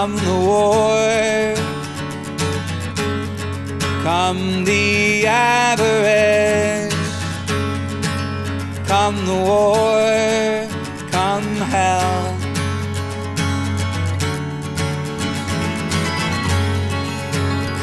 come 0.00 0.16
the 0.16 0.38
war, 0.48 1.54
come 4.02 4.64
the 4.64 5.26
avarice, 5.26 6.94
come 8.88 9.16
the 9.26 9.38
war, 9.48 10.66
come 11.10 11.44
hell. 11.72 12.34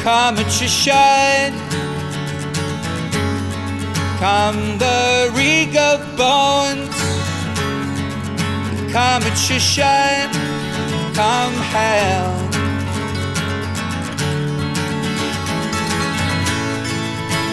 Come 0.02 0.38
at 0.38 0.60
your 0.60 0.68
shed, 0.68 1.52
come 4.18 4.76
the 4.78 5.30
reek 5.36 5.76
of 5.76 6.00
bones, 6.16 6.98
come 8.92 9.22
at 9.22 9.38
your 9.48 9.60
shed, 9.60 10.37
come 11.18 11.54
hell. 11.74 12.30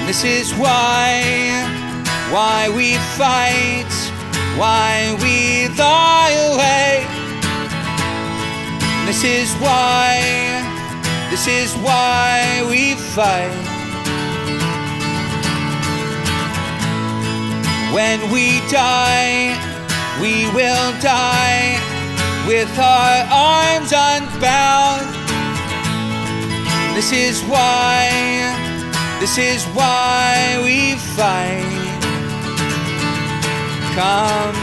This 0.05 0.23
is 0.23 0.53
why, 0.53 1.09
why 2.29 2.69
we 2.77 2.93
fight, 3.17 3.93
why 4.59 5.17
we 5.23 5.67
lie 5.79 6.35
awake. 6.49 7.09
This 9.07 9.23
is 9.23 9.51
why, 9.55 10.21
this 11.31 11.47
is 11.47 11.73
why 11.77 12.63
we 12.69 12.93
fight. 12.93 13.49
When 17.95 18.19
we 18.31 18.59
die, 18.69 19.57
we 20.21 20.45
will 20.53 20.91
die 21.01 21.84
with 22.47 22.77
our 22.77 23.25
arms 23.31 23.91
unbound. 23.91 25.01
This 26.95 27.11
is 27.11 27.41
why, 27.43 28.09
this 29.19 29.37
is 29.37 29.65
why 29.73 30.61
we 30.63 30.95
fight. 30.95 31.65
Come 33.95 34.55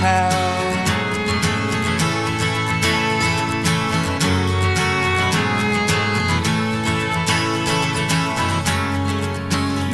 hell. 0.00 0.46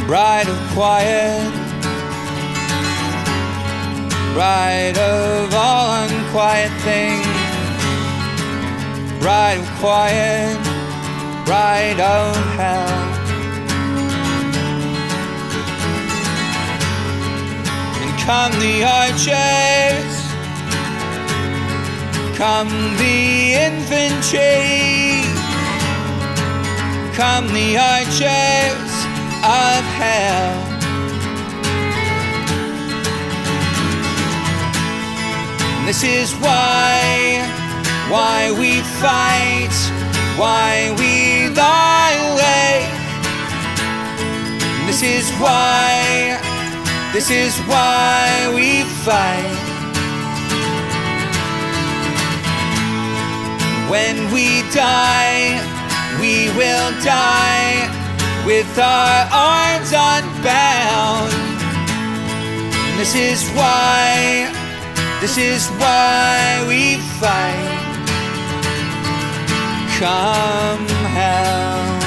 Bride 0.07 0.49
of 0.49 0.59
quiet, 0.75 1.53
bride 4.35 4.99
of 4.99 5.55
all 5.55 6.05
unquiet 6.05 6.71
things, 6.83 7.32
bride 9.23 9.61
of 9.61 9.69
quiet, 9.79 10.59
bride 11.47 12.01
of 12.01 12.35
hell. 12.59 12.99
And 18.03 18.13
come 18.27 18.53
the 18.59 18.83
archers, 18.83 20.15
come 22.37 22.73
the 22.99 23.55
infantry, 23.69 25.23
come 27.15 27.47
the 27.55 27.79
archers 27.79 28.93
of 29.45 29.83
hell. 30.01 30.73
This 35.87 36.03
is 36.03 36.33
why, 36.35 37.62
why 38.13 38.53
we 38.61 38.83
fight, 39.01 39.73
why 40.37 40.95
we 41.01 41.49
lie 41.57 42.13
awake. 42.29 42.93
This 44.87 45.03
is 45.03 45.31
why, 45.41 46.37
this 47.15 47.31
is 47.31 47.57
why 47.61 48.53
we 48.55 48.83
fight. 49.07 49.57
When 53.89 54.31
we 54.31 54.61
die, 54.75 55.57
we 56.21 56.53
will 56.59 56.93
die 57.01 57.89
with 58.45 58.79
our 58.79 59.25
arms 59.33 59.91
unbound. 59.91 61.33
This 62.99 63.15
is 63.15 63.49
why, 63.57 64.53
this 65.23 65.39
is 65.39 65.67
why 65.81 66.63
we 66.69 66.99
fight. 67.19 67.82
Come 70.03 70.89
hell, 71.15 72.01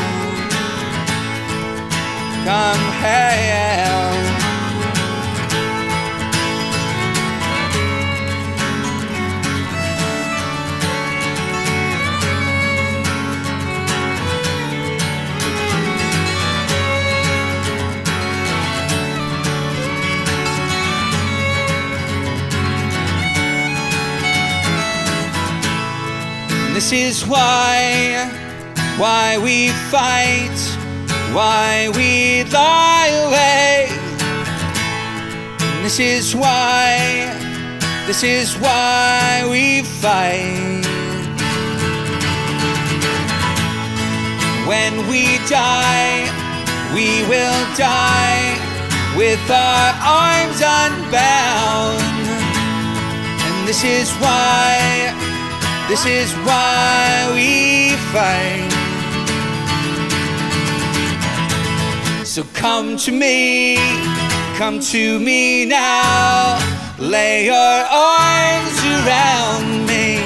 come 2.43 2.87
hell. 2.99 4.54
This 26.85 27.23
is 27.23 27.25
why, 27.27 28.29
why 28.97 29.39
we 29.39 29.69
fight, 29.89 30.55
why 31.33 31.89
we 31.95 32.43
lie 32.53 33.09
awake. 33.25 33.89
This 35.81 35.99
is 35.99 36.35
why, 36.35 37.33
this 38.05 38.21
is 38.21 38.55
why 38.59 39.47
we 39.49 39.81
fight. 39.81 40.85
When 44.67 45.09
we 45.09 45.39
die, 45.49 46.29
we 46.93 47.25
will 47.27 47.65
die 47.75 48.61
with 49.17 49.41
our 49.49 49.89
arms 50.05 50.61
unbound. 50.61 51.97
And 53.41 53.67
this 53.67 53.83
is 53.83 54.11
why, 54.17 55.34
this 55.87 56.05
is 56.05 56.33
why 56.47 57.29
we 57.33 57.95
fight. 58.11 58.71
So 62.25 62.43
come 62.53 62.97
to 62.97 63.11
me, 63.11 63.77
come 64.57 64.79
to 64.79 65.19
me 65.19 65.65
now. 65.65 66.59
Lay 66.97 67.45
your 67.45 67.55
arms 67.55 68.77
around 68.83 69.85
me. 69.85 70.19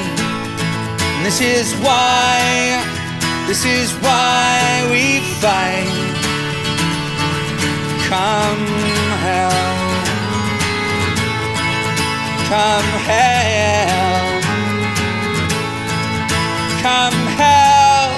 This 1.23 1.41
is 1.41 1.73
why, 1.81 2.81
this 3.47 3.65
is 3.65 3.91
why 4.01 4.87
we 4.91 5.19
fight. 5.41 5.89
Come 8.07 8.65
hell, 9.25 9.51
come 12.50 12.89
hell. 13.05 14.28
Come 16.81 17.13
hell, 17.35 18.17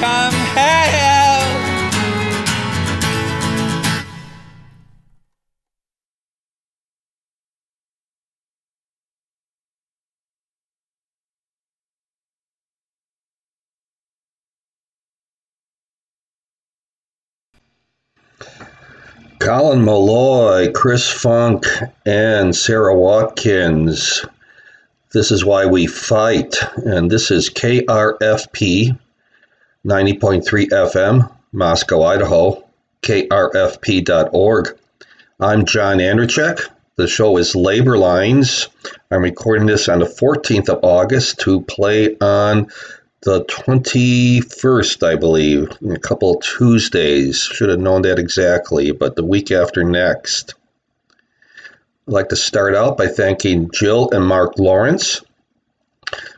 come 0.00 0.34
hell. 0.56 1.60
Colin 19.38 19.84
Meloy, 19.84 20.72
Chris 20.72 21.08
Funk, 21.08 21.66
and 22.04 22.56
Sara 22.56 22.92
Watkins. 22.94 24.24
This 25.12 25.32
is 25.32 25.44
why 25.44 25.66
we 25.66 25.88
fight, 25.88 26.56
and 26.76 27.10
this 27.10 27.32
is 27.32 27.50
KRFP 27.50 28.96
90.3 29.84 30.68
FM, 30.68 31.32
Moscow, 31.50 32.02
Idaho, 32.04 32.64
krfp.org. 33.02 34.78
I'm 35.40 35.64
John 35.64 35.98
Andrzejczyk. 35.98 36.64
The 36.94 37.08
show 37.08 37.38
is 37.38 37.56
Labor 37.56 37.98
Lines. 37.98 38.68
I'm 39.10 39.22
recording 39.22 39.66
this 39.66 39.88
on 39.88 39.98
the 39.98 40.04
14th 40.04 40.68
of 40.68 40.84
August 40.84 41.40
to 41.40 41.62
play 41.62 42.16
on 42.20 42.68
the 43.22 43.44
21st, 43.46 45.02
I 45.04 45.16
believe, 45.16 45.76
in 45.82 45.90
a 45.90 45.98
couple 45.98 46.36
Tuesdays. 46.36 47.42
Should 47.42 47.70
have 47.70 47.80
known 47.80 48.02
that 48.02 48.20
exactly, 48.20 48.92
but 48.92 49.16
the 49.16 49.24
week 49.24 49.50
after 49.50 49.82
next. 49.82 50.54
I'd 52.10 52.14
like 52.14 52.30
to 52.30 52.36
start 52.36 52.74
out 52.74 52.98
by 52.98 53.06
thanking 53.06 53.70
Jill 53.72 54.10
and 54.10 54.26
Mark 54.26 54.58
Lawrence 54.58 55.22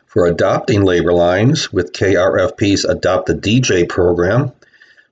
for 0.05 0.27
adopting 0.27 0.83
labor 0.83 1.13
lines 1.13 1.73
with 1.73 1.93
KRFP's 1.93 2.85
Adopt 2.85 3.31
a 3.31 3.33
DJ 3.33 3.89
program. 3.89 4.51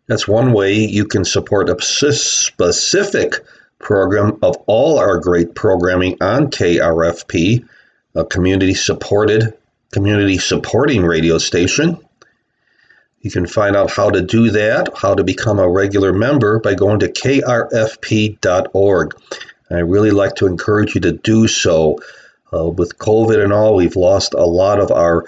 That's 0.06 0.28
one 0.28 0.54
way 0.54 0.76
you 0.76 1.06
can 1.06 1.26
support 1.26 1.68
a 1.72 1.82
specific 1.82 3.40
program 3.80 4.38
of 4.44 4.56
all 4.68 5.00
our 5.00 5.18
great 5.18 5.56
programming 5.56 6.22
on 6.22 6.52
KRFP, 6.52 7.68
a 8.14 8.24
community 8.24 8.76
supported, 8.76 9.58
community 9.92 10.38
supporting 10.38 11.02
radio 11.04 11.40
station. 11.40 11.98
You 13.22 13.32
can 13.32 13.48
find 13.48 13.76
out 13.76 13.90
how 13.90 14.12
to 14.12 14.22
do 14.22 14.52
that, 14.52 14.96
how 14.96 15.16
to 15.16 15.24
become 15.24 15.58
a 15.58 15.68
regular 15.68 16.14
member 16.14 16.60
by 16.60 16.76
going 16.76 17.00
to 17.00 17.08
krfp.org. 17.08 17.56
I 19.76 19.80
really 19.80 20.12
like 20.12 20.36
to 20.36 20.48
encourage 20.48 20.96
you 20.96 21.02
to 21.02 21.12
do 21.12 21.48
so. 21.48 22.00
Uh, 22.54 22.68
with 22.68 22.98
COVID 22.98 23.42
and 23.42 23.54
all, 23.54 23.76
we've 23.76 23.96
lost 23.96 24.34
a 24.34 24.46
lot 24.46 24.80
of 24.80 24.92
our 24.92 25.26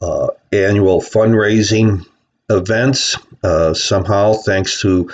uh, 0.00 0.28
annual 0.52 1.00
fundraising 1.00 2.06
events. 2.48 3.16
Uh, 3.42 3.74
somehow, 3.74 4.34
thanks 4.34 4.80
to 4.82 5.10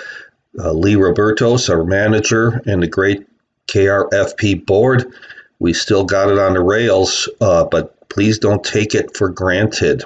uh, 0.59 0.71
Lee 0.71 0.95
Robertos, 0.95 1.69
our 1.69 1.83
manager, 1.83 2.61
and 2.65 2.83
the 2.83 2.87
great 2.87 3.25
KRFP 3.67 4.65
board, 4.65 5.13
we 5.59 5.73
still 5.73 6.05
got 6.05 6.29
it 6.29 6.39
on 6.39 6.53
the 6.53 6.61
rails, 6.61 7.29
uh, 7.41 7.65
but 7.65 8.09
please 8.09 8.39
don't 8.39 8.63
take 8.63 8.95
it 8.95 9.15
for 9.15 9.29
granted. 9.29 10.03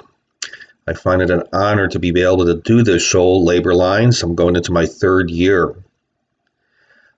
I 0.86 0.92
find 0.92 1.22
it 1.22 1.30
an 1.30 1.44
honor 1.52 1.88
to 1.88 1.98
be 1.98 2.08
able 2.20 2.44
to 2.44 2.60
do 2.60 2.82
this 2.82 3.02
show, 3.02 3.38
Labor 3.38 3.74
Lines. 3.74 4.22
I'm 4.22 4.34
going 4.34 4.56
into 4.56 4.72
my 4.72 4.84
third 4.84 5.30
year. 5.30 5.74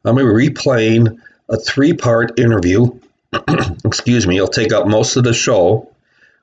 I'm 0.04 0.16
replaying 0.16 1.19
a 1.48 1.56
three 1.56 1.93
part 1.93 2.38
interview. 2.38 2.98
Excuse 3.84 4.26
me, 4.26 4.40
I'll 4.40 4.48
take 4.48 4.72
up 4.72 4.87
most 4.87 5.16
of 5.16 5.25
the 5.25 5.34
show 5.34 5.90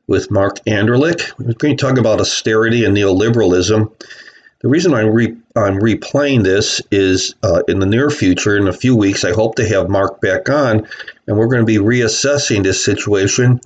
with 0.08 0.32
Mark 0.32 0.60
Anderlik. 0.66 1.38
We're 1.40 1.54
going 1.54 1.78
to 1.78 1.82
talk 1.82 1.98
about 1.98 2.20
austerity 2.20 2.86
and 2.86 2.96
neoliberalism. 2.96 3.92
The 4.60 4.70
reason 4.70 4.94
I'm, 4.94 5.10
re- 5.10 5.38
I'm 5.56 5.80
replaying 5.80 6.44
this 6.44 6.82
is 6.92 7.36
uh, 7.44 7.64
in 7.68 7.80
the 7.80 7.86
near 7.86 8.10
future, 8.10 8.58
in 8.58 8.68
a 8.68 8.74
few 8.74 8.96
weeks, 8.96 9.26
I 9.26 9.34
hope 9.34 9.56
to 9.56 9.68
have 9.68 9.90
Mark 9.90 10.22
back 10.22 10.50
on, 10.50 10.88
and 11.28 11.38
we're 11.38 11.48
going 11.48 11.62
to 11.62 11.66
be 11.66 11.78
reassessing 11.78 12.64
this 12.64 12.84
situation 12.84 13.60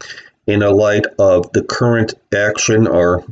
in 0.47 0.63
a 0.63 0.71
light 0.71 1.05
of 1.19 1.51
the 1.51 1.63
current 1.63 2.15
action 2.33 2.87
or 2.87 3.23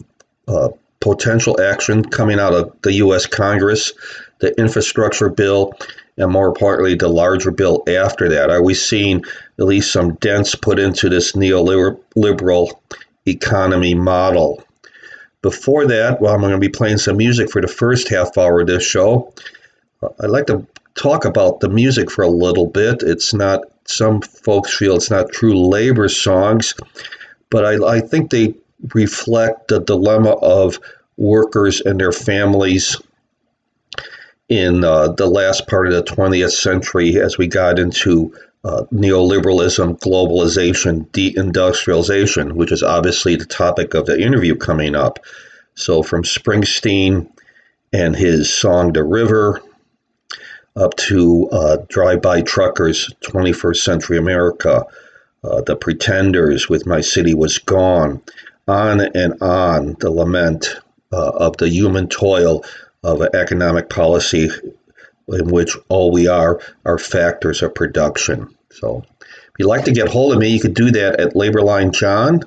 uh, 0.47 0.69
potential 0.99 1.59
action 1.59 2.03
coming 2.03 2.39
out 2.39 2.53
of 2.53 2.75
the 2.81 2.93
U.S. 2.93 3.25
Congress, 3.25 3.93
the 4.39 4.57
infrastructure 4.59 5.29
bill, 5.29 5.73
and 6.17 6.31
more 6.31 6.47
importantly, 6.47 6.95
the 6.95 7.07
larger 7.07 7.51
bill 7.51 7.83
after 7.87 8.29
that? 8.29 8.49
Are 8.49 8.63
we 8.63 8.73
seeing 8.73 9.23
at 9.59 9.65
least 9.65 9.91
some 9.91 10.15
dents 10.15 10.55
put 10.55 10.79
into 10.79 11.09
this 11.09 11.33
neoliberal 11.33 12.71
economy 13.27 13.93
model? 13.93 14.63
Before 15.41 15.85
that, 15.85 16.21
well, 16.21 16.33
I'm 16.33 16.41
going 16.41 16.53
to 16.53 16.57
be 16.57 16.69
playing 16.69 16.97
some 16.97 17.17
music 17.17 17.51
for 17.51 17.61
the 17.61 17.67
first 17.67 18.07
half 18.09 18.37
hour 18.37 18.61
of 18.61 18.67
this 18.67 18.83
show. 18.83 19.33
Uh, 20.01 20.09
I'd 20.21 20.29
like 20.29 20.47
to 20.47 20.65
talk 20.95 21.25
about 21.25 21.59
the 21.59 21.69
music 21.69 22.09
for 22.09 22.23
a 22.23 22.29
little 22.29 22.67
bit. 22.67 23.03
It's 23.03 23.33
not, 23.33 23.61
some 23.85 24.21
folks 24.21 24.75
feel 24.75 24.95
it's 24.95 25.11
not 25.11 25.31
true 25.31 25.67
labor 25.67 26.09
songs, 26.09 26.73
but 27.49 27.65
I, 27.65 27.97
I 27.97 27.99
think 27.99 28.31
they 28.31 28.55
reflect 28.93 29.67
the 29.67 29.79
dilemma 29.79 30.31
of 30.31 30.79
workers 31.17 31.81
and 31.81 31.99
their 31.99 32.11
families 32.11 32.99
in 34.49 34.83
uh, 34.83 35.09
the 35.09 35.27
last 35.27 35.67
part 35.67 35.87
of 35.87 35.93
the 35.93 36.03
20th 36.03 36.51
century 36.51 37.19
as 37.19 37.37
we 37.37 37.47
got 37.47 37.79
into 37.79 38.33
uh, 38.63 38.83
neoliberalism, 38.91 39.99
globalization, 39.99 41.07
deindustrialization, 41.09 42.53
which 42.53 42.71
is 42.71 42.83
obviously 42.83 43.35
the 43.35 43.45
topic 43.45 43.93
of 43.93 44.05
the 44.05 44.19
interview 44.19 44.55
coming 44.55 44.95
up. 44.95 45.19
So, 45.75 46.03
from 46.03 46.23
Springsteen 46.23 47.29
and 47.93 48.15
his 48.15 48.51
song 48.51 48.93
The 48.93 49.03
River 49.03 49.61
up 50.75 50.95
to 50.95 51.47
uh, 51.51 51.77
Drive 51.89 52.21
By 52.21 52.41
Truckers, 52.41 53.13
21st 53.21 53.77
Century 53.77 54.17
America, 54.17 54.85
uh, 55.43 55.61
The 55.61 55.75
Pretenders 55.75 56.67
with 56.67 56.85
My 56.85 57.01
City 57.01 57.33
Was 57.33 57.57
Gone, 57.59 58.21
on 58.67 58.99
and 58.99 59.41
on 59.41 59.95
the 59.99 60.11
lament 60.11 60.75
uh, 61.11 61.29
of 61.29 61.57
the 61.57 61.69
human 61.69 62.07
toil 62.07 62.63
of 63.05 63.21
an 63.21 63.29
economic 63.35 63.87
policy 63.87 64.49
in 65.29 65.47
which 65.49 65.77
all 65.89 66.11
we 66.11 66.27
are 66.27 66.59
are 66.85 66.97
factors 66.97 67.61
of 67.61 67.75
production. 67.75 68.53
So 68.71 69.03
if 69.21 69.51
you'd 69.59 69.67
like 69.67 69.85
to 69.85 69.91
get 69.91 70.09
hold 70.09 70.33
of 70.33 70.39
me, 70.39 70.49
you 70.49 70.59
could 70.59 70.73
do 70.73 70.89
that 70.91 71.19
at 71.19 71.35
laborlinejohn 71.35 72.43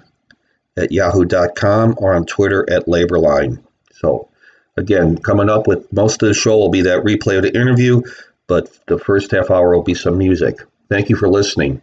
at 0.76 0.92
yahoo.com 0.92 1.94
or 1.98 2.14
on 2.14 2.26
Twitter 2.26 2.68
at 2.68 2.86
laborline. 2.86 3.62
So 3.94 4.28
again, 4.76 5.16
coming 5.18 5.48
up 5.48 5.68
with 5.68 5.90
most 5.92 6.22
of 6.22 6.28
the 6.28 6.34
show 6.34 6.58
will 6.58 6.70
be 6.70 6.82
that 6.82 7.04
replay 7.04 7.36
of 7.36 7.44
the 7.44 7.54
interview, 7.54 8.02
but 8.48 8.68
the 8.86 8.98
first 8.98 9.30
half 9.30 9.50
hour 9.50 9.74
will 9.74 9.84
be 9.84 9.94
some 9.94 10.18
music. 10.18 10.58
Thank 10.88 11.08
you 11.08 11.16
for 11.16 11.28
listening. 11.28 11.82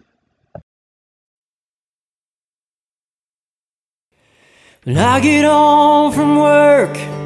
When 4.84 4.98
I 4.98 5.20
get 5.22 5.46
home 5.46 6.12
from 6.12 6.38
work, 6.38 7.25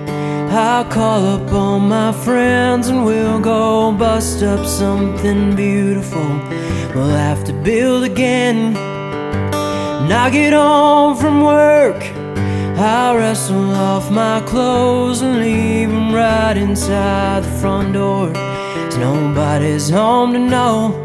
I'll 0.51 0.83
call 0.85 1.27
up 1.27 1.53
all 1.53 1.79
my 1.79 2.11
friends 2.11 2.87
and 2.87 3.05
we'll 3.05 3.39
go 3.39 3.91
bust 3.91 4.41
up 4.41 4.65
something 4.65 5.55
beautiful. 5.55 6.27
We'll 6.95 7.09
have 7.09 7.43
to 7.43 7.53
build 7.53 8.03
again. 8.03 8.73
When 8.73 10.11
I 10.11 10.31
get 10.31 10.53
home 10.53 11.15
from 11.17 11.43
work, 11.43 12.01
I'll 12.79 13.15
wrestle 13.17 13.69
off 13.75 14.09
my 14.09 14.41
clothes 14.47 15.21
and 15.21 15.39
leave 15.39 15.89
them 15.89 16.15
right 16.15 16.57
inside 16.57 17.43
the 17.43 17.59
front 17.61 17.93
door. 17.93 18.33
Cause 18.33 18.97
nobody's 18.97 19.87
home 19.91 20.33
to 20.33 20.39
know. 20.39 20.95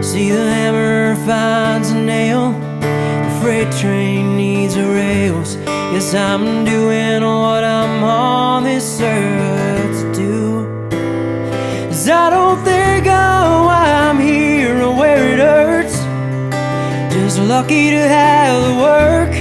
See 0.00 0.30
the 0.30 0.38
hammer 0.38 1.16
finds 1.26 1.90
a 1.90 1.96
nail 1.96 2.52
The 2.52 3.38
freight 3.42 3.72
train 3.80 4.36
needs 4.36 4.76
a 4.76 4.86
rails. 4.86 5.56
Yes, 5.92 6.14
I'm 6.14 6.64
doing 6.64 7.22
what 7.22 7.64
I'm 7.64 8.02
on 8.02 8.64
this 8.64 9.00
earth 9.00 10.14
to 10.14 10.14
do. 10.14 10.88
Cause 11.88 12.08
I 12.08 12.30
don't 12.30 12.62
think 12.64 13.06
why 13.06 13.92
I'm 13.92 14.18
here 14.18 14.82
or 14.82 14.94
where 14.96 15.32
it 15.32 15.38
hurts. 15.38 15.96
Just 17.14 17.38
lucky 17.38 17.90
to 17.90 18.02
have 18.18 18.62
the 18.66 18.74
work. 18.88 19.34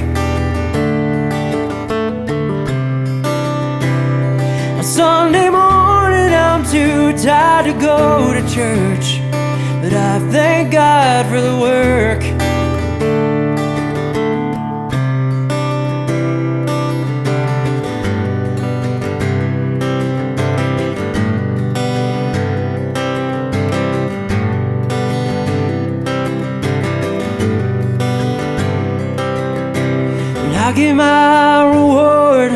On 4.77 4.83
Sunday 4.83 5.49
morning, 5.49 6.33
I'm 6.33 6.63
too 6.65 7.13
tired 7.23 7.65
to 7.65 7.73
go 7.79 8.33
to 8.33 8.41
church. 8.49 9.21
But 9.81 9.93
I 9.93 10.19
thank 10.31 10.71
God 10.71 11.25
for 11.27 11.41
the 11.41 11.57
work. 11.57 12.32
Get 30.71 30.93
my 30.93 31.65
reward, 31.69 32.51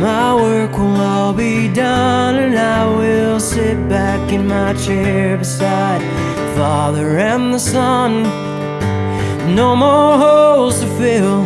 my 0.00 0.34
work 0.34 0.78
will 0.78 1.00
all 1.00 1.32
be 1.32 1.68
done, 1.72 2.36
and 2.36 2.56
I 2.56 2.86
will 2.86 3.40
sit 3.40 3.88
back 3.88 4.32
in 4.32 4.46
my 4.46 4.72
chair 4.74 5.36
beside 5.36 6.00
the 6.00 6.54
Father 6.54 7.18
and 7.18 7.52
the 7.52 7.58
Son. 7.58 8.22
No 9.54 9.74
more 9.74 10.16
holes 10.16 10.80
to 10.80 10.86
fill, 10.96 11.44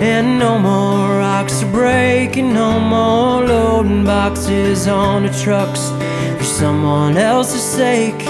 and 0.00 0.38
no 0.38 0.58
more 0.58 1.18
rocks 1.18 1.58
to 1.58 1.66
break, 1.66 2.36
and 2.36 2.54
no 2.54 2.78
more 2.78 3.44
loading 3.44 4.04
boxes 4.04 4.86
on 4.86 5.24
the 5.24 5.32
trucks 5.42 5.90
for 6.38 6.44
someone 6.44 7.16
else's 7.16 7.62
sake. 7.62 8.20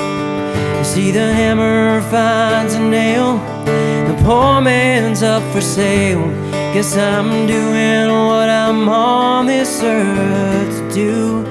See, 0.82 1.10
the 1.10 1.32
hammer 1.34 2.00
finds 2.10 2.72
a 2.74 2.80
nail, 2.80 3.36
the 4.08 4.18
poor 4.24 4.62
man's 4.62 5.22
up 5.22 5.42
for 5.52 5.60
sale. 5.60 6.49
Guess 6.72 6.96
I'm 6.96 7.48
doing 7.48 8.08
what 8.28 8.48
I'm 8.48 8.88
on 8.88 9.46
this 9.46 9.82
earth 9.82 10.94
to 10.94 10.94
do. 10.94 11.42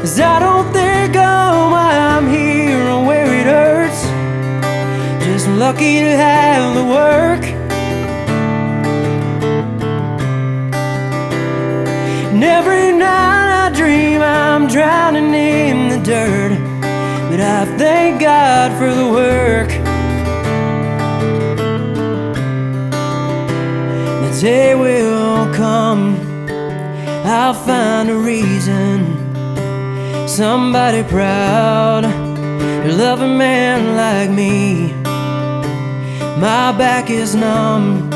Cause 0.00 0.18
I 0.18 0.40
don't 0.40 0.72
think 0.72 1.14
oh 1.14 1.20
I'm 1.20 1.70
why 1.72 1.92
I'm 1.94 2.26
here 2.26 2.88
or 2.88 3.04
where 3.04 3.26
it 3.26 3.44
hurts. 3.44 4.02
Just 5.26 5.46
lucky 5.48 6.00
to 6.00 6.16
have 6.16 6.74
the 6.74 6.84
work. 6.86 7.44
And 12.32 12.42
every 12.42 12.92
night 12.92 13.66
I 13.66 13.70
dream 13.76 14.22
I'm 14.22 14.68
drowning 14.68 15.34
in 15.34 15.90
the 15.90 15.98
dirt. 16.02 16.58
But 17.30 17.40
I 17.42 17.66
thank 17.76 18.22
God 18.22 18.72
for 18.78 18.90
the 18.90 19.10
work. 19.10 19.87
Day 24.40 24.74
will 24.74 25.52
come, 25.52 26.14
I'll 27.24 27.54
find 27.54 28.08
a 28.08 28.14
reason. 28.14 29.16
Somebody 30.28 31.02
proud 31.02 32.04
love 32.84 33.20
a 33.20 33.26
man 33.26 33.96
like 33.96 34.30
me. 34.30 34.92
My 36.40 36.72
back 36.72 37.10
is 37.10 37.34
numb, 37.34 38.08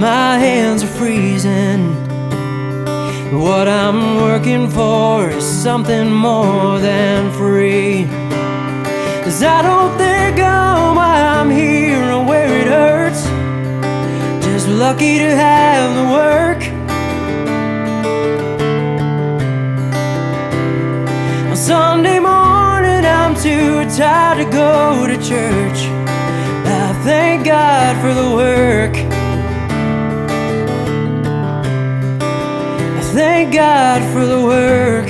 my 0.00 0.38
hands 0.38 0.82
are 0.82 0.94
freezing. 0.98 1.94
What 3.38 3.68
I'm 3.68 4.16
working 4.16 4.68
for 4.68 5.30
is 5.30 5.44
something 5.44 6.10
more 6.10 6.80
than 6.80 7.30
free. 7.32 8.06
Cause 9.22 9.40
I 9.42 9.62
don't 9.62 9.96
think 9.96 10.40
I'm 10.40 10.96
why 10.96 11.22
I'm 11.22 11.48
here 11.48 12.10
or 12.10 12.24
where 12.24 12.52
it 12.60 12.66
hurts. 12.66 13.29
Just 14.70 14.82
lucky 14.82 15.18
to 15.18 15.34
have 15.34 15.96
the 15.96 16.04
work. 16.14 16.62
On 21.50 21.56
Sunday 21.56 22.20
morning, 22.20 23.04
I'm 23.04 23.34
too 23.34 23.84
tired 23.96 24.38
to 24.38 24.50
go 24.52 25.08
to 25.08 25.16
church. 25.16 25.80
I 26.66 26.92
thank 27.02 27.46
God 27.46 27.96
for 28.00 28.14
the 28.14 28.30
work. 28.32 28.94
I 32.22 33.02
thank 33.12 33.52
God 33.52 34.02
for 34.12 34.24
the 34.24 34.40
work. 34.40 35.09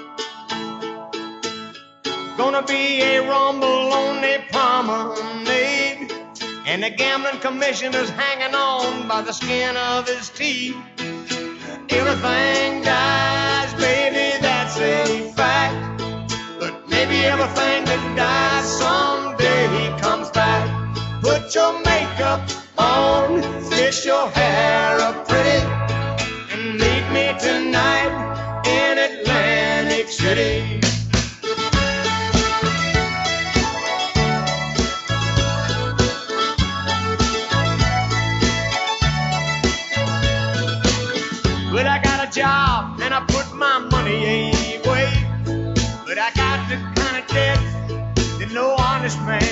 Gonna 2.41 2.63
be 2.63 3.03
a 3.03 3.19
rumble 3.19 3.93
on 3.93 4.19
the 4.19 4.41
promenade. 4.51 6.11
And 6.65 6.81
the 6.81 6.89
gambling 6.89 7.39
commissioner's 7.39 8.09
hanging 8.09 8.55
on 8.55 9.07
by 9.07 9.21
the 9.21 9.31
skin 9.31 9.77
of 9.77 10.07
his 10.07 10.29
teeth. 10.29 10.75
Everything 11.89 12.81
dies, 12.81 13.71
baby, 13.75 14.41
that's 14.41 14.75
a 14.79 15.31
fact. 15.33 16.01
But 16.59 16.89
maybe 16.89 17.17
everything 17.25 17.85
that 17.85 18.03
dies 18.17 18.67
someday 18.79 19.95
comes 20.01 20.31
back. 20.31 20.65
Put 21.21 21.53
your 21.53 21.73
makeup 21.85 22.41
on, 22.75 23.43
fix 23.69 24.03
your 24.03 24.27
hair 24.31 24.99
up 24.99 25.27
pretty, 25.27 25.63
and 26.51 26.79
meet 26.79 27.05
me 27.13 27.37
tonight 27.39 28.63
in 28.65 28.97
Atlantic 28.97 30.09
City. 30.09 30.80
Man 49.19 49.50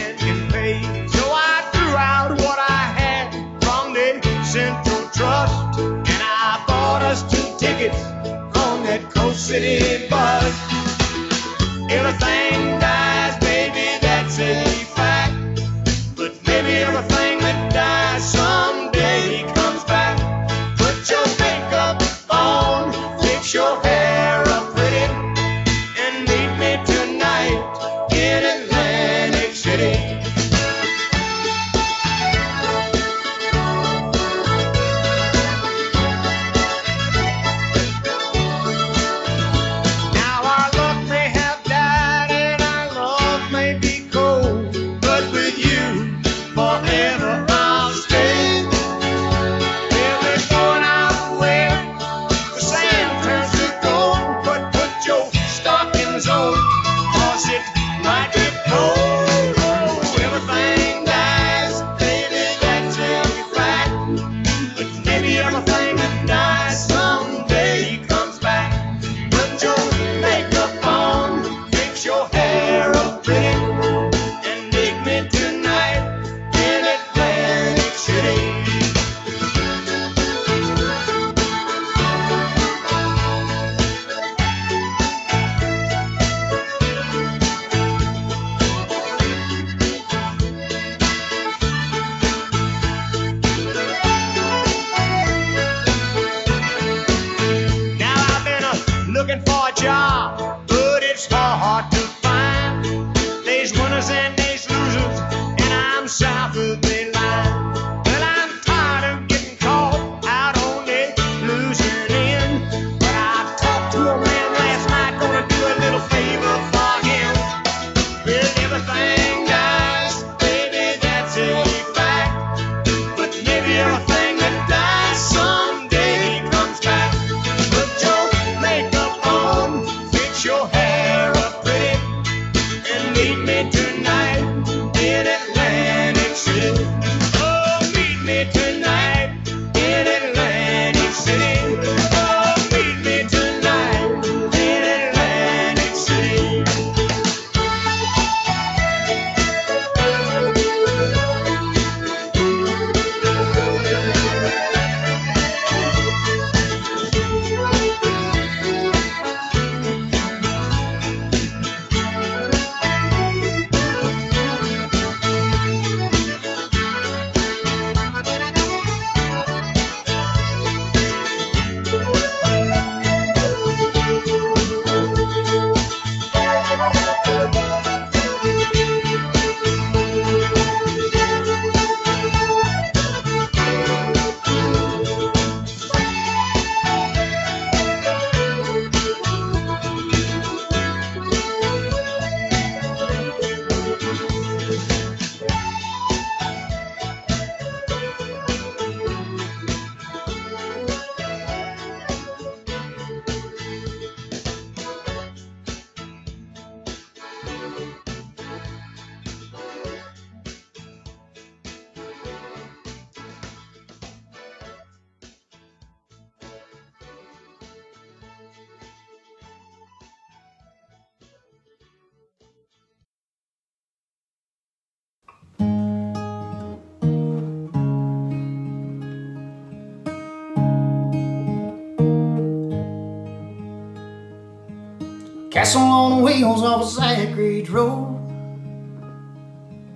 Axle 235.69 235.84
on 235.84 236.17
the 236.17 236.23
wheels 236.23 236.63
of 236.63 236.82
a 236.82 237.34
Ridge 237.36 237.69
road. 237.69 238.17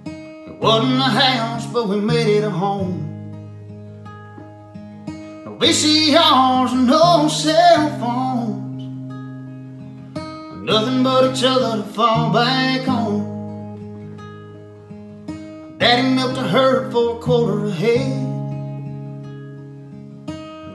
It 0.06 0.60
wasn't 0.60 1.00
a 1.00 1.10
house, 1.10 1.66
but 1.66 1.90
we 1.90 2.00
made 2.00 2.28
it 2.28 2.44
a 2.44 2.50
home. 2.52 3.02
No 5.44 5.58
VCRs, 5.58 6.74
no 6.86 7.28
cell 7.28 7.90
phones. 8.00 8.84
Nothing 10.62 11.02
but 11.02 11.36
each 11.36 11.44
other 11.44 11.82
to 11.82 11.90
fall 11.90 12.32
back 12.32 12.88
on. 12.88 13.34
Daddy 15.80 16.08
milked 16.08 16.38
a 16.38 16.44
herd 16.44 16.92
for 16.92 17.18
a 17.18 17.20
quarter 17.20 17.66
a 17.66 17.72
head. 17.72 18.30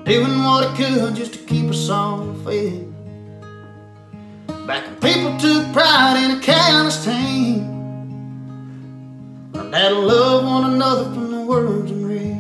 Doing 0.05 0.43
what 0.43 0.77
he 0.77 0.85
could 0.85 1.15
just 1.15 1.35
to 1.35 1.39
keep 1.47 1.71
us 1.71 1.89
all 1.89 2.35
fed. 2.45 2.88
Back 4.69 4.85
when 4.85 4.97
people 4.97 5.39
took 5.39 5.73
pride 5.73 6.23
in 6.23 6.37
a 6.37 6.41
callous 6.43 7.03
team. 7.03 7.65
Learned 9.55 9.75
how 9.75 9.89
to 9.89 9.99
love 9.99 10.45
one 10.45 10.75
another 10.75 11.05
from 11.05 11.31
the 11.31 11.41
words 11.41 11.91
in 11.91 12.07
red. 12.07 12.37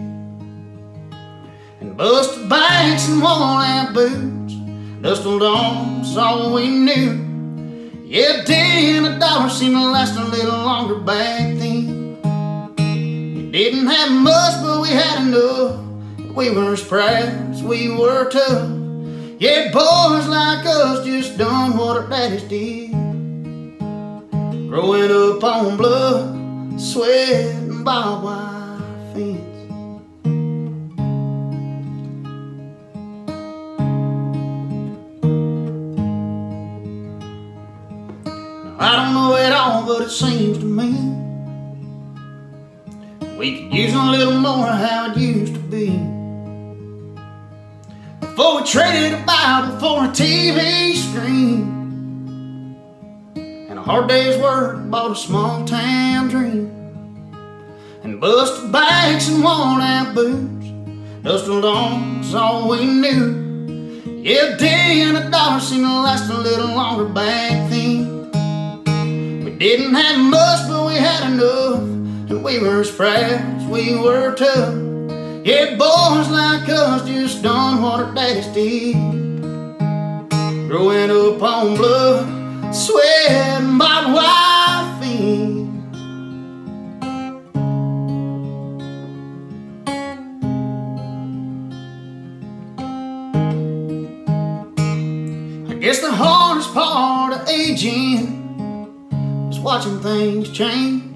And 1.81 1.97
busted 1.97 2.51
banks 2.51 3.09
and 3.09 3.23
worn 3.23 3.33
out 3.33 3.95
boots. 3.95 4.53
Dustled 5.01 5.43
arms, 5.43 6.19
all 6.19 6.53
we 6.53 6.69
knew. 6.69 8.05
Yeah, 8.05 8.45
and 8.47 9.07
a 9.07 9.19
dollar 9.19 9.49
seemed 9.49 9.77
to 9.77 9.85
last 9.85 10.19
a 10.19 10.25
little 10.25 10.51
longer 10.51 10.99
back 10.99 11.57
then. 11.57 12.21
We 12.77 13.51
didn't 13.51 13.87
have 13.87 14.11
much, 14.13 14.63
but 14.63 14.83
we 14.83 14.91
had 14.91 15.27
enough. 15.27 15.81
We 16.37 16.51
were 16.51 16.75
as 16.75 16.85
proud 16.85 17.55
as 17.55 17.63
we 17.63 17.89
were 17.89 18.29
tough. 18.29 18.78
Yeah, 19.41 19.71
boys 19.71 20.27
like 20.27 20.67
us 20.67 21.07
just 21.07 21.39
done 21.39 21.77
what 21.77 21.97
our 21.97 22.09
daddies 22.09 22.43
did. 22.43 22.91
Growing 24.69 25.13
up 25.13 25.45
on 25.45 25.77
blood, 25.77 26.81
sweat, 26.81 27.55
and 27.55 27.85
barbed 27.85 28.25
wire 28.25 28.81
fence. 29.15 29.71
Now, 38.51 38.77
I 38.81 38.97
don't 38.97 39.15
know 39.15 39.37
it 39.37 39.53
all, 39.53 39.87
but 39.87 40.03
it 40.03 40.11
seems 40.11 40.59
to 40.59 40.65
me 40.65 41.15
we 43.39 43.63
could 43.63 43.73
use 43.73 43.95
a 43.95 44.03
little 44.03 44.41
more 44.41 44.67
how 44.67 45.13
it 45.13 45.17
used 45.17 45.55
to 45.55 45.61
be. 45.61 46.18
Before 48.39 48.61
we 48.61 48.67
traded 48.69 49.15
a 49.15 49.25
Bible 49.25 49.81
for 49.81 50.05
a 50.05 50.09
TV 50.11 50.95
screen. 50.95 52.77
And 53.35 53.77
a 53.77 53.83
hard 53.83 54.09
day's 54.09 54.41
work 54.41 54.89
bought 54.89 55.11
a 55.11 55.17
small 55.17 55.65
town 55.65 56.29
dream. 56.29 56.71
And 58.05 58.21
busted 58.21 58.71
backs 58.71 59.29
and 59.29 59.43
worn 59.43 59.81
out 59.81 60.15
boots. 60.15 60.69
Dusted 61.25 61.65
arms, 61.65 62.33
all 62.33 62.69
we 62.69 62.87
knew. 62.87 64.05
Yeah, 64.23 64.55
a 64.55 64.57
day 64.57 65.01
and 65.01 65.17
a 65.17 65.29
dollar 65.31 65.59
seemed 65.59 65.87
to 65.87 65.93
last 65.93 66.31
a 66.31 66.39
little 66.39 66.69
longer 66.69 67.07
back 67.07 67.69
then. 67.71 68.31
We 69.43 69.51
didn't 69.51 69.95
have 69.95 70.21
much, 70.21 70.69
but 70.69 70.87
we 70.87 70.95
had 70.95 71.33
enough. 71.33 71.81
And 72.31 72.45
we 72.45 72.61
were 72.61 72.83
as 72.83 72.91
proud 72.93 73.17
as 73.21 73.67
we 73.67 73.99
were 73.99 74.33
tough. 74.37 74.88
Yeah, 75.49 75.77
boys 75.77 76.29
like 76.29 76.69
us 76.69 77.09
just 77.09 77.43
done 77.43 77.81
what 77.81 78.01
our 78.01 78.15
daddies 78.15 78.49
did. 78.49 78.93
Growing 80.69 81.11
up 81.11 81.43
on 81.43 81.75
blood, 81.75 82.75
sweat, 82.75 83.31
and 83.31 83.79
barbed 83.79 84.13
wire 84.13 85.01
fence. 85.01 85.71
I 95.71 95.75
guess 95.81 96.01
the 96.01 96.13
hardest 96.13 96.75
part 96.75 97.33
of 97.33 97.49
aging 97.49 98.45
is 99.51 99.59
watching 99.61 99.99
things 100.01 100.51
change 100.51 101.08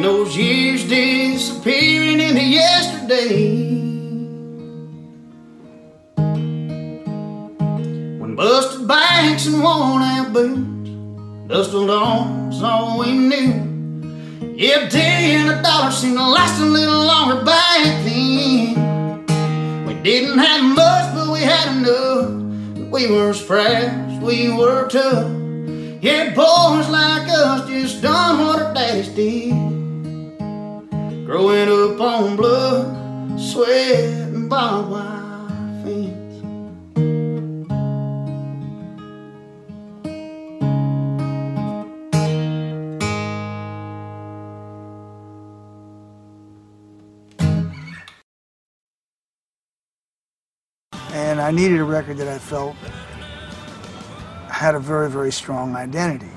those 0.00 0.36
years 0.36 0.88
disappearing 0.88 2.20
into 2.20 2.42
yesterday. 2.44 3.72
When 8.20 8.36
busted 8.36 8.86
backs 8.86 9.46
and 9.46 9.62
worn 9.62 10.02
out 10.02 10.32
boots, 10.32 11.48
dusted 11.48 11.90
arms, 11.90 12.62
all 12.62 13.00
we 13.00 13.12
knew. 13.12 14.54
Yeah, 14.56 14.88
and 14.94 15.50
a 15.50 15.62
dollar 15.62 15.90
seemed 15.90 16.16
to 16.16 16.22
last 16.24 16.60
a 16.60 16.64
little 16.64 17.04
longer 17.04 17.44
back 17.44 17.82
then. 18.04 19.26
We 19.86 19.94
didn't 20.02 20.38
have 20.38 20.64
much, 20.64 21.14
but 21.14 21.32
we 21.32 21.40
had 21.40 21.76
enough. 21.76 22.92
We 22.92 23.10
were 23.10 23.30
as 23.30 23.42
proud 23.42 24.12
we 24.22 24.52
were 24.52 24.88
tough. 24.88 25.30
Yeah, 26.00 26.32
boys 26.32 26.88
like 26.88 27.28
us 27.28 27.68
just 27.68 28.02
done 28.02 28.46
what 28.46 28.62
our 28.62 28.72
daddies 28.72 29.08
did. 29.08 29.81
Growing 31.32 31.66
up 31.70 31.98
on 31.98 32.36
blood, 32.36 33.40
sweat, 33.40 34.04
and 34.04 34.50
barbed 34.50 34.90
wire 34.90 35.48
fence. 35.82 36.44
and 51.14 51.40
I 51.40 51.50
needed 51.50 51.80
a 51.80 51.84
record 51.84 52.18
that 52.18 52.28
I 52.28 52.38
felt 52.38 52.76
had 54.50 54.74
a 54.74 54.78
very, 54.78 55.08
very 55.08 55.32
strong 55.32 55.76
identity. 55.76 56.28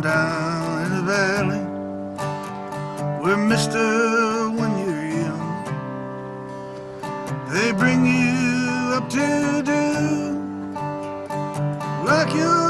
Down 0.00 0.82
in 0.86 0.90
the 0.96 1.02
valley 1.02 1.64
where 3.22 3.36
Mister, 3.36 4.48
when 4.50 4.70
you're 4.78 5.08
young, 5.22 5.64
they 7.50 7.72
bring 7.72 8.04
you 8.06 8.94
up 8.94 9.08
to 9.10 9.62
do 9.64 9.84
like 12.04 12.32
your 12.34 12.65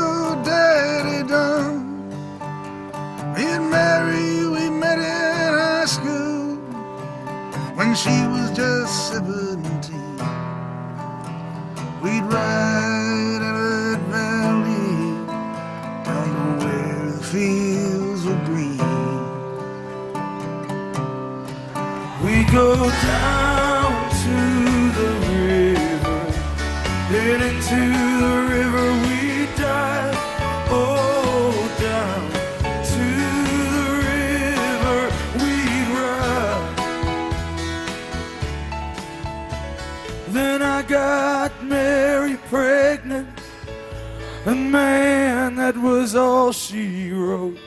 that 45.77 45.83
was 45.83 46.15
all 46.15 46.53
she 46.53 47.11
wrote. 47.11 47.59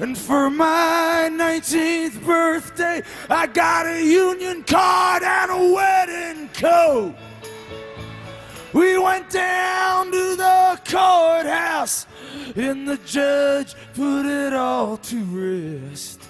And 0.00 0.16
for 0.16 0.48
my 0.50 1.28
19th 1.30 2.24
birthday, 2.24 3.02
I 3.28 3.46
got 3.46 3.86
a 3.86 4.04
union 4.04 4.62
card 4.62 5.22
and 5.22 5.50
a 5.50 5.74
wedding 5.74 6.48
coat. 6.54 7.14
We 8.72 8.98
went 8.98 9.30
down 9.30 10.06
to 10.12 10.36
the 10.36 10.80
courthouse, 10.84 12.06
and 12.54 12.88
the 12.88 12.98
judge 13.06 13.74
put 13.94 14.26
it 14.26 14.52
all 14.52 14.96
to 14.96 15.24
rest. 15.24 16.28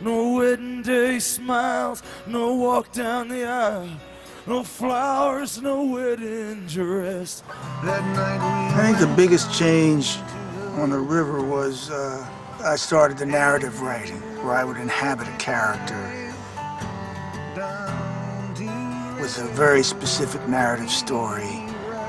No 0.00 0.34
wedding 0.34 0.82
day 0.82 1.18
smiles, 1.18 2.02
no 2.26 2.54
walk 2.54 2.92
down 2.92 3.28
the 3.28 3.44
aisle. 3.44 3.90
No 4.48 4.62
flowers, 4.62 5.60
no 5.60 5.84
wedding 5.84 6.66
dress. 6.66 7.42
That 7.84 8.02
night 8.16 8.40
I 8.74 8.86
think 8.86 8.98
the 8.98 9.14
biggest 9.14 9.52
change 9.52 10.16
on 10.80 10.88
the 10.88 10.98
river 10.98 11.42
was 11.42 11.90
uh, 11.90 12.26
I 12.64 12.76
started 12.76 13.18
the 13.18 13.26
narrative 13.26 13.82
writing, 13.82 14.20
where 14.42 14.54
I 14.54 14.64
would 14.64 14.78
inhabit 14.78 15.28
a 15.28 15.36
character 15.36 16.14
with 19.20 19.38
a 19.38 19.48
very 19.54 19.82
specific 19.82 20.48
narrative 20.48 20.90
story. 20.90 21.64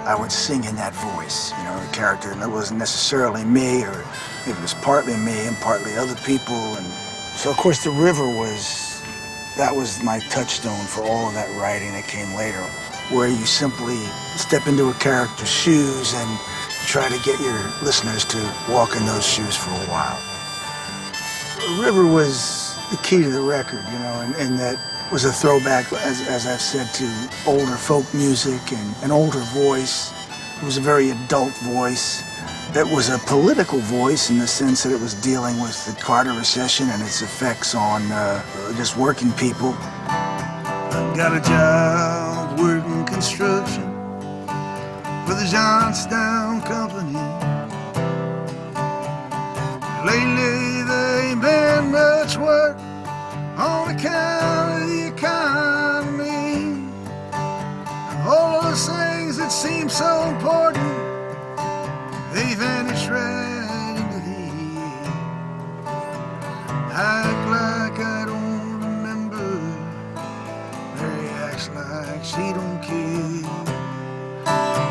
I 0.05 0.15
would 0.17 0.31
sing 0.31 0.63
in 0.63 0.75
that 0.77 0.93
voice, 0.95 1.51
you 1.51 1.63
know, 1.65 1.85
the 1.85 1.91
character, 1.91 2.31
and 2.31 2.41
it 2.41 2.47
wasn't 2.47 2.79
necessarily 2.79 3.43
me, 3.43 3.83
or 3.83 4.05
it 4.47 4.59
was 4.61 4.73
partly 4.75 5.17
me 5.17 5.37
and 5.45 5.57
partly 5.57 5.93
other 5.97 6.15
people, 6.25 6.55
and 6.55 6.85
so 7.35 7.51
of 7.51 7.57
course 7.57 7.83
the 7.83 7.91
river 7.91 8.25
was 8.25 8.88
that 9.59 9.75
was 9.75 10.01
my 10.01 10.19
touchstone 10.31 10.85
for 10.85 11.03
all 11.03 11.27
of 11.27 11.33
that 11.33 11.53
writing 11.59 11.91
that 11.91 12.07
came 12.07 12.33
later, 12.33 12.63
where 13.11 13.27
you 13.27 13.45
simply 13.45 13.97
step 14.39 14.67
into 14.67 14.87
a 14.89 14.93
character's 14.93 15.51
shoes 15.51 16.13
and 16.13 16.39
try 16.87 17.09
to 17.09 17.19
get 17.25 17.37
your 17.41 17.59
listeners 17.83 18.23
to 18.23 18.37
walk 18.69 18.95
in 18.95 19.05
those 19.05 19.27
shoes 19.27 19.57
for 19.57 19.71
a 19.71 19.85
while. 19.91 20.17
River 21.77 22.07
was 22.07 22.73
the 22.89 22.95
key 23.03 23.21
to 23.21 23.29
the 23.29 23.41
record, 23.41 23.83
you 23.91 23.99
know, 23.99 24.21
and, 24.21 24.33
and 24.35 24.57
that 24.57 24.79
was 25.11 25.25
a 25.25 25.31
throwback, 25.31 25.91
as, 25.91 26.25
as 26.29 26.47
I've 26.47 26.61
said, 26.61 26.87
to 26.93 27.29
older 27.45 27.75
folk 27.75 28.05
music 28.13 28.61
and 28.71 28.95
an 29.03 29.11
older 29.11 29.43
voice. 29.51 30.13
It 30.61 30.63
was 30.63 30.77
a 30.77 30.81
very 30.81 31.09
adult 31.09 31.51
voice. 31.57 32.23
It 32.75 32.85
was 32.87 33.09
a 33.09 33.17
political 33.17 33.79
voice 33.79 34.29
in 34.29 34.37
the 34.37 34.45
sense 34.45 34.83
that 34.83 34.93
it 34.93 35.01
was 35.01 35.15
dealing 35.15 35.59
with 35.59 35.83
the 35.87 35.99
Carter 35.99 36.33
recession 36.33 36.87
and 36.89 37.01
its 37.01 37.23
effects 37.23 37.73
on 37.73 38.03
uh, 38.11 38.43
just 38.77 38.95
working 38.95 39.31
people. 39.31 39.73
I 39.73 41.13
got 41.17 41.35
a 41.35 41.41
job 41.41 42.59
working 42.59 43.05
construction 43.07 43.81
for 45.25 45.33
the 45.33 45.47
Johnstown 45.51 46.61
Company. 46.61 47.17
Lately, 50.05 50.83
there 50.83 51.31
ain't 51.31 51.41
been 51.41 51.91
much 51.91 52.37
work 52.37 52.77
on 53.57 53.95
account 53.95 54.83
of 54.83 54.89
the 54.89 55.07
economy. 55.07 56.87
All 58.27 58.61
those 58.61 58.87
things 58.87 59.37
that 59.37 59.51
seem 59.51 59.89
so 59.89 60.29
important 60.29 60.88
they 62.39 62.53
vanish 62.53 63.07
right 63.07 63.97
into 63.99 64.19
the 64.27 64.39
air. 64.79 65.11
Act 66.93 67.41
like 67.55 67.99
I 67.99 68.23
don't 68.31 68.79
remember. 68.87 69.47
Mary 70.95 71.27
acts 71.43 71.67
like 71.75 72.23
she 72.23 72.45
don't 72.57 72.79
care. 72.81 73.43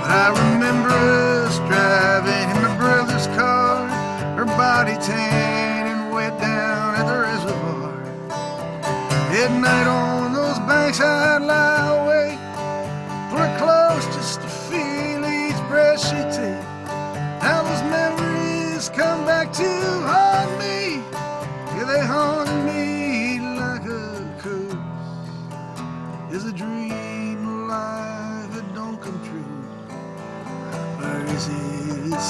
But 0.01 0.11
I 0.25 0.29
remember 0.43 0.91
us 0.91 1.57
driving 1.71 2.47
in 2.55 2.59
my 2.67 2.77
brother's 2.77 3.27
car, 3.29 3.89
her 4.37 4.45
body 4.45 4.97
tan 5.09 5.87
and 5.93 6.13
wet 6.13 6.39
down 6.39 6.97
at 6.97 7.07
the 7.11 7.19
reservoir. 7.29 7.95
At 9.41 9.53
night 9.67 9.87
on 9.87 10.35
those 10.35 10.59
banks 10.69 11.01
I'd 11.01 11.43
lie 11.43 12.08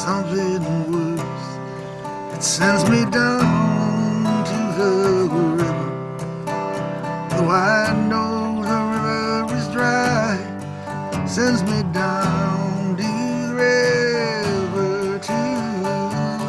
something 0.08 0.64
worse 0.90 1.48
that 2.32 2.42
sends 2.42 2.82
me 2.88 3.04
down 3.10 4.24
to 4.50 4.58
the 4.80 4.92
river? 5.60 5.90
Though 7.28 7.50
I 7.50 7.92
know 8.08 8.64
the 8.72 8.80
river 8.94 9.54
is 9.54 9.68
dry, 9.68 10.36
sends 11.26 11.62
me 11.62 11.82
down 11.92 12.96
to 12.96 13.02
the 13.02 13.54
river 13.54 15.18
tonight. 15.18 16.48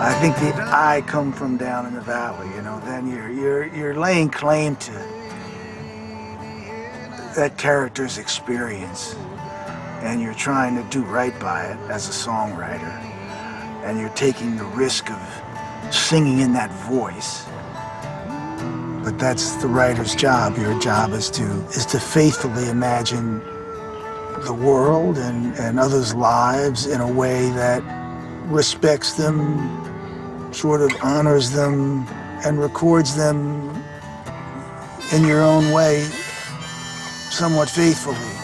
I 0.00 0.12
think 0.20 0.34
the 0.36 0.50
I 0.64 1.02
come 1.06 1.30
from 1.30 1.58
down 1.58 1.84
in 1.84 1.92
the 1.94 2.00
valley, 2.00 2.48
you 2.56 2.62
know, 2.62 2.80
then 2.86 3.06
you're 3.06 3.30
you're 3.30 3.66
you're 3.66 3.94
laying 3.94 4.30
claim 4.30 4.76
to 4.76 4.92
that 7.36 7.58
character's 7.58 8.16
experience 8.16 9.14
and 10.02 10.20
you're 10.20 10.34
trying 10.34 10.74
to 10.76 10.82
do 10.90 11.02
right 11.04 11.38
by 11.38 11.64
it 11.64 11.78
as 11.90 12.08
a 12.08 12.12
songwriter 12.12 13.10
and 13.84 13.98
you're 13.98 14.08
taking 14.10 14.56
the 14.56 14.64
risk 14.64 15.10
of 15.10 15.94
singing 15.94 16.40
in 16.40 16.52
that 16.52 16.70
voice. 16.88 17.44
But 19.02 19.18
that's 19.18 19.56
the 19.56 19.66
writer's 19.66 20.14
job. 20.14 20.58
Your 20.58 20.78
job 20.78 21.12
is 21.12 21.30
to 21.30 21.44
is 21.70 21.86
to 21.86 21.98
faithfully 21.98 22.68
imagine 22.68 23.40
the 24.44 24.52
world 24.52 25.18
and, 25.18 25.54
and 25.56 25.78
others' 25.78 26.14
lives 26.14 26.86
in 26.86 27.00
a 27.00 27.10
way 27.10 27.50
that 27.50 27.82
respects 28.46 29.14
them, 29.14 30.52
sort 30.52 30.82
of 30.82 30.90
honors 31.02 31.50
them, 31.50 32.06
and 32.44 32.60
records 32.60 33.16
them 33.16 33.70
in 35.12 35.24
your 35.26 35.42
own 35.42 35.72
way, 35.72 36.02
somewhat 37.30 37.68
faithfully. 37.68 38.39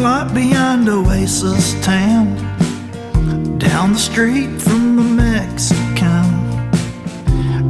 Lot 0.00 0.34
behind 0.34 0.88
Oasis 0.88 1.74
Town, 1.84 2.36
down 3.58 3.92
the 3.92 3.98
street 3.98 4.60
from 4.60 4.96
the 4.96 5.02
Mexican 5.02 6.26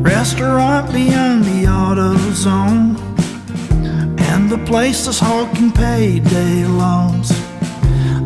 restaurant 0.03 0.93
beyond 0.93 1.45
the 1.45 1.67
auto 1.67 2.17
zone, 2.33 2.97
and 4.19 4.51
the 4.51 4.59
place 4.67 5.07
is 5.07 5.19
hawking 5.19 5.73
payday 5.73 6.65
loans. 6.65 7.29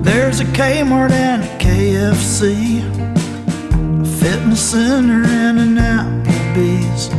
There's 0.02 0.40
a 0.40 0.44
Kmart 0.44 1.10
and 1.10 1.42
a 1.42 1.58
KFC, 1.58 2.82
a 4.02 4.04
fitness 4.04 4.70
center 4.70 5.24
and 5.26 5.58
an 5.58 5.76
Applebee's, 5.76 7.10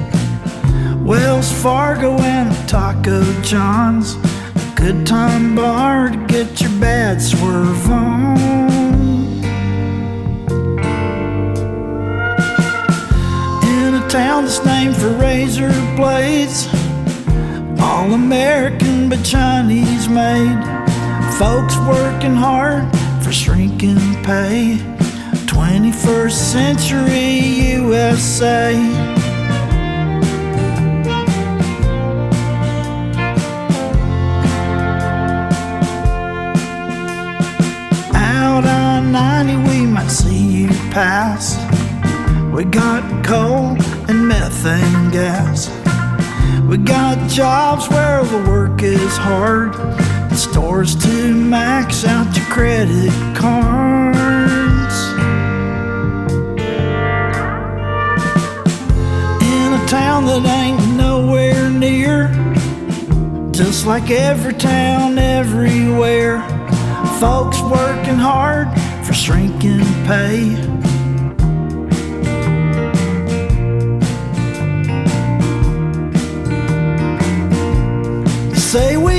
Wells 0.97 1.51
Fargo 1.61 2.17
and 2.19 2.51
a 2.51 2.67
Taco 2.67 3.23
John's. 3.41 4.20
Good 4.81 5.05
time 5.05 5.55
bar 5.55 6.09
to 6.09 6.17
get 6.25 6.59
your 6.59 6.71
bad 6.79 7.21
swerve 7.21 7.87
on. 7.87 8.35
In 13.63 13.93
a 13.93 14.09
town 14.09 14.45
that's 14.45 14.65
named 14.65 14.97
for 14.97 15.09
razor 15.09 15.69
blades, 15.95 16.67
all 17.79 18.11
American 18.13 19.07
but 19.07 19.23
Chinese 19.23 20.09
made. 20.09 20.59
Folks 21.37 21.77
working 21.87 22.33
hard 22.33 22.91
for 23.23 23.31
shrinking 23.31 23.99
pay. 24.23 24.79
21st 25.45 26.31
century 26.31 27.37
USA. 27.77 29.10
We 40.91 42.65
got 42.65 43.23
coal 43.23 43.77
and 44.09 44.27
methane 44.27 45.09
gas. 45.09 45.69
We 46.67 46.75
got 46.77 47.29
jobs 47.29 47.87
where 47.87 48.21
the 48.25 48.49
work 48.49 48.83
is 48.83 49.15
hard. 49.15 49.73
and 49.75 50.37
stores 50.37 50.95
to 50.95 51.33
max 51.33 52.03
out 52.03 52.35
your 52.35 52.45
credit 52.47 53.09
cards. 53.37 54.95
In 59.41 59.73
a 59.73 59.85
town 59.87 60.25
that 60.25 60.43
ain't 60.45 60.97
nowhere 60.97 61.69
near. 61.69 62.27
Just 63.53 63.85
like 63.85 64.11
every 64.11 64.55
town 64.55 65.17
everywhere. 65.17 66.41
Folks 67.21 67.61
working 67.61 68.15
hard 68.15 68.67
for 69.05 69.13
shrinking 69.13 69.85
pay. 70.05 70.70
Say 78.71 78.95
we 78.95 79.10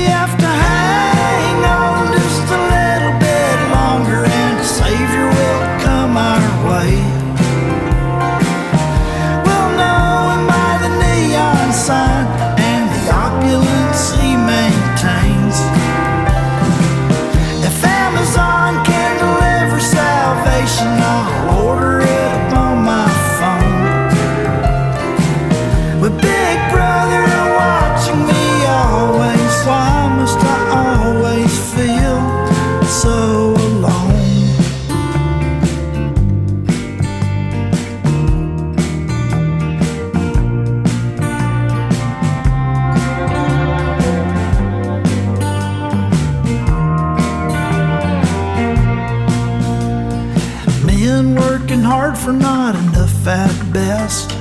hard 51.83 52.17
for 52.17 52.31
not 52.31 52.75
enough 52.75 53.27
at 53.27 53.73
best. 53.73 54.31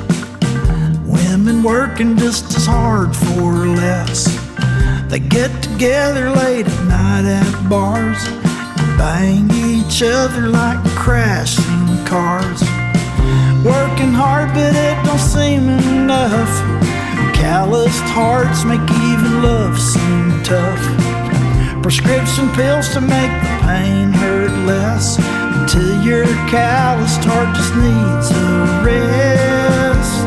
Women 1.07 1.62
working 1.62 2.16
just 2.16 2.55
as 2.57 2.66
hard 2.66 3.14
for 3.16 3.66
less. 3.66 4.26
They 5.09 5.18
get 5.18 5.50
together 5.62 6.31
late 6.31 6.66
at 6.66 6.85
night 6.87 7.24
at 7.24 7.68
bars 7.68 8.18
and 8.26 8.98
bang 8.98 9.50
each 9.52 10.02
other 10.02 10.48
like 10.48 10.83
crashing 10.94 12.05
cars. 12.05 12.62
Working 13.64 14.12
hard, 14.12 14.55
but 14.55 14.74
it 14.74 14.96
don't 15.05 15.18
seem 15.18 15.68
enough. 15.68 16.52
Calloused 17.35 18.09
hearts 18.14 18.64
make 18.64 18.81
even 18.81 19.42
love 19.42 19.78
seem 19.81 20.42
tough. 20.44 20.83
Prescription 21.83 22.48
pills 22.50 22.88
to 22.94 23.00
make 23.00 23.33
the 23.42 23.59
pain 23.62 24.12
hurt 24.12 24.52
less. 24.66 25.41
Until 25.74 26.02
your 26.02 26.26
calloused 26.50 27.24
heart 27.24 27.56
just 27.56 27.74
needs 27.74 28.30
a 28.30 28.82
rest. 28.85 30.26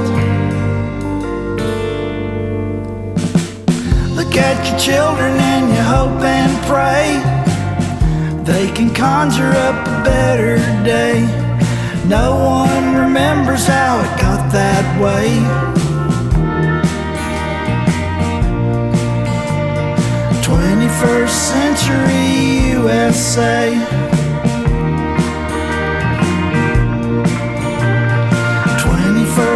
Look 4.16 4.36
at 4.38 4.68
your 4.68 4.80
children 4.80 5.38
and 5.38 5.70
you 5.70 5.84
hope 5.84 6.20
and 6.24 6.52
pray 6.66 7.22
they 8.44 8.72
can 8.72 8.92
conjure 8.92 9.52
up 9.52 9.88
a 9.88 10.04
better 10.04 10.58
day. 10.84 11.22
No 12.08 12.36
one 12.40 12.96
remembers 12.96 13.68
how 13.68 14.00
it 14.00 14.20
got 14.20 14.52
that 14.52 15.00
way. 15.00 15.30
21st 20.42 21.30
century 21.30 22.72
USA. 22.72 24.05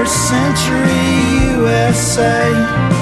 Century 0.10 1.54
USA. 1.62 2.99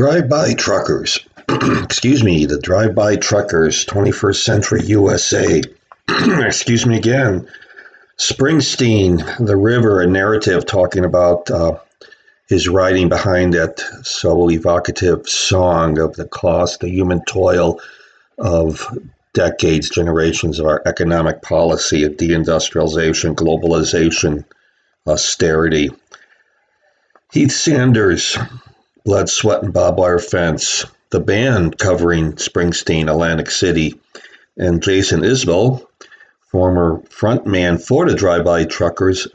Drive-by 0.00 0.54
truckers. 0.54 1.18
Excuse 1.50 2.24
me, 2.24 2.46
the 2.46 2.58
drive-by 2.58 3.16
truckers, 3.16 3.84
21st 3.84 4.36
century 4.36 4.82
USA. 4.84 5.60
Excuse 6.08 6.86
me 6.86 6.96
again. 6.96 7.46
Springsteen, 8.16 9.46
the 9.46 9.58
river, 9.58 10.00
a 10.00 10.06
narrative 10.06 10.64
talking 10.64 11.04
about 11.04 11.50
uh, 11.50 11.78
his 12.48 12.66
writing 12.66 13.10
behind 13.10 13.52
that 13.52 13.80
so 14.02 14.50
evocative 14.50 15.28
song 15.28 15.98
of 15.98 16.16
the 16.16 16.26
cost, 16.26 16.80
the 16.80 16.88
human 16.88 17.22
toil 17.26 17.78
of 18.38 18.86
decades, 19.34 19.90
generations 19.90 20.58
of 20.58 20.64
our 20.64 20.80
economic 20.86 21.42
policy 21.42 22.04
of 22.04 22.12
deindustrialization, 22.12 23.34
globalization, 23.34 24.46
austerity. 25.06 25.90
Heath 27.32 27.52
Sanders, 27.52 28.38
Blood, 29.04 29.28
Sweat, 29.28 29.62
and 29.62 29.72
Barbed 29.72 29.98
Wire 29.98 30.18
Fence, 30.18 30.84
the 31.10 31.20
band 31.20 31.78
covering 31.78 32.34
Springsteen, 32.34 33.08
Atlantic 33.08 33.50
City, 33.50 33.98
and 34.56 34.82
Jason 34.82 35.20
Isbell, 35.20 35.86
former 36.50 37.00
frontman 37.08 37.84
for 37.84 38.08
the 38.08 38.14
Drive 38.14 38.44
By 38.44 38.64
Truckers, 38.64 39.28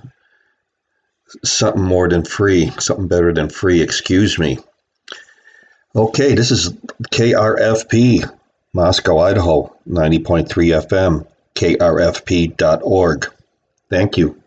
something 1.44 1.84
more 1.84 2.08
than 2.08 2.24
free, 2.24 2.72
something 2.80 3.08
better 3.08 3.34
than 3.34 3.50
free, 3.50 3.82
excuse 3.82 4.38
me. 4.38 4.60
Okay, 5.96 6.36
this 6.36 6.52
is 6.52 6.72
KRFP, 7.12 8.30
Moscow, 8.74 9.20
Idaho, 9.20 9.76
90.3 9.88 10.46
FM, 10.86 11.26
krfp.org. 11.56 13.34
Thank 13.90 14.18
you. 14.18 14.42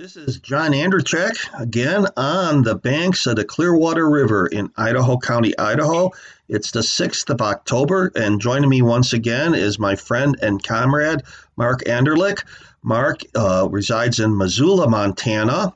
This 0.00 0.16
is 0.16 0.38
John 0.38 0.72
Andrzejczyk 0.72 1.60
again 1.60 2.06
on 2.16 2.62
the 2.62 2.74
banks 2.74 3.26
of 3.26 3.36
the 3.36 3.44
Clearwater 3.44 4.08
River 4.08 4.46
in 4.46 4.72
Idaho 4.78 5.18
County, 5.18 5.52
Idaho. 5.58 6.10
It's 6.48 6.70
the 6.70 6.80
6th 6.80 7.28
of 7.28 7.42
October, 7.42 8.10
and 8.16 8.40
joining 8.40 8.70
me 8.70 8.80
once 8.80 9.12
again 9.12 9.54
is 9.54 9.78
my 9.78 9.96
friend 9.96 10.38
and 10.40 10.64
comrade, 10.64 11.20
Mark 11.58 11.84
Anderlik. 11.84 12.42
Mark 12.82 13.20
uh, 13.34 13.68
resides 13.70 14.20
in 14.20 14.38
Missoula, 14.38 14.88
Montana, 14.88 15.74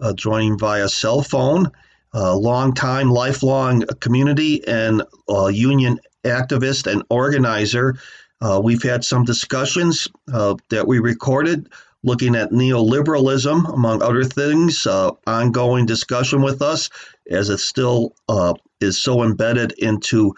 uh, 0.00 0.14
joining 0.14 0.58
via 0.58 0.88
cell 0.88 1.20
phone. 1.20 1.70
A 2.14 2.34
long-time, 2.34 3.10
lifelong 3.10 3.82
community 4.00 4.66
and 4.66 5.02
uh, 5.28 5.48
union 5.48 6.00
activist 6.24 6.90
and 6.90 7.02
organizer. 7.10 7.98
Uh, 8.40 8.58
we've 8.64 8.82
had 8.82 9.04
some 9.04 9.24
discussions 9.24 10.08
uh, 10.32 10.54
that 10.70 10.88
we 10.88 10.98
recorded 10.98 11.68
looking 12.02 12.36
at 12.36 12.50
neoliberalism, 12.50 13.72
among 13.72 14.02
other 14.02 14.24
things, 14.24 14.86
uh, 14.86 15.10
ongoing 15.26 15.86
discussion 15.86 16.42
with 16.42 16.62
us 16.62 16.90
as 17.30 17.50
it 17.50 17.58
still 17.58 18.14
uh, 18.28 18.54
is 18.80 19.02
so 19.02 19.22
embedded 19.22 19.72
into 19.72 20.34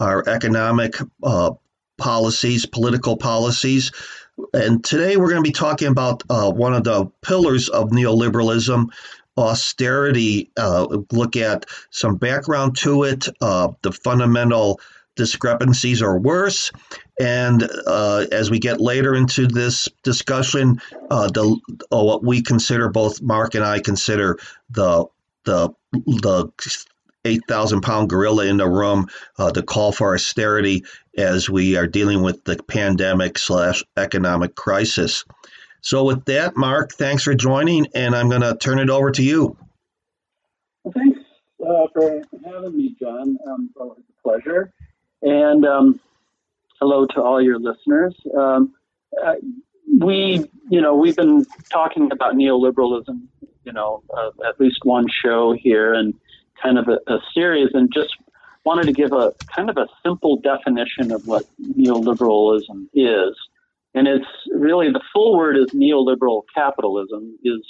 our 0.00 0.26
economic 0.28 0.94
uh, 1.22 1.50
policies, 1.96 2.66
political 2.66 3.16
policies. 3.16 3.90
And 4.54 4.84
today 4.84 5.16
we're 5.16 5.30
going 5.30 5.42
to 5.42 5.48
be 5.48 5.52
talking 5.52 5.88
about 5.88 6.22
uh, 6.30 6.50
one 6.50 6.74
of 6.74 6.84
the 6.84 7.06
pillars 7.22 7.68
of 7.68 7.90
neoliberalism, 7.90 8.86
austerity, 9.36 10.50
uh, 10.56 10.86
look 11.12 11.36
at 11.36 11.66
some 11.90 12.16
background 12.16 12.76
to 12.78 13.04
it, 13.04 13.26
uh, 13.40 13.68
the 13.82 13.92
fundamental 13.92 14.80
discrepancies 15.18 16.00
are 16.00 16.18
worse. 16.18 16.72
And 17.20 17.68
uh, 17.86 18.26
as 18.32 18.50
we 18.50 18.60
get 18.60 18.80
later 18.80 19.14
into 19.14 19.46
this 19.46 19.88
discussion, 20.02 20.80
uh, 21.10 21.28
the 21.28 21.60
uh, 21.92 22.02
what 22.02 22.24
we 22.24 22.40
consider 22.40 22.88
both 22.88 23.20
Mark 23.20 23.54
and 23.54 23.64
I 23.64 23.80
consider 23.80 24.38
the 24.70 25.06
the 25.44 25.70
the 25.92 26.48
eight 27.24 27.42
thousand 27.48 27.82
pound 27.82 28.08
gorilla 28.08 28.46
in 28.46 28.56
the 28.56 28.68
room, 28.68 29.08
uh, 29.36 29.50
the 29.50 29.64
call 29.64 29.92
for 29.92 30.14
austerity 30.14 30.84
as 31.18 31.50
we 31.50 31.76
are 31.76 31.88
dealing 31.88 32.22
with 32.22 32.44
the 32.44 32.56
pandemic 32.62 33.36
slash 33.36 33.82
economic 33.96 34.54
crisis. 34.54 35.24
So 35.80 36.04
with 36.04 36.24
that, 36.26 36.56
Mark, 36.56 36.92
thanks 36.92 37.24
for 37.24 37.34
joining, 37.34 37.88
and 37.94 38.14
I'm 38.14 38.28
going 38.28 38.42
to 38.42 38.56
turn 38.56 38.78
it 38.78 38.90
over 38.90 39.10
to 39.10 39.22
you. 39.22 39.56
Well, 40.84 40.92
thanks 40.94 41.18
uh, 41.60 41.86
for 41.92 42.22
having 42.44 42.76
me, 42.76 42.96
John. 43.00 43.36
Um, 43.46 43.70
it's 43.98 44.08
a 44.08 44.22
pleasure. 44.22 44.72
And 45.22 45.64
um, 45.64 46.00
hello 46.80 47.06
to 47.06 47.22
all 47.22 47.42
your 47.42 47.58
listeners. 47.58 48.14
Um, 48.36 48.74
uh, 49.24 49.34
we, 50.00 50.44
you 50.68 50.80
know, 50.80 50.94
we've 50.94 51.16
been 51.16 51.44
talking 51.70 52.12
about 52.12 52.34
neoliberalism, 52.34 53.20
you 53.64 53.72
know, 53.72 54.02
uh, 54.16 54.30
at 54.48 54.60
least 54.60 54.80
one 54.84 55.06
show 55.08 55.54
here 55.58 55.92
and 55.94 56.14
kind 56.62 56.78
of 56.78 56.88
a, 56.88 56.98
a 57.12 57.18
series, 57.34 57.70
and 57.74 57.92
just 57.92 58.16
wanted 58.64 58.84
to 58.84 58.92
give 58.92 59.12
a 59.12 59.32
kind 59.54 59.70
of 59.70 59.76
a 59.76 59.86
simple 60.04 60.36
definition 60.36 61.10
of 61.10 61.26
what 61.26 61.44
neoliberalism 61.60 62.86
is. 62.94 63.36
And 63.94 64.06
it's 64.06 64.26
really 64.52 64.92
the 64.92 65.02
full 65.12 65.36
word 65.36 65.56
is 65.56 65.66
neoliberal 65.68 66.42
capitalism 66.54 67.38
is 67.42 67.60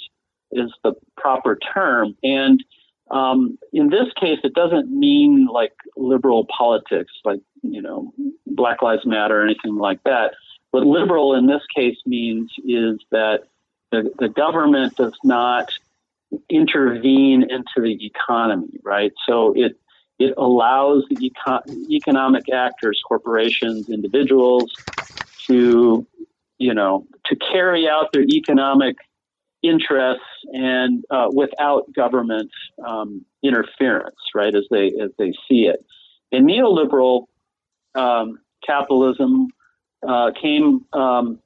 is 0.51 0.71
the 0.83 0.93
proper 1.15 1.57
term. 1.73 2.15
And 2.23 2.63
um, 3.11 3.57
in 3.73 3.89
this 3.89 4.07
case, 4.19 4.39
it 4.43 4.53
doesn't 4.53 4.91
mean 4.91 5.47
like 5.47 5.73
liberal 5.97 6.45
politics, 6.45 7.11
like 7.25 7.41
you 7.61 7.81
know 7.81 8.13
Black 8.45 8.81
Lives 8.81 9.05
Matter 9.05 9.41
or 9.41 9.43
anything 9.43 9.75
like 9.75 10.03
that. 10.03 10.33
What 10.71 10.85
liberal 10.85 11.33
in 11.33 11.47
this 11.47 11.63
case 11.75 11.97
means 12.05 12.51
is 12.59 12.99
that 13.11 13.41
the, 13.91 14.11
the 14.19 14.29
government 14.29 14.95
does 14.95 15.17
not 15.23 15.71
intervene 16.49 17.43
into 17.43 17.81
the 17.81 18.05
economy, 18.05 18.79
right? 18.83 19.11
So 19.27 19.53
it 19.55 19.77
it 20.19 20.33
allows 20.37 21.05
the 21.09 21.15
econ- 21.15 21.89
economic 21.89 22.51
actors, 22.51 23.01
corporations, 23.07 23.89
individuals, 23.89 24.71
to 25.47 26.05
you 26.59 26.73
know 26.73 27.07
to 27.25 27.35
carry 27.35 27.87
out 27.87 28.11
their 28.13 28.23
economic 28.23 28.97
interests 29.61 30.23
and 30.53 31.03
uh, 31.09 31.27
without 31.31 31.91
government 31.93 32.51
um, 32.85 33.25
interference, 33.43 34.15
right? 34.33 34.55
As 34.55 34.65
they 34.71 34.87
as 35.01 35.11
they 35.17 35.33
see 35.47 35.67
it, 35.67 35.85
and 36.31 36.47
neoliberal 36.47 37.25
um, 37.95 38.39
capitalism 38.65 39.47
uh, 40.07 40.31
came 40.39 40.85
um, 40.93 41.39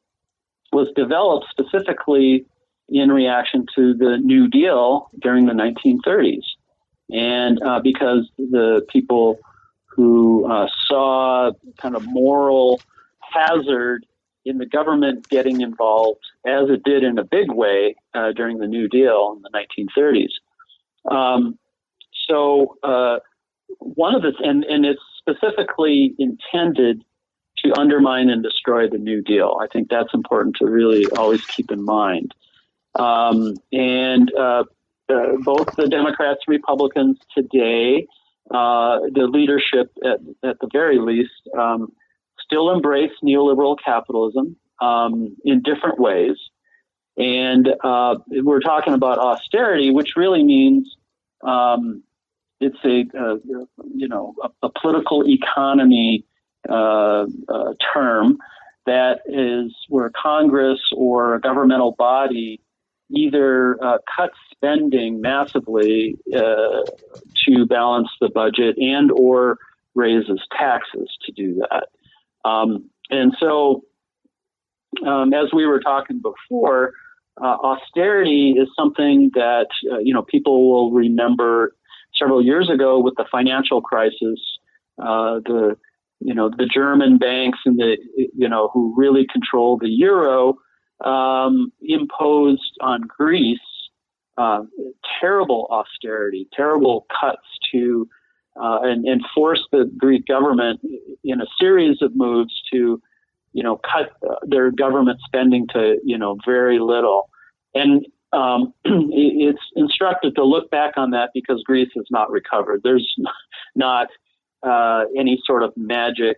was 0.72 0.88
developed 0.96 1.48
specifically 1.50 2.46
in 2.90 3.12
reaction 3.12 3.66
to 3.76 3.94
the 3.94 4.18
New 4.18 4.48
Deal 4.48 5.10
during 5.20 5.46
the 5.46 5.54
1930s, 5.54 6.44
and 7.12 7.62
uh, 7.64 7.80
because 7.80 8.30
the 8.38 8.86
people 8.90 9.40
who 9.86 10.52
uh, 10.52 10.68
saw 10.88 11.52
kind 11.78 11.96
of 11.96 12.04
moral 12.06 12.82
hazard 13.20 14.06
in 14.46 14.58
the 14.58 14.66
government 14.66 15.28
getting 15.30 15.62
involved, 15.62 16.22
as 16.46 16.70
it 16.70 16.84
did 16.84 17.04
in 17.04 17.18
a 17.18 17.24
big 17.24 17.52
way 17.52 17.96
uh, 18.14 18.32
during 18.34 18.58
the 18.58 18.68
New 18.68 18.88
Deal 18.88 19.36
in 19.38 19.42
the 19.42 19.50
1930s. 19.50 21.14
Um, 21.14 21.58
so 22.28 22.78
uh, 22.84 23.20
one 23.80 24.16
of 24.16 24.22
the 24.22 24.34
and 24.44 24.64
and 24.64 24.86
it's 24.86 25.02
specifically 25.20 26.14
intended 26.20 27.04
to 27.58 27.80
undermine 27.80 28.30
and 28.30 28.44
destroy 28.44 28.90
the 28.90 28.98
New 28.98 29.22
Deal. 29.22 29.58
I 29.62 29.68
think 29.68 29.90
that's 29.90 30.14
important 30.14 30.58
to 30.58 30.66
really 30.66 31.06
always 31.18 31.46
keep 31.46 31.72
in 31.72 31.84
mind. 31.84 32.34
Um, 32.96 33.56
and 33.72 34.32
uh, 34.36 34.64
uh, 35.10 35.38
both 35.40 35.76
the 35.76 35.88
Democrats, 35.88 36.42
and 36.48 36.54
Republicans 36.54 37.18
today, 37.36 38.08
uh, 38.52 39.00
the 39.14 39.28
leadership 39.32 39.92
at, 40.04 40.20
at 40.48 40.60
the 40.60 40.70
very 40.72 41.00
least, 41.00 41.32
um, 41.58 41.92
still 42.54 42.70
embrace 42.72 43.12
neoliberal 43.24 43.76
capitalism 43.84 44.56
um, 44.80 45.36
in 45.44 45.62
different 45.62 46.00
ways. 46.00 46.38
And 47.18 47.68
uh, 47.84 48.16
we're 48.28 48.60
talking 48.60 48.94
about 48.94 49.18
austerity, 49.18 49.92
which 49.92 50.12
really 50.16 50.44
means 50.44 50.96
um, 51.44 52.04
it's 52.60 52.78
a, 52.86 53.06
you 53.94 54.08
know 54.08 54.36
a, 54.44 54.68
a 54.68 54.70
political 54.82 55.28
economy 55.28 56.26
uh, 56.70 57.26
uh, 57.50 57.74
term 57.94 58.38
that 58.86 59.20
is 59.26 59.74
where 59.90 60.12
Congress 60.22 60.80
or 60.96 61.36
a 61.36 61.42
governmental 61.42 61.92
body 61.92 62.62
either 63.10 63.78
uh, 63.84 63.98
cuts 64.16 64.36
spending 64.52 65.22
massively 65.22 66.18
uh, 66.36 66.82
to 67.46 67.66
balance 67.66 68.10
the 68.20 68.30
budget 68.30 68.78
and 68.78 69.12
or 69.12 69.58
raises 69.94 70.42
taxes 70.58 71.10
to 71.26 71.32
do 71.32 71.56
that. 71.56 71.88
Um, 72.46 72.90
and 73.10 73.34
so, 73.40 73.84
um, 75.06 75.34
as 75.34 75.52
we 75.54 75.66
were 75.66 75.80
talking 75.80 76.22
before, 76.22 76.94
uh, 77.42 77.58
austerity 77.64 78.56
is 78.58 78.68
something 78.78 79.32
that 79.34 79.68
uh, 79.92 79.98
you 80.00 80.14
know 80.14 80.22
people 80.22 80.70
will 80.70 80.92
remember 80.92 81.76
several 82.16 82.44
years 82.44 82.70
ago 82.70 83.00
with 83.00 83.16
the 83.18 83.26
financial 83.32 83.82
crisis. 83.82 84.40
Uh, 85.00 85.40
the 85.46 85.76
you 86.20 86.34
know 86.34 86.50
the 86.50 86.70
German 86.72 87.18
banks 87.18 87.60
and 87.66 87.78
the 87.78 87.98
you 88.16 88.48
know 88.48 88.70
who 88.74 88.94
really 88.96 89.26
control 89.32 89.78
the 89.78 89.90
euro 89.90 90.56
um, 91.04 91.72
imposed 91.82 92.78
on 92.82 93.02
Greece 93.02 93.60
uh, 94.38 94.62
terrible 95.20 95.68
austerity, 95.70 96.48
terrible 96.54 97.06
cuts 97.20 97.46
to 97.72 98.08
uh, 98.56 98.80
and, 98.84 99.06
and 99.06 99.22
force 99.34 99.66
the 99.72 99.90
Greek 99.98 100.26
government 100.28 100.80
in 101.24 101.42
a 101.42 101.46
series 101.60 102.02
of 102.02 102.16
moves 102.16 102.54
to, 102.72 103.02
you 103.54 103.64
know, 103.64 103.78
cut 103.78 104.12
uh, 104.30 104.36
their 104.44 104.72
government 104.72 105.20
spending 105.26 105.68
to, 105.70 105.98
you 106.04 106.18
know, 106.18 106.38
very 106.46 106.80
little. 106.80 107.30
And 107.74 108.06
um, 108.32 108.74
it's 108.86 109.62
instructive 109.76 110.36
to 110.36 110.44
look 110.44 110.70
back 110.70 110.94
on 110.98 111.12
that 111.12 111.32
because 111.34 111.64
Greece 111.64 111.90
has 111.96 112.06
not 112.12 112.32
recovered. 112.32 112.82
There's 112.84 113.16
not 113.76 114.08
uh, 114.62 115.06
any 115.18 115.40
sort 115.46 115.64
of 115.64 115.74
magic 115.76 116.38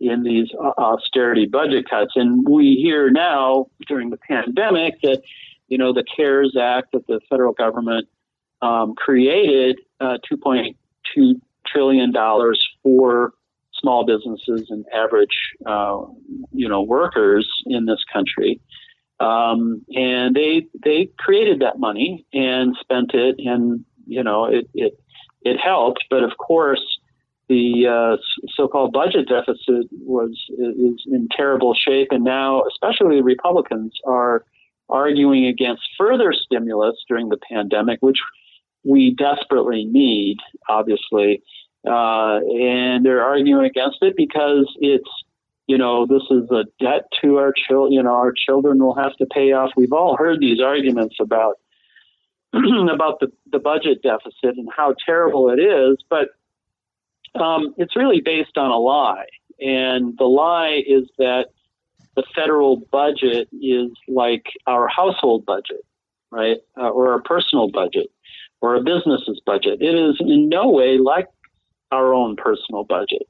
in 0.00 0.22
these 0.22 0.48
austerity 0.54 1.46
budget 1.46 1.88
cuts. 1.88 2.12
And 2.16 2.48
we 2.48 2.76
hear 2.82 3.10
now 3.10 3.66
during 3.86 4.08
the 4.08 4.16
pandemic 4.16 5.00
that, 5.02 5.20
you 5.68 5.76
know, 5.76 5.92
the 5.92 6.04
CARES 6.16 6.56
Act 6.58 6.92
that 6.92 7.06
the 7.06 7.20
federal 7.28 7.52
government 7.52 8.08
um, 8.62 8.94
created, 8.94 9.78
uh, 10.00 10.16
2.2 10.30 10.74
trillion 11.72 12.12
dollars 12.12 12.60
for 12.82 13.32
small 13.80 14.04
businesses 14.04 14.66
and 14.70 14.84
average, 14.94 15.54
uh, 15.66 16.02
you 16.52 16.68
know, 16.68 16.82
workers 16.82 17.48
in 17.66 17.86
this 17.86 18.02
country. 18.12 18.60
Um, 19.18 19.82
and 19.94 20.34
they 20.34 20.66
they 20.82 21.10
created 21.18 21.60
that 21.60 21.78
money 21.78 22.26
and 22.32 22.74
spent 22.80 23.12
it, 23.14 23.36
and 23.38 23.84
you 24.06 24.22
know, 24.22 24.46
it 24.46 24.68
it 24.74 24.98
it 25.42 25.58
helped. 25.58 26.04
But 26.08 26.22
of 26.22 26.36
course, 26.38 26.82
the 27.48 27.86
uh, 27.86 28.16
so-called 28.56 28.92
budget 28.92 29.28
deficit 29.28 29.88
was 29.92 30.30
is 30.50 31.02
in 31.06 31.28
terrible 31.36 31.74
shape, 31.74 32.08
and 32.12 32.24
now, 32.24 32.62
especially 32.62 33.20
Republicans 33.20 33.92
are 34.06 34.44
arguing 34.88 35.46
against 35.46 35.82
further 35.98 36.32
stimulus 36.32 36.96
during 37.08 37.28
the 37.28 37.38
pandemic, 37.50 37.98
which 38.00 38.18
we 38.84 39.14
desperately 39.14 39.84
need, 39.84 40.38
obviously. 40.68 41.42
Uh, 41.86 42.40
and 42.40 43.04
they're 43.04 43.22
arguing 43.22 43.64
against 43.64 43.98
it 44.02 44.14
because 44.16 44.66
it's, 44.80 45.08
you 45.66 45.78
know, 45.78 46.06
this 46.06 46.22
is 46.30 46.50
a 46.50 46.64
debt 46.82 47.04
to 47.22 47.36
our 47.36 47.52
children, 47.52 47.92
you 47.92 48.02
know, 48.02 48.14
our 48.14 48.32
children 48.32 48.78
will 48.78 48.94
have 48.94 49.14
to 49.16 49.26
pay 49.26 49.52
off. 49.52 49.70
We've 49.76 49.92
all 49.92 50.16
heard 50.16 50.40
these 50.40 50.60
arguments 50.60 51.16
about, 51.20 51.58
about 52.52 53.20
the, 53.20 53.32
the 53.50 53.58
budget 53.58 54.02
deficit 54.02 54.56
and 54.56 54.68
how 54.76 54.94
terrible 55.06 55.50
it 55.50 55.60
is, 55.60 55.98
but 56.10 56.30
um, 57.40 57.74
it's 57.78 57.96
really 57.96 58.20
based 58.20 58.58
on 58.58 58.70
a 58.70 58.76
lie. 58.78 59.26
And 59.60 60.16
the 60.18 60.24
lie 60.24 60.82
is 60.86 61.08
that 61.18 61.46
the 62.16 62.24
federal 62.34 62.76
budget 62.76 63.48
is 63.62 63.90
like 64.08 64.46
our 64.66 64.88
household 64.88 65.46
budget, 65.46 65.84
right? 66.30 66.58
Uh, 66.76 66.88
or 66.88 67.12
our 67.12 67.22
personal 67.22 67.70
budget 67.70 68.10
or 68.60 68.74
a 68.74 68.82
business's 68.82 69.40
budget. 69.44 69.80
It 69.80 69.94
is 69.94 70.16
in 70.20 70.48
no 70.48 70.68
way 70.68 70.98
like 70.98 71.28
our 71.90 72.12
own 72.12 72.36
personal 72.36 72.84
budget. 72.84 73.22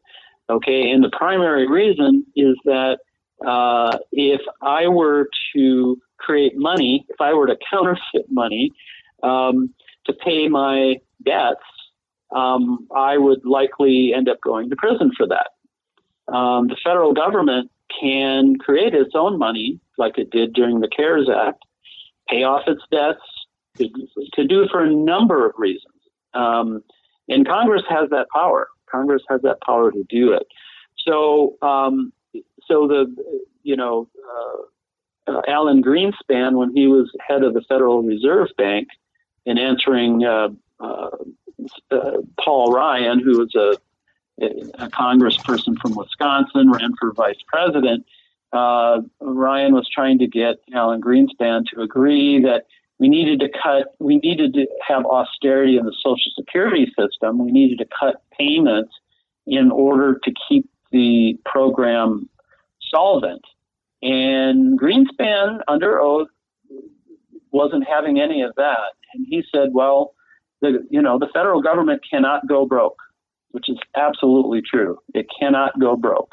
Okay, 0.48 0.90
and 0.90 1.02
the 1.04 1.10
primary 1.10 1.68
reason 1.68 2.26
is 2.34 2.56
that 2.64 2.98
uh, 3.46 3.98
if 4.12 4.40
I 4.60 4.88
were 4.88 5.28
to 5.54 5.98
create 6.18 6.56
money, 6.56 7.06
if 7.08 7.20
I 7.20 7.32
were 7.34 7.46
to 7.46 7.56
counterfeit 7.70 8.26
money 8.30 8.72
um, 9.22 9.72
to 10.06 10.12
pay 10.12 10.48
my 10.48 10.96
debts, 11.24 11.60
um, 12.34 12.86
I 12.94 13.18
would 13.18 13.44
likely 13.44 14.12
end 14.14 14.28
up 14.28 14.40
going 14.42 14.70
to 14.70 14.76
prison 14.76 15.10
for 15.16 15.26
that. 15.28 16.32
Um, 16.32 16.68
the 16.68 16.76
federal 16.84 17.12
government 17.12 17.70
can 18.00 18.56
create 18.56 18.94
its 18.94 19.12
own 19.14 19.38
money, 19.38 19.80
like 19.98 20.16
it 20.18 20.30
did 20.30 20.52
during 20.52 20.80
the 20.80 20.88
CARES 20.88 21.28
Act, 21.28 21.64
pay 22.28 22.44
off 22.44 22.62
its 22.68 22.82
debts, 22.92 23.18
to, 23.78 23.88
to 24.34 24.46
do 24.46 24.66
for 24.70 24.82
a 24.82 24.90
number 24.90 25.46
of 25.46 25.52
reasons. 25.56 25.94
Um, 26.34 26.82
and 27.28 27.46
Congress 27.46 27.82
has 27.88 28.10
that 28.10 28.26
power. 28.34 28.68
Congress 28.90 29.22
has 29.28 29.42
that 29.42 29.60
power 29.60 29.90
to 29.90 30.04
do 30.08 30.32
it. 30.32 30.46
So, 31.06 31.56
um, 31.62 32.12
so 32.66 32.86
the 32.86 33.14
you 33.62 33.76
know 33.76 34.08
uh, 35.28 35.32
uh, 35.32 35.42
Alan 35.48 35.82
Greenspan, 35.82 36.52
when 36.54 36.74
he 36.74 36.86
was 36.86 37.10
head 37.26 37.42
of 37.42 37.54
the 37.54 37.62
Federal 37.68 38.02
Reserve 38.02 38.48
Bank, 38.56 38.88
in 39.46 39.58
answering 39.58 40.24
uh, 40.24 40.48
uh 40.80 41.10
uh, 41.90 42.12
Paul 42.42 42.72
Ryan, 42.72 43.20
who 43.20 43.38
was 43.38 43.54
a, 43.54 43.76
a 44.82 44.88
congressperson 44.88 45.78
from 45.78 45.94
Wisconsin, 45.94 46.70
ran 46.70 46.94
for 46.98 47.12
vice 47.12 47.42
president. 47.46 48.06
Uh, 48.52 49.00
Ryan 49.20 49.74
was 49.74 49.88
trying 49.88 50.18
to 50.20 50.26
get 50.26 50.56
Alan 50.74 51.00
Greenspan 51.00 51.66
to 51.66 51.82
agree 51.82 52.42
that 52.42 52.66
we 53.00 53.08
needed 53.08 53.40
to 53.40 53.48
cut, 53.48 53.94
we 53.98 54.18
needed 54.18 54.52
to 54.54 54.66
have 54.86 55.06
austerity 55.06 55.78
in 55.78 55.86
the 55.86 55.96
Social 56.04 56.30
Security 56.38 56.86
system. 56.98 57.42
We 57.42 57.50
needed 57.50 57.78
to 57.78 57.86
cut 57.98 58.22
payments 58.38 58.92
in 59.46 59.70
order 59.70 60.20
to 60.22 60.32
keep 60.46 60.68
the 60.92 61.38
program 61.46 62.28
solvent. 62.92 63.42
And 64.02 64.78
Greenspan, 64.78 65.60
under 65.66 65.98
oath, 65.98 66.28
wasn't 67.50 67.88
having 67.88 68.20
any 68.20 68.42
of 68.42 68.54
that. 68.56 68.92
And 69.14 69.26
he 69.28 69.42
said, 69.50 69.70
well, 69.72 70.14
the, 70.60 70.86
you 70.90 71.00
know, 71.00 71.18
the 71.18 71.28
federal 71.32 71.62
government 71.62 72.02
cannot 72.08 72.46
go 72.46 72.66
broke, 72.66 72.98
which 73.52 73.70
is 73.70 73.78
absolutely 73.96 74.60
true. 74.60 74.98
It 75.14 75.26
cannot 75.38 75.80
go 75.80 75.96
broke. 75.96 76.32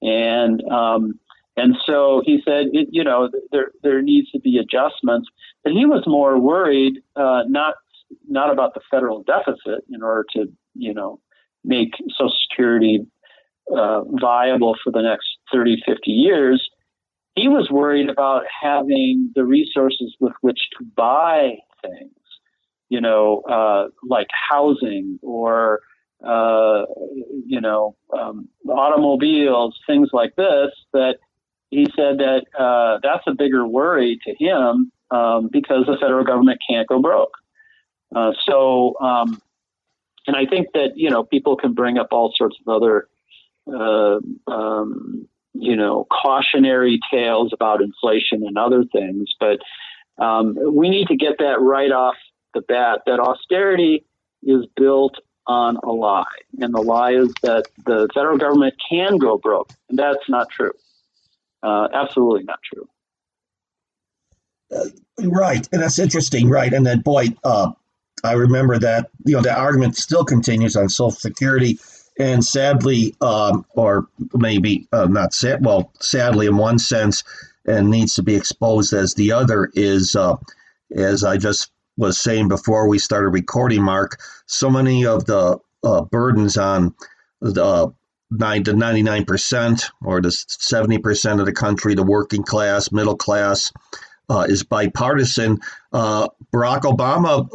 And, 0.00 0.62
um, 0.70 1.20
and 1.60 1.76
so 1.84 2.22
he 2.24 2.40
said, 2.44 2.68
it, 2.72 2.88
you 2.90 3.04
know, 3.04 3.28
there, 3.52 3.72
there 3.82 4.00
needs 4.00 4.30
to 4.30 4.40
be 4.40 4.58
adjustments. 4.58 5.28
But 5.62 5.72
he 5.72 5.84
was 5.84 6.04
more 6.06 6.38
worried, 6.38 6.94
uh, 7.16 7.42
not, 7.46 7.74
not 8.26 8.50
about 8.50 8.72
the 8.72 8.80
federal 8.90 9.22
deficit 9.22 9.84
in 9.92 10.02
order 10.02 10.24
to, 10.36 10.46
you 10.74 10.94
know, 10.94 11.20
make 11.62 11.90
Social 12.16 12.34
Security 12.48 13.06
uh, 13.70 14.02
viable 14.20 14.74
for 14.82 14.90
the 14.90 15.02
next 15.02 15.26
30, 15.52 15.82
50 15.86 16.10
years. 16.10 16.66
He 17.34 17.48
was 17.48 17.68
worried 17.70 18.08
about 18.08 18.44
having 18.62 19.30
the 19.34 19.44
resources 19.44 20.16
with 20.18 20.32
which 20.40 20.60
to 20.78 20.84
buy 20.96 21.56
things, 21.82 22.10
you 22.88 23.02
know, 23.02 23.42
uh, 23.42 23.88
like 24.02 24.28
housing 24.50 25.18
or, 25.22 25.80
uh, 26.26 26.84
you 27.46 27.60
know, 27.60 27.96
um, 28.18 28.48
automobiles, 28.66 29.78
things 29.86 30.08
like 30.12 30.34
this, 30.36 30.70
that 30.92 31.16
he 31.70 31.86
said 31.96 32.18
that 32.18 32.44
uh, 32.58 32.98
that's 33.02 33.22
a 33.26 33.34
bigger 33.34 33.66
worry 33.66 34.18
to 34.24 34.34
him 34.34 34.92
um, 35.10 35.48
because 35.50 35.86
the 35.86 35.96
federal 36.00 36.24
government 36.24 36.60
can't 36.68 36.88
go 36.88 37.00
broke. 37.00 37.34
Uh, 38.14 38.32
so, 38.44 38.94
um, 39.00 39.40
and 40.26 40.36
I 40.36 40.46
think 40.46 40.68
that 40.74 40.92
you 40.96 41.10
know 41.10 41.22
people 41.22 41.56
can 41.56 41.72
bring 41.74 41.96
up 41.96 42.08
all 42.10 42.32
sorts 42.36 42.56
of 42.66 42.82
other, 42.82 43.08
uh, 43.72 44.18
um, 44.50 45.28
you 45.54 45.76
know, 45.76 46.06
cautionary 46.10 46.98
tales 47.10 47.52
about 47.52 47.82
inflation 47.82 48.44
and 48.44 48.58
other 48.58 48.84
things, 48.84 49.32
but 49.38 49.60
um, 50.22 50.56
we 50.74 50.90
need 50.90 51.06
to 51.08 51.16
get 51.16 51.38
that 51.38 51.60
right 51.60 51.92
off 51.92 52.16
the 52.52 52.62
bat. 52.62 53.02
That 53.06 53.20
austerity 53.20 54.04
is 54.42 54.66
built 54.76 55.14
on 55.46 55.76
a 55.84 55.92
lie, 55.92 56.24
and 56.58 56.74
the 56.74 56.82
lie 56.82 57.12
is 57.12 57.32
that 57.42 57.66
the 57.86 58.08
federal 58.12 58.38
government 58.38 58.74
can 58.90 59.18
go 59.18 59.38
broke, 59.38 59.70
and 59.88 59.98
that's 59.98 60.28
not 60.28 60.48
true. 60.50 60.72
Uh, 61.62 61.88
absolutely 61.92 62.44
not 62.44 62.58
true. 62.62 62.88
Uh, 64.72 65.28
right, 65.28 65.68
and 65.72 65.82
that's 65.82 65.98
interesting, 65.98 66.48
right? 66.48 66.72
And 66.72 66.86
then, 66.86 67.00
boy, 67.00 67.26
uh, 67.44 67.72
I 68.22 68.32
remember 68.32 68.78
that 68.78 69.10
you 69.26 69.34
know 69.34 69.42
the 69.42 69.56
argument 69.56 69.96
still 69.96 70.24
continues 70.24 70.76
on 70.76 70.88
Social 70.88 71.10
Security, 71.10 71.78
and 72.18 72.44
sadly, 72.44 73.14
um, 73.20 73.64
or 73.70 74.06
maybe 74.34 74.86
uh, 74.92 75.06
not 75.06 75.34
sad, 75.34 75.64
well, 75.64 75.92
sadly 76.00 76.46
in 76.46 76.56
one 76.56 76.78
sense, 76.78 77.24
and 77.66 77.90
needs 77.90 78.14
to 78.14 78.22
be 78.22 78.34
exposed 78.36 78.92
as 78.92 79.14
the 79.14 79.32
other 79.32 79.70
is, 79.74 80.14
uh, 80.16 80.36
as 80.94 81.24
I 81.24 81.36
just 81.36 81.70
was 81.96 82.18
saying 82.18 82.48
before 82.48 82.88
we 82.88 82.98
started 82.98 83.28
recording, 83.30 83.82
Mark. 83.82 84.18
So 84.46 84.70
many 84.70 85.04
of 85.04 85.26
the 85.26 85.58
uh, 85.82 86.02
burdens 86.02 86.56
on 86.56 86.94
the 87.40 87.92
nine 88.30 88.64
to 88.64 88.72
ninety 88.72 89.02
nine 89.02 89.24
percent, 89.24 89.90
or 90.04 90.20
the 90.20 90.30
seventy 90.30 90.98
percent 90.98 91.40
of 91.40 91.46
the 91.46 91.52
country, 91.52 91.94
the 91.94 92.02
working 92.02 92.42
class, 92.42 92.92
middle 92.92 93.16
class 93.16 93.72
uh, 94.28 94.46
is 94.48 94.62
bipartisan. 94.62 95.58
Uh, 95.92 96.28
Barack 96.52 96.82
Obama 96.82 97.48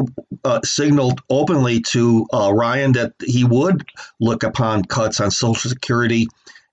uh, 0.43 0.59
signaled 0.63 1.21
openly 1.29 1.81
to 1.81 2.25
uh, 2.33 2.51
Ryan 2.53 2.91
that 2.93 3.13
he 3.21 3.43
would 3.43 3.85
look 4.19 4.43
upon 4.43 4.83
cuts 4.85 5.19
on 5.19 5.31
Social 5.31 5.69
Security 5.69 6.27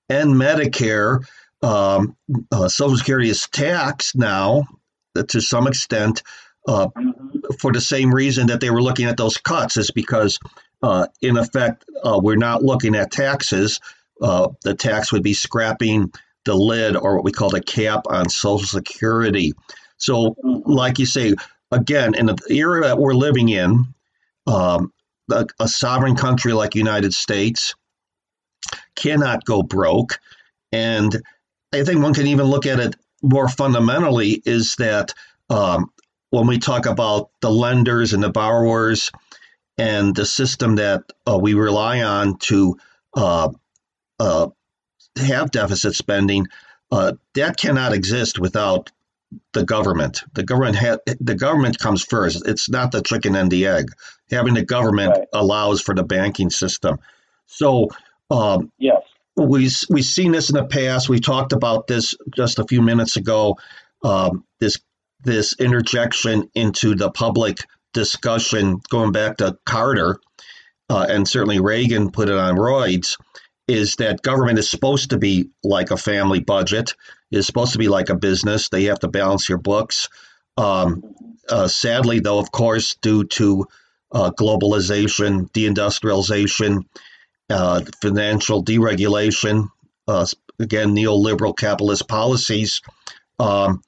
and 0.09 0.35
Medicare. 0.35 1.25
Um, 1.63 2.17
uh, 2.51 2.69
Social 2.69 2.97
Security 2.97 3.31
is 3.31 3.47
taxed 3.49 4.17
now 4.17 4.65
to 5.29 5.41
some 5.41 5.67
extent 5.67 6.23
uh, 6.67 6.89
for 7.59 7.73
the 7.73 7.81
same 7.81 8.13
reason 8.13 8.47
that 8.47 8.61
they 8.61 8.71
were 8.71 8.83
looking 8.83 9.07
at 9.07 9.17
those 9.17 9.37
cuts, 9.37 9.77
is 9.77 9.91
because, 9.91 10.39
in 11.21 11.37
effect, 11.37 11.85
we're 12.05 12.37
not 12.37 12.63
looking 12.63 12.95
at 12.95 13.11
taxes. 13.11 13.81
the 14.21 14.77
tax 14.79 15.13
would 15.13 15.23
be 15.23 15.35
scrapping 15.35 16.13
the 16.45 16.55
lid 16.55 16.97
or 16.97 17.17
what 17.17 17.25
we 17.25 17.33
call 17.33 17.51
the 17.51 17.63
cap 17.63 18.03
on 18.09 18.29
Social 18.29 18.67
Security. 18.67 19.53
So, 19.97 20.35
like 20.43 20.99
you 20.99 21.07
say, 21.07 21.35
again, 21.71 22.15
in 22.15 22.27
the 22.27 22.37
era 22.51 22.83
that 22.83 22.99
we're 22.99 23.15
living 23.15 23.49
in, 23.49 23.95
um, 24.47 24.93
a, 25.31 25.47
a 25.61 25.69
sovereign 25.69 26.17
country 26.17 26.53
like 26.53 26.75
United 26.75 27.15
States 27.15 27.75
cannot 28.97 29.45
go 29.45 29.63
broke. 29.63 30.19
And 30.73 31.21
I 31.73 31.85
think 31.85 32.03
one 32.03 32.15
can 32.15 32.27
even 32.27 32.47
look 32.47 32.67
at 32.67 32.81
it 32.81 32.97
more 33.23 33.49
fundamentally 33.49 34.43
is 34.45 34.75
that 34.77 35.15
um, 35.49 35.93
when 36.31 36.47
we 36.47 36.59
talk 36.59 36.87
about 36.87 37.31
the 37.41 37.51
lenders 37.51 38.13
and 38.13 38.23
the 38.23 38.31
borrowers 38.31 39.11
and 39.79 40.15
the 40.15 40.27
system 40.27 40.77
that 40.77 41.05
uh, 41.27 41.39
we 41.39 41.55
rely 41.55 42.03
on 42.03 42.39
to 42.39 42.77
uh, 43.15 43.51
uh, 44.19 44.49
have 45.17 45.51
deficit 45.51 45.95
spending, 45.95 46.47
uh, 46.91 47.13
that 47.35 47.57
cannot 47.57 47.93
exist 47.93 48.39
without 48.39 48.91
the 49.53 49.65
government. 49.65 50.23
The 50.35 50.43
government 50.43 50.77
ha- 50.77 50.99
the 51.21 51.35
government 51.35 51.79
comes 51.79 52.05
first. 52.05 52.47
It's 52.47 52.69
not 52.69 52.93
the 52.93 53.03
chicken 53.03 53.35
and 53.35 53.51
the 53.51 53.67
egg. 53.67 53.91
Having 54.31 54.55
the 54.55 54.65
government 54.65 55.11
right. 55.17 55.29
allows 55.33 55.81
for 55.81 55.95
the 55.95 56.05
banking 56.05 56.51
system. 56.51 56.99
So 57.47 57.89
um, 58.31 58.71
yes, 58.79 59.03
we 59.37 59.71
we've 59.89 60.05
seen 60.05 60.33
this 60.33 60.51
in 60.51 60.57
the 60.57 60.67
past. 60.67 61.09
We 61.09 61.21
talked 61.21 61.53
about 61.53 61.87
this 61.87 62.15
just 62.35 62.59
a 62.59 62.67
few 62.67 62.83
minutes 62.83 63.17
ago. 63.17 63.57
Um, 64.05 64.45
this 64.61 64.79
this 65.23 65.55
interjection 65.59 66.51
into 66.55 66.95
the 66.95 67.11
public 67.11 67.59
discussion, 67.93 68.81
going 68.91 69.13
back 69.13 69.39
to 69.39 69.57
Carter, 69.65 70.19
uh, 70.89 71.07
and 71.09 71.27
certainly 71.27 71.61
Reagan 71.61 72.11
put 72.11 72.29
it 72.29 72.37
on 72.37 72.57
roids, 72.57 73.19
is 73.69 73.97
that 73.97 74.23
government 74.23 74.59
is 74.59 74.69
supposed 74.69 75.11
to 75.11 75.19
be 75.19 75.51
like 75.63 75.91
a 75.91 75.97
family 75.97 76.41
budget 76.41 76.95
is 77.33 77.47
supposed 77.47 77.73
to 77.73 77.79
be 77.79 77.89
like 77.89 78.11
a 78.11 78.15
business. 78.15 78.69
They 78.69 78.85
have 78.85 79.01
to 79.01 79.09
balance 79.09 79.49
your 79.49 79.59
books. 79.59 80.09
Um, 80.57 81.03
uh, 81.49 81.67
sadly, 81.67 82.21
though, 82.21 82.39
of 82.39 82.53
course, 82.53 82.95
due 82.97 83.25
to 83.25 83.67
uh, 84.13 84.31
globalization, 84.31 85.51
deindustrialization, 85.53 86.85
uh, 87.49 87.81
financial 88.01 88.63
deregulation, 88.63 89.69
uh, 90.07 90.27
again, 90.61 90.95
neoliberal 90.95 91.57
capitalist 91.57 92.07
policies, 92.07 92.83
um, 93.39 93.83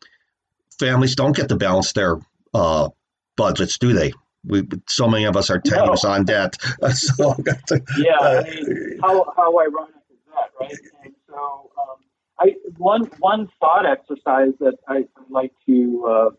families 0.78 1.14
don't 1.14 1.36
get 1.36 1.50
to 1.50 1.56
balance 1.56 1.92
their 1.92 2.16
uh, 2.54 2.88
budgets, 3.36 3.78
do 3.78 3.92
they? 3.92 4.12
We, 4.46 4.68
so 4.88 5.08
many 5.08 5.24
of 5.24 5.36
us 5.36 5.50
are 5.50 5.58
tenuous 5.58 6.04
no. 6.04 6.10
on 6.10 6.24
debt. 6.24 6.56
so 6.92 7.34
to, 7.34 7.82
yeah, 7.98 8.18
I 8.20 8.42
mean, 8.42 8.98
how, 9.02 9.32
how 9.36 9.58
ironic 9.58 9.94
is 10.10 10.18
that, 10.26 10.50
right? 10.60 10.76
And 11.04 11.14
so, 11.28 11.70
um, 11.78 11.96
I 12.38 12.54
one 12.76 13.04
one 13.20 13.48
thought 13.60 13.86
exercise 13.86 14.52
that 14.60 14.76
I 14.88 15.04
like 15.30 15.52
to 15.66 16.04
uh, 16.06 16.30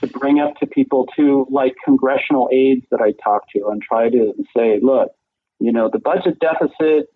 to 0.00 0.06
bring 0.18 0.40
up 0.40 0.56
to 0.56 0.66
people 0.66 1.08
too, 1.16 1.46
like 1.50 1.74
congressional 1.84 2.48
aides 2.52 2.86
that 2.90 3.00
I 3.00 3.12
talk 3.24 3.42
to, 3.56 3.68
and 3.68 3.82
try 3.82 4.08
to 4.10 4.34
say, 4.56 4.78
look, 4.80 5.10
you 5.58 5.72
know, 5.72 5.88
the 5.92 5.98
budget 5.98 6.38
deficit. 6.38 7.08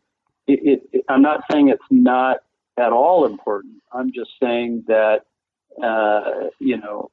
It, 0.49 0.61
it, 0.63 0.83
it, 0.93 1.05
I'm 1.09 1.23
not 1.23 1.41
saying 1.51 1.69
it's 1.69 1.83
not 1.91 2.39
at 2.79 2.93
all 2.93 3.27
important. 3.27 3.83
I'm 3.93 4.13
just 4.13 4.31
saying 4.41 4.85
that 4.87 5.23
uh, 5.83 6.49
you 6.59 6.77
know, 6.77 7.11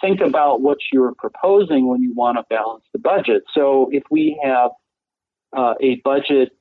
think 0.00 0.20
about 0.20 0.60
what 0.60 0.78
you're 0.92 1.14
proposing 1.14 1.88
when 1.88 2.02
you 2.02 2.14
want 2.14 2.38
to 2.38 2.44
balance 2.48 2.84
the 2.92 2.98
budget. 2.98 3.42
So 3.54 3.88
if 3.92 4.04
we 4.10 4.40
have 4.42 4.70
uh, 5.56 5.74
a 5.80 5.96
budget 6.04 6.52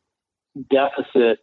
deficit 0.70 1.40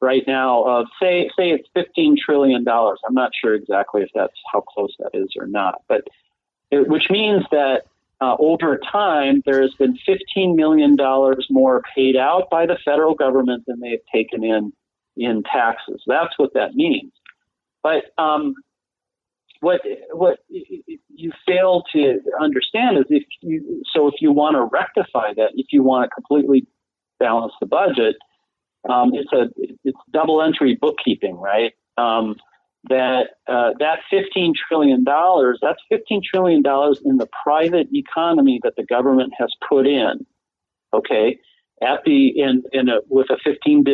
right 0.00 0.22
now 0.26 0.62
of 0.64 0.86
say 1.00 1.28
say 1.36 1.50
it's 1.50 1.68
15 1.74 2.16
trillion 2.24 2.64
dollars. 2.64 3.00
I'm 3.06 3.14
not 3.14 3.32
sure 3.38 3.54
exactly 3.54 4.02
if 4.02 4.08
that's 4.14 4.32
how 4.52 4.62
close 4.62 4.94
that 4.98 5.10
is 5.14 5.28
or 5.38 5.46
not, 5.46 5.82
but 5.88 6.02
it, 6.70 6.88
which 6.88 7.10
means 7.10 7.42
that 7.50 7.82
uh, 8.20 8.36
over 8.38 8.78
time 8.90 9.42
there 9.46 9.62
has 9.62 9.72
been 9.78 9.98
15 10.06 10.56
million 10.56 10.96
dollars 10.96 11.46
more 11.50 11.82
paid 11.94 12.16
out 12.16 12.48
by 12.50 12.66
the 12.66 12.78
federal 12.84 13.14
government 13.14 13.64
than 13.66 13.80
they've 13.80 14.04
taken 14.12 14.44
in 14.44 14.72
in 15.16 15.42
taxes. 15.42 16.02
That's 16.06 16.38
what 16.38 16.54
that 16.54 16.74
means. 16.74 17.12
But 17.82 18.04
um, 18.18 18.54
what 19.60 19.80
what 20.12 20.38
you 20.48 21.32
fail 21.46 21.82
to 21.92 22.20
understand 22.40 22.98
is 22.98 23.04
if 23.08 23.24
you 23.42 23.82
so 23.94 24.08
if 24.08 24.14
you 24.20 24.32
want 24.32 24.56
to 24.56 24.64
rectify 24.64 25.34
that, 25.36 25.50
if 25.54 25.66
you 25.70 25.82
want 25.82 26.08
to 26.08 26.14
completely 26.14 26.66
balance 27.18 27.52
the 27.60 27.66
budget, 27.66 28.16
um, 28.88 29.10
it's 29.12 29.32
a 29.32 29.48
it's 29.84 29.98
double 30.12 30.42
entry 30.42 30.76
bookkeeping, 30.80 31.36
right? 31.36 31.72
Um, 31.98 32.36
that 32.88 33.28
uh, 33.46 33.70
that 33.78 33.98
15 34.10 34.54
trillion 34.68 35.04
dollars 35.04 35.58
that's 35.60 35.80
15 35.90 36.22
trillion 36.30 36.62
dollars 36.62 37.00
in 37.04 37.18
the 37.18 37.28
private 37.44 37.88
economy 37.92 38.58
that 38.62 38.74
the 38.76 38.84
government 38.84 39.34
has 39.38 39.52
put 39.68 39.86
in 39.86 40.24
okay 40.94 41.38
at 41.82 42.00
the 42.06 42.28
in 42.28 42.62
in 42.72 42.88
a, 42.88 43.00
with 43.08 43.28
a 43.28 43.36
15 43.44 43.84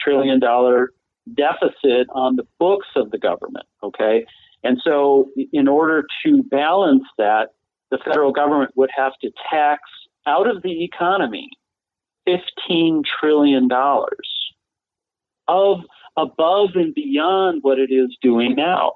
trillion 0.00 0.40
dollar 0.40 0.92
deficit 1.32 2.08
on 2.12 2.34
the 2.34 2.44
books 2.58 2.88
of 2.96 3.12
the 3.12 3.18
government 3.18 3.66
okay 3.84 4.26
and 4.64 4.78
so 4.82 5.30
in 5.52 5.68
order 5.68 6.06
to 6.24 6.42
balance 6.44 7.04
that 7.16 7.50
the 7.90 7.98
federal 7.98 8.32
government 8.32 8.72
would 8.76 8.90
have 8.96 9.12
to 9.22 9.30
tax 9.50 9.82
out 10.26 10.48
of 10.48 10.62
the 10.62 10.84
economy 10.84 11.48
15 12.26 13.02
trillion 13.20 13.68
dollars 13.68 14.52
of 15.46 15.80
above 16.16 16.70
and 16.74 16.94
beyond 16.94 17.62
what 17.62 17.78
it 17.78 17.90
is 17.90 18.16
doing 18.20 18.54
now. 18.54 18.92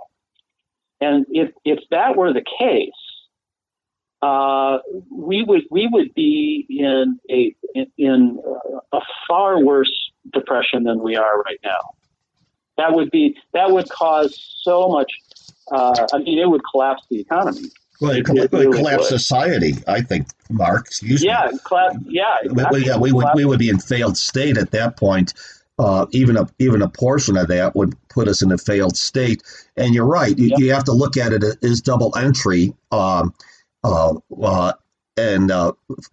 And 1.00 1.24
if, 1.30 1.50
if 1.64 1.78
that 1.90 2.16
were 2.16 2.32
the 2.32 2.44
case, 2.58 2.90
uh, 4.20 4.78
we 5.10 5.42
would 5.42 5.62
we 5.68 5.88
would 5.90 6.14
be 6.14 6.64
in 6.68 7.18
a 7.28 7.56
in 7.98 8.38
a 8.92 9.00
far 9.26 9.58
worse 9.58 9.92
depression 10.32 10.84
than 10.84 11.02
we 11.02 11.16
are 11.16 11.40
right 11.40 11.58
now. 11.64 11.80
That 12.76 12.92
would 12.92 13.10
be 13.10 13.36
that 13.52 13.70
would 13.70 13.88
cause 13.90 14.60
so 14.62 14.88
much. 14.88 15.12
Uh, 15.70 16.06
I 16.12 16.18
mean, 16.18 16.38
it 16.38 16.48
would 16.48 16.62
collapse 16.70 17.02
the 17.10 17.20
economy. 17.20 17.70
Well, 18.00 18.12
it, 18.12 18.28
it, 18.28 18.50
would 18.50 18.72
collapse 18.72 19.08
society. 19.08 19.74
I 19.86 20.00
think, 20.00 20.26
Mark. 20.50 20.86
Excuse 20.86 21.22
yeah, 21.22 21.48
me. 21.52 21.58
Collapse, 21.64 21.96
yeah, 22.08 22.24
exactly. 22.42 22.80
we, 22.80 22.86
yeah. 22.86 22.96
We 22.96 23.12
would 23.12 23.26
we 23.34 23.44
would 23.44 23.58
be 23.58 23.68
in 23.68 23.78
failed 23.78 24.16
state 24.16 24.58
at 24.58 24.72
that 24.72 24.96
point 24.96 25.34
uh, 25.78 26.06
even 26.10 26.36
a 26.36 26.48
even 26.58 26.82
a 26.82 26.88
portion 26.88 27.36
of 27.36 27.48
that 27.48 27.74
would 27.74 27.96
put 28.08 28.28
us 28.28 28.42
in 28.42 28.52
a 28.52 28.58
failed 28.58 28.96
state. 28.96 29.42
And 29.76 29.94
you're 29.94 30.06
right; 30.06 30.36
you, 30.36 30.48
yep. 30.48 30.58
you 30.58 30.72
have 30.72 30.84
to 30.84 30.92
look 30.92 31.16
at 31.16 31.32
it 31.32 31.42
as 31.62 31.80
double 31.80 32.16
entry, 32.16 32.74
um, 32.90 33.34
uh, 33.82 34.14
uh, 34.42 34.72
and 35.16 35.50
uh, 35.50 35.72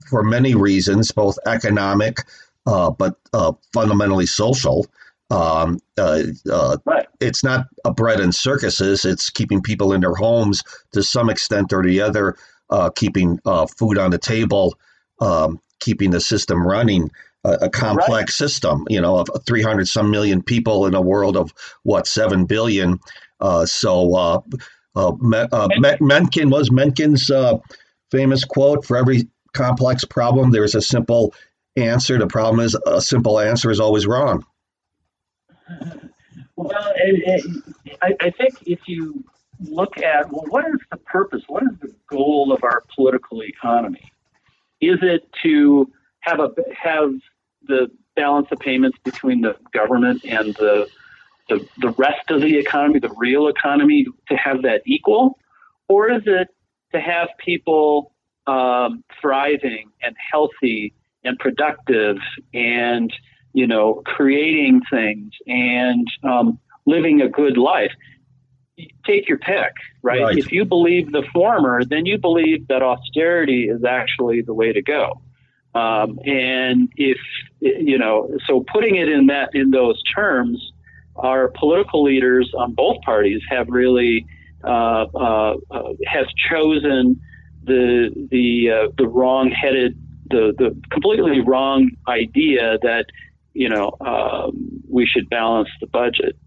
for 0.10 0.24
many 0.24 0.56
reasons, 0.56 1.12
both 1.12 1.38
economic, 1.46 2.20
uh, 2.66 2.90
but 2.90 3.16
uh, 3.34 3.54
fundamentally 3.74 4.26
social. 4.26 4.88
Um, 5.30 5.80
Uh. 5.98 6.78
right. 6.86 7.08
It's 7.20 7.44
not 7.44 7.68
a 7.84 7.94
bread 7.94 8.20
and 8.20 8.34
circuses; 8.34 9.06
it's 9.06 9.30
keeping 9.30 9.62
people 9.62 9.94
in 9.94 10.02
their 10.02 10.16
homes 10.16 10.64
to 10.94 11.04
some 11.04 11.30
extent 11.30 11.74
or 11.74 11.84
the 11.84 12.02
other, 12.02 12.36
uh, 12.70 12.90
keeping 12.90 13.40
food 13.78 13.98
on 13.98 14.12
the 14.12 14.18
table, 14.18 14.76
um, 15.20 15.60
keeping 15.80 16.12
the 16.12 16.22
system 16.22 16.66
running 16.66 17.12
a, 17.44 17.52
a 17.62 17.70
complex 17.70 18.10
right. 18.10 18.30
system, 18.30 18.86
you 18.90 19.02
know, 19.02 19.18
of 19.18 19.30
300 19.46 19.88
some 19.88 20.12
million 20.12 20.42
people 20.42 20.86
in 20.86 20.94
a 20.94 21.02
world 21.02 21.38
of 21.38 21.54
what, 21.84 22.08
7 22.08 22.46
billion. 22.46 23.00
Uh, 23.40 23.66
so, 23.66 24.16
uh, 24.16 24.42
uh, 24.96 25.14
uh 25.52 25.68
Mencken 26.02 26.50
was 26.50 26.70
Mencken's 26.70 27.30
uh, 27.30 27.58
famous 28.12 28.44
quote 28.44 28.86
for 28.86 28.98
every 28.98 29.28
complex 29.54 30.06
problem, 30.06 30.52
there's 30.52 30.76
a 30.76 30.82
simple 30.82 31.34
answer. 31.76 32.18
The 32.18 32.28
problem 32.28 32.60
is 32.60 32.78
a 32.86 33.02
simple 33.02 33.40
answer 33.40 33.72
is 33.72 33.80
always 33.80 34.06
wrong. 34.06 34.46
Well, 36.56 36.94
it, 36.96 37.44
it, 37.86 37.98
I, 38.02 38.16
I 38.20 38.30
think 38.32 38.56
if 38.66 38.80
you 38.88 39.24
look 39.62 39.98
at, 39.98 40.32
well, 40.32 40.46
what 40.50 40.66
is 40.66 40.80
the 40.92 40.98
purpose? 40.98 41.44
What 41.48 41.64
is 41.64 41.80
the 41.82 41.94
goal 42.08 42.52
of 42.52 42.64
our 42.64 42.84
political 42.94 43.44
economy? 43.44 44.12
Is 44.82 45.00
it 45.02 45.30
to 45.44 45.92
have 46.22 46.40
a 46.40 46.50
have 46.76 47.12
the 47.68 47.90
balance 48.16 48.48
of 48.52 48.60
payments 48.60 48.98
between 49.04 49.42
the 49.42 49.56
government 49.74 50.24
and 50.26 50.54
the, 50.56 50.88
the 51.50 51.66
the 51.80 51.92
rest 51.92 52.30
of 52.30 52.42
the 52.42 52.58
economy, 52.58 53.00
the 53.00 53.14
real 53.18 53.48
economy, 53.48 54.06
to 54.28 54.36
have 54.36 54.62
that 54.64 54.82
equal, 54.86 55.38
or 55.88 56.12
is 56.12 56.24
it 56.26 56.48
to 56.94 57.00
have 57.00 57.30
people 57.38 58.14
um, 58.48 59.04
thriving 59.22 59.92
and 60.02 60.16
healthy 60.32 60.94
and 61.24 61.38
productive 61.40 62.18
and 62.54 63.14
you 63.54 63.68
know 63.68 64.02
creating 64.06 64.82
things 64.92 65.34
and 65.48 66.08
um, 66.24 66.60
living 66.86 67.22
a 67.22 67.30
good 67.30 67.58
life? 67.58 67.92
take 69.06 69.28
your 69.28 69.38
pick, 69.38 69.74
right? 70.02 70.22
right? 70.22 70.38
If 70.38 70.52
you 70.52 70.66
believe 70.66 71.12
the 71.12 71.24
former, 71.34 71.84
then 71.84 72.06
you 72.06 72.18
believe 72.18 72.68
that 72.68 72.82
austerity 72.82 73.68
is 73.70 73.84
actually 73.84 74.42
the 74.42 74.54
way 74.54 74.72
to 74.72 74.82
go. 74.82 75.22
Um, 75.76 76.20
and 76.26 76.90
if 76.96 77.18
you 77.60 77.98
know, 77.98 78.30
so 78.48 78.66
putting 78.72 78.96
it 78.96 79.10
in 79.10 79.28
that 79.28 79.50
in 79.54 79.72
those 79.72 80.02
terms, 80.04 80.72
our 81.16 81.50
political 81.50 82.04
leaders 82.04 82.52
on 82.58 82.74
both 82.74 83.02
parties 83.02 83.42
have 83.50 83.68
really 83.70 84.26
uh, 84.64 85.06
uh, 85.14 85.56
uh, 85.70 85.84
have 86.08 86.26
chosen 86.50 87.22
the 87.66 88.10
the 88.32 88.72
uh, 88.72 88.92
the 88.98 89.08
wrong 89.08 89.52
headed 89.52 89.96
the 90.30 90.54
the 90.58 90.76
completely 90.90 91.42
wrong 91.42 91.92
idea 92.08 92.78
that 92.82 93.06
you 93.60 93.68
know 93.68 93.92
um, 94.00 94.82
we 94.90 95.06
should 95.06 95.30
balance 95.30 95.68
the 95.82 95.88
budget. 95.88 96.38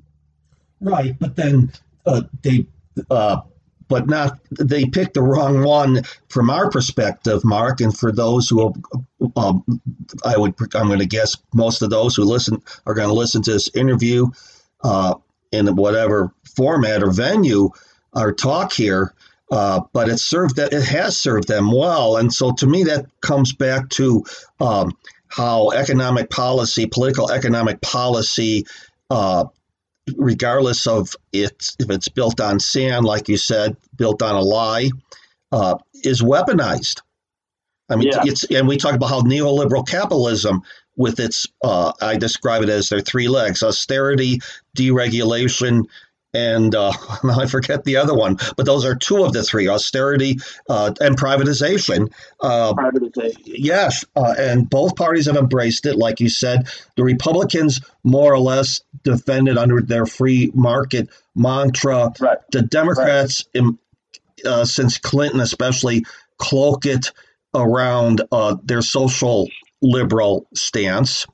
Right, 0.80 1.16
but 1.20 1.36
then 1.36 1.70
uh, 2.06 2.22
they 2.42 2.66
uh, 3.10 3.42
but 3.86 4.08
not 4.08 4.38
they 4.58 4.86
picked 4.86 5.12
the 5.12 5.22
wrong 5.22 5.62
one 5.62 6.02
from 6.30 6.48
our 6.48 6.70
perspective, 6.70 7.44
Mark, 7.44 7.82
and 7.82 7.96
for 7.96 8.10
those 8.10 8.48
who, 8.48 8.72
um, 9.36 9.62
I 10.24 10.38
would, 10.38 10.54
I'm 10.74 10.86
going 10.86 11.00
to 11.00 11.06
guess 11.06 11.36
most 11.52 11.82
of 11.82 11.90
those 11.90 12.16
who 12.16 12.24
listen 12.24 12.62
are 12.86 12.94
going 12.94 13.08
to 13.08 13.14
listen 13.14 13.42
to 13.42 13.52
this 13.52 13.68
interview 13.74 14.28
uh, 14.82 15.14
in 15.52 15.76
whatever 15.76 16.32
format 16.56 17.02
or 17.02 17.10
venue 17.10 17.68
our 18.14 18.32
talk 18.32 18.72
here. 18.72 19.12
Uh, 19.50 19.82
but 19.92 20.08
it 20.08 20.18
served 20.18 20.56
that 20.56 20.72
it 20.72 20.82
has 20.82 21.20
served 21.20 21.46
them 21.46 21.70
well, 21.70 22.16
and 22.16 22.32
so 22.32 22.52
to 22.52 22.66
me 22.66 22.84
that 22.84 23.04
comes 23.20 23.52
back 23.52 23.90
to 23.90 24.24
um, 24.60 24.96
how 25.32 25.70
economic 25.70 26.28
policy, 26.28 26.86
political 26.86 27.32
economic 27.32 27.80
policy, 27.80 28.66
uh, 29.08 29.46
regardless 30.16 30.86
of 30.86 31.16
it, 31.32 31.70
if 31.78 31.88
it's 31.90 32.08
built 32.08 32.38
on 32.38 32.60
sand, 32.60 33.06
like 33.06 33.28
you 33.28 33.38
said, 33.38 33.76
built 33.96 34.20
on 34.20 34.34
a 34.34 34.40
lie, 34.40 34.90
uh, 35.50 35.76
is 36.04 36.20
weaponized. 36.22 37.00
I 37.88 37.96
mean, 37.96 38.08
yeah. 38.08 38.20
it's 38.24 38.44
and 38.44 38.68
we 38.68 38.76
talk 38.76 38.94
about 38.94 39.08
how 39.08 39.22
neoliberal 39.22 39.86
capitalism, 39.86 40.62
with 40.96 41.18
its, 41.18 41.46
uh, 41.64 41.92
I 42.02 42.16
describe 42.16 42.62
it 42.62 42.68
as 42.68 42.90
their 42.90 43.00
three 43.00 43.28
legs: 43.28 43.62
austerity, 43.62 44.40
deregulation, 44.76 45.84
and 46.34 46.74
uh, 46.74 46.92
I 47.24 47.46
forget 47.46 47.84
the 47.84 47.96
other 47.96 48.14
one, 48.14 48.38
but 48.56 48.66
those 48.66 48.84
are 48.84 48.94
two 48.94 49.24
of 49.24 49.32
the 49.32 49.42
three: 49.42 49.68
austerity 49.68 50.38
uh, 50.68 50.92
and 51.00 51.16
privatization. 51.16 52.12
Uh, 52.40 52.74
privatization. 52.74 53.40
Yes, 53.44 54.04
uh, 54.16 54.34
and 54.38 54.68
both 54.68 54.96
parties 54.96 55.26
have 55.26 55.36
embraced 55.36 55.86
it. 55.86 55.96
Like 55.96 56.20
you 56.20 56.28
said, 56.28 56.68
the 56.96 57.04
Republicans 57.04 57.80
more 58.04 58.32
or 58.32 58.38
less 58.38 58.82
defended 59.02 59.58
under 59.58 59.80
their 59.80 60.06
free 60.06 60.50
market 60.54 61.08
mantra. 61.34 62.12
Right. 62.20 62.38
The 62.50 62.62
Democrats, 62.62 63.44
right. 63.54 63.74
uh, 64.44 64.64
since 64.64 64.98
Clinton 64.98 65.40
especially, 65.40 66.04
cloak 66.38 66.86
it 66.86 67.12
around 67.54 68.22
uh, 68.32 68.56
their 68.62 68.82
social 68.82 69.48
liberal 69.80 70.46
stance. 70.54 71.26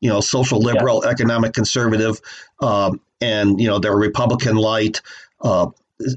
You 0.00 0.08
know, 0.08 0.20
social 0.20 0.58
liberal, 0.58 1.02
yeah. 1.04 1.10
economic 1.10 1.52
conservative. 1.52 2.20
Um, 2.60 3.00
and 3.22 3.60
you 3.60 3.68
know 3.68 3.78
they're 3.78 3.96
Republican 3.96 4.56
light. 4.56 5.00
Uh, 5.40 5.68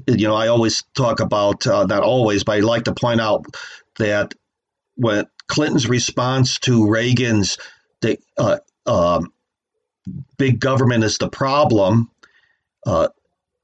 you 0.06 0.26
know, 0.26 0.34
I 0.34 0.48
always 0.48 0.82
talk 0.94 1.20
about 1.20 1.66
uh, 1.66 1.86
not 1.86 2.02
always, 2.02 2.44
but 2.44 2.56
I 2.56 2.60
like 2.60 2.84
to 2.84 2.94
point 2.94 3.20
out 3.20 3.46
that 3.98 4.34
when 4.96 5.26
Clinton's 5.46 5.88
response 5.88 6.58
to 6.60 6.88
Reagan's 6.88 7.58
the 8.00 8.18
uh, 8.36 8.58
um, 8.86 9.32
big 10.36 10.60
government 10.60 11.04
is 11.04 11.18
the 11.18 11.28
problem 11.28 12.10
uh, 12.84 13.08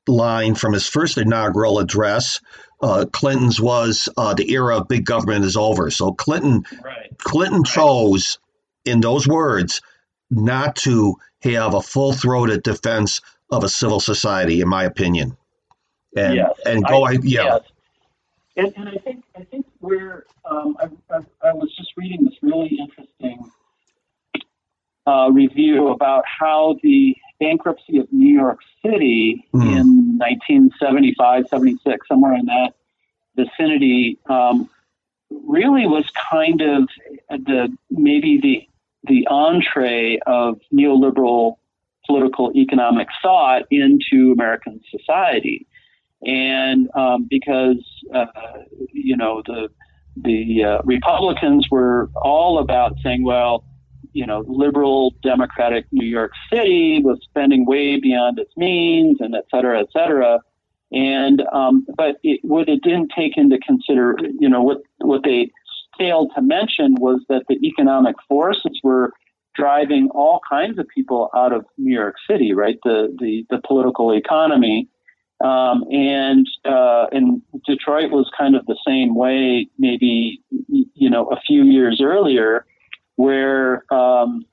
line 0.07 0.55
from 0.55 0.72
his 0.72 0.88
first 0.88 1.18
inaugural 1.18 1.78
address. 1.78 2.40
Uh, 2.80 3.05
Clinton's 3.12 3.61
was 3.61 4.09
uh, 4.16 4.34
the 4.34 4.51
era 4.53 4.78
of 4.78 4.88
big 4.88 5.05
government 5.05 5.45
is 5.45 5.57
over. 5.57 5.90
So 5.90 6.12
Clinton, 6.12 6.64
right. 6.84 7.16
Clinton 7.18 7.61
right. 7.61 7.66
chose 7.66 8.38
in 8.84 9.01
those 9.01 9.28
words 9.28 9.80
not 10.33 10.74
to 10.76 11.16
have 11.43 11.74
a 11.74 11.83
full 11.83 12.12
throated 12.12 12.62
defense 12.62 13.20
of 13.51 13.62
a 13.62 13.68
civil 13.68 14.01
society, 14.01 14.61
in 14.61 14.68
my 14.68 14.85
opinion. 14.85 15.37
And 16.16 16.35
yes. 16.35 16.51
and 16.66 16.85
go, 16.85 17.05
I, 17.05 17.12
I 17.12 17.18
yeah. 17.22 17.45
Yes. 17.45 17.61
And, 18.57 18.72
and 18.76 18.89
I 18.89 18.97
think 18.97 19.24
I 19.37 19.45
think 19.45 19.66
we're 19.80 20.26
um, 20.45 20.76
I, 20.80 21.14
I, 21.14 21.49
I, 21.49 21.53
was 21.53 21.74
just 21.76 21.93
reading 21.97 22.24
this 22.24 22.35
really 22.43 22.78
interesting 22.78 23.51
uh, 25.07 25.30
review 25.33 25.89
about 25.89 26.24
how 26.26 26.76
the 26.83 27.16
bankruptcy 27.41 27.99
of 27.99 28.12
New 28.12 28.33
York 28.33 28.59
City 28.85 29.47
Hmm. 29.53 29.62
in 29.62 30.18
1975, 30.18 31.49
76, 31.49 32.09
somewhere 32.09 32.35
in 32.35 32.47
that 32.47 32.74
vicinity, 33.37 34.18
um, 34.28 34.68
really 35.30 35.87
was 35.87 36.05
kind 36.30 36.61
of 36.61 36.89
the 37.30 37.74
maybe 37.91 38.39
the 38.39 38.68
the 39.05 39.26
entree 39.28 40.18
of 40.26 40.61
neoliberal 40.72 41.57
political 42.07 42.53
economic 42.57 43.09
thought 43.22 43.62
into 43.70 44.32
American 44.32 44.80
society, 44.90 45.66
and 46.22 46.88
um, 46.94 47.26
because 47.28 47.84
uh, 48.14 48.26
you 48.92 49.16
know 49.16 49.42
the 49.46 49.68
the 50.16 50.64
uh, 50.64 50.82
Republicans 50.84 51.66
were 51.70 52.11
all 52.16 52.59
about 52.59 52.96
saying, 53.03 53.24
well, 53.24 53.64
you 54.12 54.26
know, 54.26 54.44
liberal 54.46 55.14
democratic 55.22 55.86
New 55.90 56.07
York 56.07 56.32
City 56.53 57.00
was 57.03 57.18
spending 57.22 57.64
way 57.64 57.98
beyond 57.98 58.38
its 58.38 58.55
means, 58.57 59.18
and 59.20 59.34
et 59.34 59.44
cetera, 59.50 59.80
et 59.80 59.86
cetera. 59.92 60.40
And 60.92 61.42
um, 61.53 61.86
but 61.96 62.16
it, 62.22 62.40
what 62.42 62.68
it 62.68 62.82
didn't 62.82 63.12
take 63.16 63.38
into 63.38 63.59
consider, 63.59 64.16
you 64.38 64.48
know, 64.48 64.62
what 64.62 64.82
what 64.98 65.22
they 65.24 65.50
failed 65.99 66.32
to 66.34 66.43
mention 66.43 66.97
was 66.99 67.20
that 67.28 67.45
the 67.49 67.59
economic 67.66 68.16
forces 68.28 68.80
were 68.82 69.12
driving 69.55 70.09
all 70.14 70.40
kinds 70.49 70.78
of 70.78 70.86
people 70.88 71.30
out 71.34 71.53
of 71.53 71.64
New 71.76 71.93
York 71.93 72.16
City, 72.28 72.53
right? 72.55 72.78
The 72.84 73.14
the, 73.18 73.45
the 73.51 73.61
political 73.66 74.12
economy, 74.12 74.88
um, 75.43 75.84
and 75.90 76.47
uh, 76.64 77.07
and 77.12 77.43
Detroit 77.66 78.11
was 78.11 78.30
kind 78.36 78.57
of 78.57 78.64
the 78.66 78.78
same 78.86 79.14
way, 79.14 79.68
maybe 79.78 80.43
you 80.68 81.11
know 81.11 81.26
a 81.28 81.40
few 81.47 81.64
years 81.64 82.01
earlier, 82.03 82.64
where 83.16 83.84
um, 83.93 84.45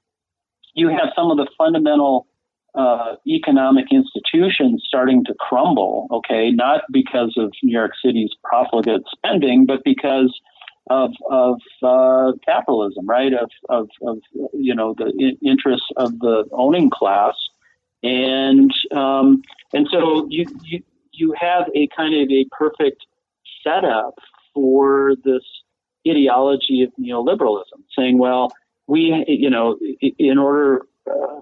you 0.73 0.89
have 0.89 1.09
some 1.15 1.31
of 1.31 1.37
the 1.37 1.47
fundamental 1.57 2.27
uh, 2.75 3.15
economic 3.27 3.85
institutions 3.91 4.83
starting 4.87 5.23
to 5.25 5.33
crumble. 5.39 6.07
Okay, 6.11 6.51
not 6.51 6.81
because 6.91 7.33
of 7.37 7.53
New 7.63 7.73
York 7.73 7.91
City's 8.03 8.31
profligate 8.43 9.03
spending, 9.11 9.65
but 9.65 9.83
because 9.83 10.37
of 10.89 11.11
of 11.30 11.59
uh, 11.84 12.32
capitalism, 12.45 13.07
right? 13.07 13.34
Of, 13.34 13.49
of 13.69 13.89
of 14.01 14.19
you 14.53 14.73
know 14.73 14.95
the 14.97 15.36
interests 15.45 15.88
of 15.97 16.19
the 16.19 16.45
owning 16.51 16.89
class, 16.89 17.36
and 18.03 18.71
um, 18.91 19.41
and 19.73 19.88
so 19.91 20.27
you 20.30 20.45
you 20.63 20.84
you 21.11 21.36
have 21.39 21.65
a 21.75 21.88
kind 21.95 22.15
of 22.15 22.30
a 22.32 22.45
perfect 22.51 23.05
setup 23.63 24.15
for 24.53 25.15
this 25.23 25.43
ideology 26.07 26.82
of 26.84 26.91
neoliberalism, 26.99 27.84
saying, 27.95 28.17
well, 28.17 28.51
we 28.88 29.23
you 29.27 29.49
know 29.49 29.77
in 30.01 30.38
order 30.38 30.82
uh, 31.09 31.41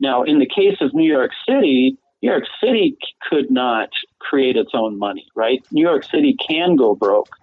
now 0.00 0.24
in 0.24 0.38
the 0.40 0.46
case 0.46 0.78
of 0.80 0.94
New 0.94 1.10
York 1.10 1.30
City. 1.48 1.96
New 2.24 2.30
York 2.30 2.44
City 2.62 2.96
could 3.28 3.50
not 3.50 3.88
create 4.20 4.56
its 4.56 4.70
own 4.74 4.96
money, 4.96 5.26
right? 5.34 5.60
New 5.72 5.82
York 5.82 6.04
City 6.04 6.36
can 6.48 6.76
go 6.76 6.94
broke 6.94 7.34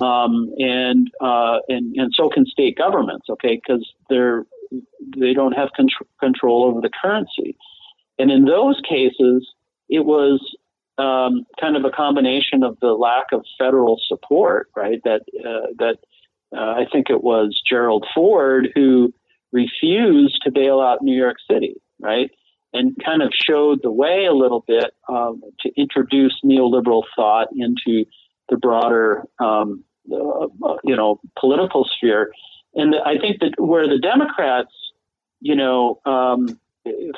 um, 0.00 0.52
and 0.58 1.10
uh, 1.20 1.58
and 1.68 1.94
and 1.96 2.12
so 2.14 2.28
can 2.28 2.46
state 2.46 2.76
governments, 2.76 3.26
okay, 3.30 3.56
because 3.56 3.86
they're 4.10 4.44
they 5.16 5.32
don't 5.32 5.52
have 5.52 5.70
contr- 5.78 6.06
control 6.20 6.64
over 6.64 6.80
the 6.80 6.90
currency, 7.02 7.56
and 8.18 8.30
in 8.30 8.44
those 8.44 8.80
cases, 8.88 9.48
it 9.88 10.04
was 10.04 10.40
um, 10.98 11.46
kind 11.60 11.76
of 11.76 11.84
a 11.84 11.90
combination 11.90 12.62
of 12.62 12.78
the 12.80 12.92
lack 12.92 13.26
of 13.32 13.44
federal 13.58 14.00
support, 14.06 14.68
right? 14.76 15.00
That 15.04 15.22
uh, 15.38 15.72
that 15.78 15.96
uh, 16.56 16.60
I 16.60 16.86
think 16.90 17.10
it 17.10 17.22
was 17.22 17.60
Gerald 17.68 18.06
Ford 18.14 18.68
who 18.74 19.12
refused 19.52 20.42
to 20.44 20.50
bail 20.50 20.80
out 20.80 21.02
New 21.02 21.16
York 21.16 21.36
City, 21.50 21.76
right? 22.00 22.30
And 22.72 22.96
kind 23.02 23.22
of 23.22 23.32
showed 23.32 23.80
the 23.82 23.90
way 23.90 24.26
a 24.26 24.34
little 24.34 24.64
bit 24.66 24.92
um, 25.08 25.40
to 25.60 25.70
introduce 25.76 26.34
neoliberal 26.44 27.04
thought 27.14 27.48
into 27.56 28.04
the 28.48 28.56
broader, 28.56 29.24
um, 29.38 29.84
you 30.08 30.96
know, 30.96 31.20
political 31.38 31.84
sphere. 31.84 32.32
And 32.74 32.94
I 32.94 33.18
think 33.18 33.40
that 33.40 33.54
where 33.58 33.88
the 33.88 33.98
Democrats, 33.98 34.72
you 35.40 35.56
know, 35.56 36.00
um, 36.04 36.58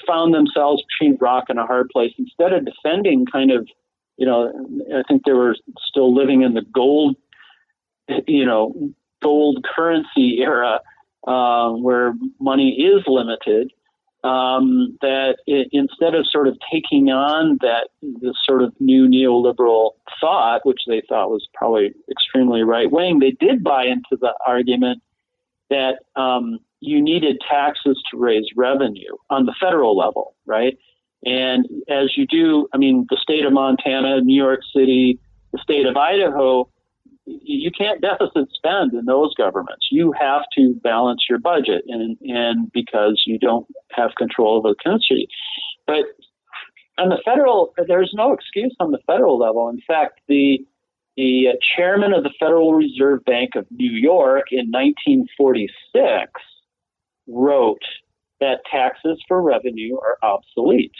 found 0.06 0.34
themselves 0.34 0.82
between 0.84 1.18
rock 1.20 1.44
and 1.48 1.58
a 1.58 1.66
hard 1.66 1.88
place, 1.90 2.12
instead 2.18 2.52
of 2.52 2.64
defending 2.64 3.26
kind 3.26 3.50
of, 3.50 3.68
you 4.16 4.26
know, 4.26 4.50
I 4.94 5.02
think 5.08 5.22
they 5.24 5.32
were 5.32 5.56
still 5.88 6.14
living 6.14 6.42
in 6.42 6.54
the 6.54 6.62
gold, 6.62 7.16
you 8.26 8.46
know, 8.46 8.92
gold 9.22 9.64
currency 9.74 10.38
era 10.40 10.80
um, 11.26 11.82
where 11.82 12.14
money 12.40 12.70
is 12.70 13.02
limited. 13.06 13.72
Um, 14.28 14.98
that 15.00 15.36
it, 15.46 15.68
instead 15.72 16.14
of 16.14 16.26
sort 16.30 16.48
of 16.48 16.58
taking 16.70 17.08
on 17.08 17.58
that 17.62 17.88
this 18.02 18.36
sort 18.44 18.62
of 18.62 18.72
new 18.78 19.08
neoliberal 19.08 19.92
thought, 20.20 20.66
which 20.66 20.80
they 20.86 21.02
thought 21.08 21.30
was 21.30 21.48
probably 21.54 21.94
extremely 22.10 22.62
right 22.62 22.90
wing, 22.90 23.20
they 23.20 23.30
did 23.30 23.64
buy 23.64 23.84
into 23.84 24.18
the 24.20 24.34
argument 24.46 25.02
that 25.70 26.00
um, 26.16 26.58
you 26.80 27.02
needed 27.02 27.40
taxes 27.48 28.00
to 28.10 28.18
raise 28.18 28.46
revenue 28.56 29.14
on 29.30 29.46
the 29.46 29.54
federal 29.60 29.96
level, 29.96 30.34
right? 30.46 30.76
And 31.24 31.66
as 31.88 32.16
you 32.16 32.26
do, 32.26 32.68
I 32.72 32.76
mean, 32.76 33.06
the 33.10 33.18
state 33.20 33.44
of 33.44 33.52
Montana, 33.52 34.20
New 34.20 34.36
York 34.36 34.60
City, 34.74 35.18
the 35.52 35.58
state 35.58 35.86
of 35.86 35.96
Idaho, 35.96 36.68
you 37.42 37.70
can't 37.70 38.00
deficit 38.00 38.48
spend 38.52 38.94
in 38.94 39.04
those 39.04 39.34
governments. 39.34 39.88
You 39.90 40.12
have 40.18 40.42
to 40.56 40.74
balance 40.82 41.26
your 41.28 41.38
budget, 41.38 41.84
and 41.86 42.16
and 42.22 42.70
because 42.72 43.22
you 43.26 43.38
don't 43.38 43.66
have 43.92 44.10
control 44.16 44.58
of 44.58 44.62
the 44.64 44.74
country. 44.82 45.28
But 45.86 46.04
on 46.98 47.10
the 47.10 47.20
federal, 47.24 47.74
there's 47.86 48.12
no 48.14 48.32
excuse 48.32 48.74
on 48.80 48.90
the 48.90 48.98
federal 49.06 49.38
level. 49.38 49.68
In 49.68 49.80
fact, 49.86 50.20
the 50.28 50.58
the 51.16 51.48
chairman 51.76 52.12
of 52.14 52.22
the 52.22 52.30
Federal 52.38 52.74
Reserve 52.74 53.24
Bank 53.24 53.50
of 53.56 53.66
New 53.72 53.90
York 53.90 54.46
in 54.52 54.70
1946 54.70 56.30
wrote 57.26 57.82
that 58.40 58.60
taxes 58.70 59.20
for 59.26 59.42
revenue 59.42 59.96
are 59.96 60.16
obsolete. 60.22 60.94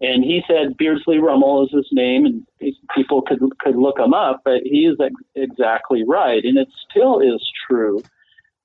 And 0.00 0.22
he 0.22 0.42
said 0.46 0.76
Beardsley 0.76 1.16
Ruml 1.16 1.64
is 1.64 1.72
his 1.72 1.88
name, 1.90 2.26
and 2.26 2.46
people 2.94 3.22
could 3.22 3.40
could 3.58 3.76
look 3.76 3.98
him 3.98 4.12
up, 4.12 4.42
but 4.44 4.62
he 4.62 4.86
is 4.86 4.98
ex- 5.00 5.14
exactly 5.34 6.04
right. 6.06 6.44
And 6.44 6.58
it 6.58 6.68
still 6.90 7.20
is 7.20 7.42
true 7.66 8.02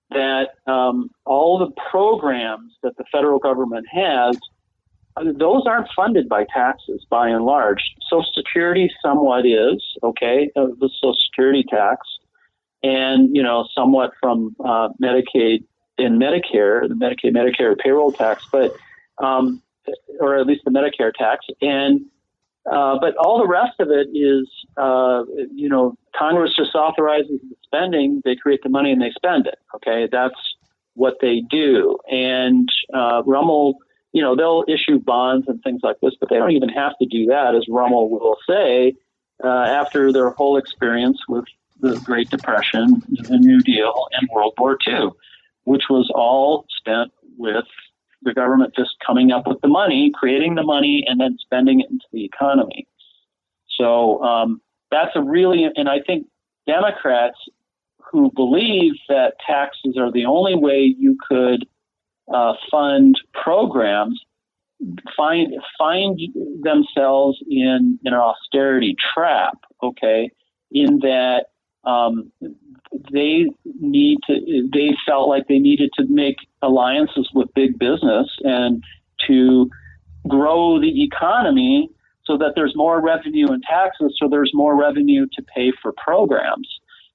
that 0.10 0.56
um, 0.68 1.10
all 1.26 1.58
the 1.58 1.72
programs 1.90 2.74
that 2.84 2.98
the 2.98 3.06
federal 3.12 3.40
government 3.40 3.86
has, 3.90 4.38
uh, 5.16 5.24
those 5.34 5.64
aren't 5.66 5.88
funded 5.96 6.28
by 6.28 6.46
taxes 6.54 7.06
by 7.10 7.30
and 7.30 7.46
large. 7.46 7.82
Social 8.10 8.30
Security 8.36 8.92
somewhat 9.02 9.46
is 9.46 9.82
okay, 10.04 10.52
uh, 10.58 10.68
the 10.80 10.90
Social 11.02 11.16
Security 11.30 11.64
tax, 11.64 12.06
and 12.84 13.34
you 13.34 13.42
know 13.42 13.66
somewhat 13.74 14.12
from 14.20 14.54
uh, 14.60 14.90
Medicaid 15.02 15.64
and 15.98 16.22
Medicare, 16.22 16.90
the 16.90 16.96
Medicaid 16.96 17.34
Medicare 17.34 17.78
payroll 17.78 18.12
tax, 18.12 18.46
but 18.52 18.76
um, 19.18 19.62
or 20.20 20.38
at 20.38 20.46
least 20.46 20.62
the 20.66 20.72
Medicare 20.72 21.14
tax, 21.14 21.46
and 21.62 22.02
uh, 22.70 23.00
but 23.00 23.16
all 23.18 23.40
the 23.40 23.48
rest 23.48 23.80
of 23.80 23.90
it 23.90 24.08
is, 24.16 24.48
uh, 24.78 25.24
you 25.54 25.68
know, 25.68 25.96
Congress 26.16 26.54
just 26.56 26.76
authorizes 26.76 27.40
the 27.50 27.56
spending, 27.64 28.22
they 28.24 28.36
create 28.36 28.62
the 28.62 28.70
money 28.70 28.92
and 28.92 29.02
they 29.02 29.12
spend 29.16 29.48
it. 29.48 29.58
Okay, 29.76 30.08
that's 30.12 30.36
what 30.94 31.16
they 31.22 31.42
do. 31.50 31.98
And 32.10 32.70
uh, 32.94 33.24
Ruml, 33.24 33.74
you 34.12 34.22
know, 34.22 34.36
they'll 34.36 34.64
issue 34.68 35.00
bonds 35.00 35.48
and 35.48 35.62
things 35.64 35.82
like 35.84 36.00
this, 36.02 36.14
but 36.20 36.30
they 36.30 36.38
don't 36.38 36.52
even 36.52 36.70
have 36.70 36.94
to 37.00 37.08
do 37.08 37.26
that, 37.28 37.56
as 37.56 37.66
Ruml 37.68 38.10
will 38.10 38.38
say, 38.48 38.94
uh, 39.44 39.48
after 39.48 40.12
their 40.12 40.30
whole 40.30 40.58
experience 40.58 41.20
with 41.28 41.46
the 41.80 42.00
Great 42.06 42.30
Depression, 42.30 43.02
the 43.10 43.40
New 43.40 43.62
Deal, 43.62 44.08
and 44.14 44.30
World 44.32 44.54
War 44.60 44.78
II, 44.88 45.10
which 45.64 45.84
was 45.90 46.12
all 46.14 46.66
spent 46.78 47.12
with 47.38 47.66
the 48.24 48.34
government 48.34 48.74
just 48.76 48.92
coming 49.06 49.32
up 49.32 49.48
with 49.48 49.62
the 49.62 49.68
money, 49.68 50.12
creating 50.14 50.56
the 50.56 50.64
money, 50.64 51.04
and 51.08 51.20
then 51.20 51.38
spending 51.40 51.82
it 51.82 51.90
into 51.90 52.06
the 52.12 52.26
economy. 52.26 52.88
So 53.80 54.24
um, 54.24 54.62
that's 54.92 55.12
a 55.16 55.22
really, 55.24 55.68
and 55.76 55.90
I 55.90 56.00
think 56.06 56.28
Democrats 56.68 57.38
who 58.12 58.32
believe 58.36 58.94
that 59.08 59.34
taxes 59.46 59.98
are 59.98 60.12
the 60.12 60.26
only 60.26 60.56
way 60.56 60.94
you 60.98 61.18
could 61.30 61.66
uh, 62.32 62.54
fund 62.70 63.20
programs 63.34 64.24
find 65.16 65.54
find 65.78 66.20
themselves 66.62 67.40
in, 67.50 68.00
in 68.04 68.14
an 68.14 68.20
austerity 68.20 68.96
trap. 69.14 69.58
Okay, 69.84 70.32
in 70.72 71.00
that 71.00 71.46
um, 71.84 72.32
they 73.12 73.46
need 73.80 74.20
to 74.28 74.70
they 74.72 74.92
felt 75.06 75.30
like 75.30 75.48
they 75.48 75.60
needed 75.60 75.92
to 75.98 76.06
make 76.08 76.36
alliances 76.62 77.30
with 77.34 77.54
big 77.56 77.80
business 77.80 78.28
and 78.44 78.84
to 79.28 79.70
grow 80.28 80.80
the 80.80 81.04
economy 81.04 81.90
so 82.26 82.38
that 82.38 82.54
there's 82.56 82.74
more 82.76 83.02
revenue 83.02 83.52
in 83.52 83.62
taxes 83.62 84.16
so 84.20 84.28
there's 84.28 84.52
more 84.54 84.80
revenue 84.80 85.26
to 85.34 85.42
pay 85.56 85.72
for 85.82 85.94
programs. 85.94 86.68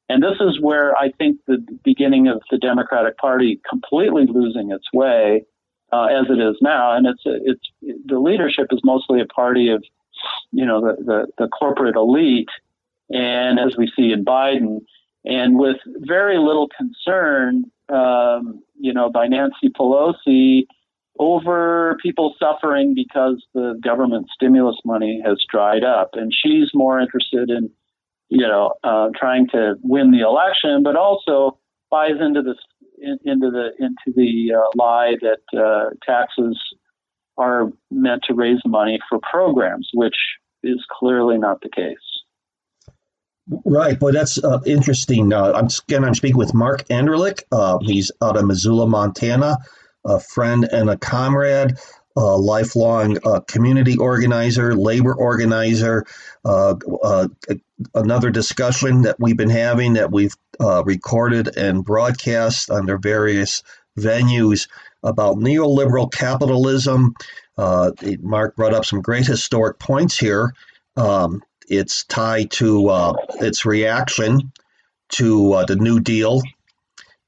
And 0.08 0.22
this 0.22 0.38
is 0.40 0.60
where 0.60 0.96
I 0.96 1.10
think 1.18 1.40
the 1.46 1.64
beginning 1.84 2.28
of 2.28 2.40
the 2.50 2.58
Democratic 2.58 3.16
Party 3.18 3.60
completely 3.68 4.26
losing 4.28 4.70
its 4.70 4.84
way 4.92 5.44
uh, 5.92 6.06
as 6.06 6.26
it 6.28 6.40
is 6.40 6.56
now, 6.60 6.96
and 6.96 7.06
it's 7.06 7.22
it's 7.24 7.60
the 8.06 8.18
leadership 8.18 8.66
is 8.70 8.80
mostly 8.84 9.20
a 9.20 9.26
party 9.26 9.68
of 9.68 9.84
you 10.52 10.66
know 10.66 10.80
the, 10.80 11.02
the, 11.02 11.26
the 11.38 11.48
corporate 11.48 11.96
elite, 11.96 12.48
and 13.10 13.58
as 13.58 13.76
we 13.76 13.90
see 13.96 14.12
in 14.12 14.24
Biden, 14.24 14.80
and 15.24 15.58
with 15.58 15.76
very 15.86 16.38
little 16.38 16.68
concern, 16.76 17.64
um, 17.88 18.62
you 18.78 18.92
know, 18.92 19.10
by 19.10 19.26
Nancy 19.26 19.68
Pelosi 19.68 20.66
over 21.18 21.96
people 22.02 22.34
suffering 22.38 22.94
because 22.94 23.42
the 23.54 23.78
government 23.82 24.26
stimulus 24.34 24.76
money 24.84 25.22
has 25.24 25.42
dried 25.50 25.84
up, 25.84 26.10
and 26.14 26.32
she's 26.32 26.70
more 26.74 27.00
interested 27.00 27.50
in 27.50 27.70
you 28.28 28.46
know 28.46 28.74
uh, 28.84 29.08
trying 29.18 29.48
to 29.48 29.74
win 29.82 30.10
the 30.10 30.20
election, 30.20 30.82
but 30.82 30.96
also 30.96 31.58
buys 31.90 32.20
into 32.20 32.42
this 32.42 32.58
in, 32.98 33.18
into 33.24 33.50
the 33.50 33.70
into 33.78 34.14
the 34.14 34.52
uh, 34.54 34.68
lie 34.76 35.14
that 35.20 35.58
uh, 35.58 35.90
taxes 36.04 36.58
are 37.38 37.70
meant 37.90 38.22
to 38.24 38.34
raise 38.34 38.60
money 38.66 38.98
for 39.08 39.18
programs, 39.30 39.88
which 39.92 40.16
is 40.62 40.84
clearly 40.90 41.38
not 41.38 41.60
the 41.60 41.68
case. 41.68 41.96
Right, 43.48 43.98
but 43.98 44.12
that's 44.12 44.42
uh, 44.42 44.60
interesting. 44.66 45.32
Uh, 45.32 45.52
I'm 45.52 45.68
again, 45.88 46.04
I'm 46.04 46.14
speaking 46.14 46.36
with 46.36 46.52
Mark 46.52 46.84
Anderlik. 46.88 47.44
Uh, 47.52 47.78
he's 47.80 48.10
out 48.20 48.36
of 48.36 48.44
Missoula, 48.44 48.88
Montana, 48.88 49.58
a 50.04 50.18
friend 50.18 50.68
and 50.72 50.90
a 50.90 50.96
comrade, 50.96 51.78
a 52.16 52.36
lifelong 52.36 53.18
uh, 53.24 53.40
community 53.40 53.96
organizer, 53.98 54.74
labor 54.74 55.14
organizer. 55.14 56.04
Uh, 56.44 56.74
uh, 57.04 57.28
another 57.94 58.30
discussion 58.30 59.02
that 59.02 59.16
we've 59.20 59.36
been 59.36 59.50
having 59.50 59.92
that 59.92 60.10
we've 60.10 60.34
recorded 60.84 61.56
and 61.56 61.84
broadcast 61.84 62.68
under 62.68 62.98
various 62.98 63.62
venues 63.96 64.68
about 65.04 65.36
neoliberal 65.36 66.12
capitalism. 66.12 67.14
Mark 67.56 68.56
brought 68.56 68.74
up 68.74 68.84
some 68.84 69.02
great 69.02 69.26
historic 69.26 69.78
points 69.78 70.18
here. 70.18 70.52
Um, 70.96 71.42
it's 71.68 72.04
tied 72.04 72.50
to 72.52 72.88
uh, 72.88 73.14
its 73.40 73.64
reaction 73.64 74.52
to 75.10 75.52
uh, 75.52 75.64
the 75.64 75.76
New 75.76 76.00
Deal. 76.00 76.42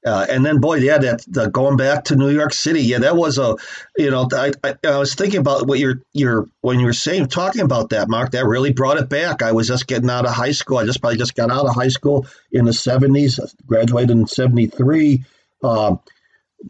Uh, 0.05 0.25
and 0.29 0.45
then, 0.45 0.59
boy, 0.59 0.75
yeah, 0.75 0.97
that 0.97 1.25
the, 1.27 1.49
going 1.49 1.75
back 1.75 2.05
to 2.05 2.15
New 2.15 2.29
York 2.29 2.53
City, 2.53 2.81
yeah, 2.81 2.99
that 2.99 3.17
was 3.17 3.37
a, 3.37 3.57
you 3.97 4.09
know, 4.09 4.29
I, 4.31 4.53
I, 4.63 4.75
I, 4.85 4.97
was 4.97 5.13
thinking 5.13 5.41
about 5.41 5.67
what 5.67 5.77
you're, 5.77 6.01
you're 6.13 6.49
when 6.61 6.79
you 6.79 6.85
were 6.85 6.93
saying, 6.93 7.27
talking 7.27 7.61
about 7.61 7.89
that, 7.89 8.07
Mark, 8.07 8.31
that 8.31 8.45
really 8.45 8.71
brought 8.71 8.97
it 8.97 9.09
back. 9.09 9.41
I 9.41 9.51
was 9.51 9.67
just 9.67 9.87
getting 9.87 10.09
out 10.09 10.25
of 10.25 10.31
high 10.31 10.53
school. 10.53 10.77
I 10.77 10.85
just 10.85 11.01
probably 11.01 11.17
just 11.17 11.35
got 11.35 11.51
out 11.51 11.65
of 11.65 11.75
high 11.75 11.89
school 11.89 12.25
in 12.49 12.63
the 12.63 12.71
'70s, 12.71 13.39
graduated 13.67 14.11
in 14.11 14.25
'73. 14.25 15.25
Um, 15.63 15.99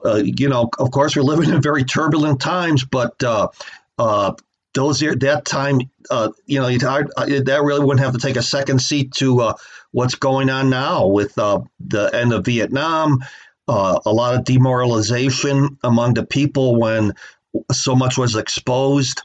uh, 0.03 0.21
you 0.23 0.49
know, 0.49 0.69
of 0.79 0.89
course, 0.89 1.15
we're 1.15 1.21
living 1.21 1.49
in 1.49 1.61
very 1.61 1.83
turbulent 1.83 2.41
times, 2.41 2.83
but 2.83 3.21
uh, 3.23 3.49
uh, 3.99 4.33
those 4.73 4.99
that 4.99 5.45
time, 5.45 5.79
uh, 6.09 6.29
you 6.45 6.59
know, 6.59 6.67
uh, 6.67 7.25
that 7.25 7.61
really 7.63 7.83
wouldn't 7.83 8.03
have 8.03 8.13
to 8.13 8.19
take 8.19 8.35
a 8.35 8.43
second 8.43 8.79
seat 8.81 9.11
to 9.13 9.41
uh, 9.41 9.53
what's 9.91 10.15
going 10.15 10.49
on 10.49 10.69
now 10.69 11.07
with 11.07 11.37
uh, 11.37 11.61
the 11.79 12.09
end 12.13 12.33
of 12.33 12.45
Vietnam, 12.45 13.19
uh, 13.67 13.99
a 14.05 14.11
lot 14.11 14.35
of 14.35 14.43
demoralization 14.43 15.77
among 15.83 16.13
the 16.13 16.25
people 16.25 16.79
when 16.79 17.13
so 17.71 17.95
much 17.95 18.17
was 18.17 18.35
exposed. 18.35 19.21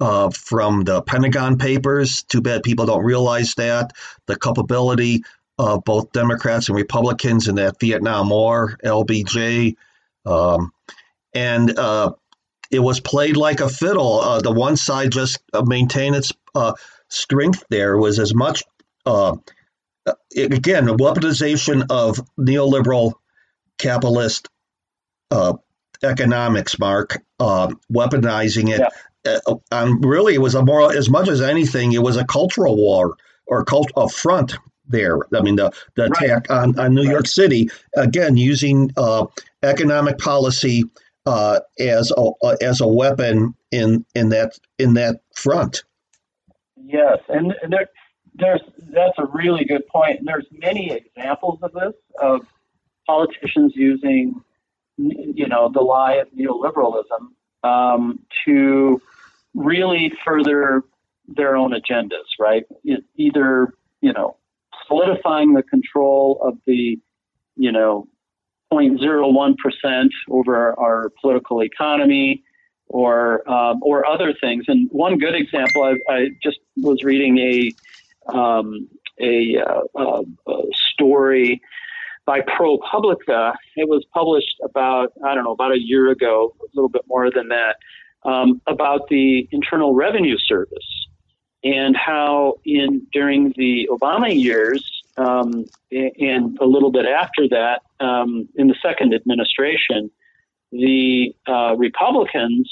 Uh, 0.00 0.30
from 0.30 0.84
the 0.84 1.02
Pentagon 1.02 1.58
Papers. 1.58 2.22
Too 2.22 2.40
bad 2.40 2.62
people 2.62 2.86
don't 2.86 3.04
realize 3.04 3.54
that. 3.54 3.90
The 4.26 4.36
culpability 4.36 5.24
of 5.58 5.82
both 5.82 6.12
Democrats 6.12 6.68
and 6.68 6.76
Republicans 6.76 7.48
in 7.48 7.56
that 7.56 7.80
Vietnam 7.80 8.30
War, 8.30 8.78
LBJ. 8.84 9.74
Um, 10.24 10.70
and 11.34 11.76
it 12.70 12.80
was 12.80 13.00
played 13.00 13.36
like 13.36 13.60
a 13.60 13.68
fiddle. 13.68 14.20
Uh, 14.20 14.40
the 14.40 14.52
one 14.52 14.76
side 14.76 15.10
just 15.10 15.38
uh, 15.52 15.62
maintained 15.62 16.16
its 16.16 16.32
uh, 16.54 16.74
strength 17.08 17.64
there 17.70 17.96
was 17.96 18.18
as 18.18 18.34
much, 18.34 18.62
uh, 19.06 19.36
again, 20.36 20.88
a 20.88 20.94
weaponization 20.94 21.86
of 21.90 22.20
neoliberal 22.38 23.14
capitalist 23.78 24.48
uh, 25.30 25.54
economics, 26.02 26.78
Mark, 26.78 27.22
um, 27.40 27.80
weaponizing 27.92 28.70
it. 28.70 28.80
Yeah. 28.80 29.38
Uh, 29.46 29.56
and 29.72 30.04
really, 30.04 30.34
it 30.34 30.40
was 30.40 30.54
a 30.54 30.64
more, 30.64 30.94
as 30.94 31.10
much 31.10 31.28
as 31.28 31.40
anything, 31.40 31.92
it 31.92 32.02
was 32.02 32.16
a 32.16 32.24
cultural 32.24 32.76
war 32.76 33.16
or 33.46 33.64
cult, 33.64 33.90
a 33.96 34.08
front 34.08 34.56
there. 34.86 35.18
I 35.34 35.40
mean, 35.40 35.56
the, 35.56 35.70
the 35.96 36.04
attack 36.04 36.48
right. 36.48 36.50
on, 36.50 36.78
on 36.78 36.94
New 36.94 37.02
right. 37.02 37.10
York 37.10 37.26
City, 37.26 37.70
again, 37.96 38.36
using 38.36 38.90
economic 39.62 40.18
policy 40.18 40.84
uh, 41.28 41.60
as 41.78 42.10
a 42.16 42.30
uh, 42.42 42.56
as 42.62 42.80
a 42.80 42.88
weapon 42.88 43.54
in 43.70 44.04
in 44.14 44.30
that 44.30 44.58
in 44.78 44.94
that 44.94 45.20
front. 45.34 45.84
Yes, 46.76 47.18
and 47.28 47.54
there, 47.68 47.88
there's 48.34 48.62
that's 48.78 49.18
a 49.18 49.26
really 49.26 49.66
good 49.66 49.86
point. 49.88 50.20
And 50.20 50.26
there's 50.26 50.46
many 50.50 50.90
examples 50.90 51.58
of 51.62 51.72
this 51.72 51.92
of 52.20 52.46
politicians 53.06 53.74
using 53.76 54.42
you 54.96 55.46
know 55.46 55.70
the 55.72 55.82
lie 55.82 56.14
of 56.14 56.28
neoliberalism 56.30 57.28
um, 57.62 58.20
to 58.46 59.02
really 59.54 60.12
further 60.24 60.82
their 61.26 61.56
own 61.56 61.72
agendas. 61.72 62.24
Right, 62.40 62.64
it, 62.84 63.04
either 63.16 63.74
you 64.00 64.14
know 64.14 64.36
solidifying 64.86 65.52
the 65.52 65.62
control 65.62 66.40
of 66.42 66.56
the 66.66 66.98
you 67.56 67.70
know 67.70 68.08
0.01% 68.72 70.08
over 70.30 70.78
our 70.78 71.10
political 71.20 71.62
economy 71.62 72.42
or 72.88 73.48
um, 73.50 73.80
or 73.82 74.06
other 74.06 74.34
things. 74.40 74.64
And 74.68 74.88
one 74.90 75.18
good 75.18 75.34
example, 75.34 75.84
I, 75.84 76.12
I 76.12 76.28
just 76.42 76.58
was 76.76 77.02
reading 77.02 77.38
a 77.38 78.36
um, 78.36 78.88
a, 79.20 79.56
uh, 79.56 79.80
uh, 79.98 80.22
a, 80.46 80.62
story 80.74 81.60
by 82.26 82.40
ProPublica. 82.40 83.54
It 83.76 83.88
was 83.88 84.04
published 84.12 84.56
about 84.62 85.12
I 85.24 85.34
don't 85.34 85.44
know 85.44 85.52
about 85.52 85.72
a 85.72 85.80
year 85.80 86.10
ago, 86.10 86.54
a 86.60 86.66
little 86.74 86.88
bit 86.88 87.02
more 87.08 87.30
than 87.30 87.48
that, 87.48 87.76
um, 88.24 88.60
about 88.66 89.08
the 89.08 89.48
Internal 89.50 89.94
Revenue 89.94 90.36
Service 90.38 91.06
and 91.64 91.96
how 91.96 92.54
in 92.64 93.06
during 93.12 93.52
the 93.56 93.88
Obama 93.90 94.32
years 94.32 94.97
um, 95.18 95.64
and 95.90 96.58
a 96.60 96.64
little 96.64 96.90
bit 96.90 97.06
after 97.06 97.48
that, 97.48 97.80
um, 98.00 98.48
in 98.54 98.68
the 98.68 98.76
second 98.82 99.14
administration, 99.14 100.10
the 100.70 101.34
uh, 101.46 101.74
Republicans 101.76 102.70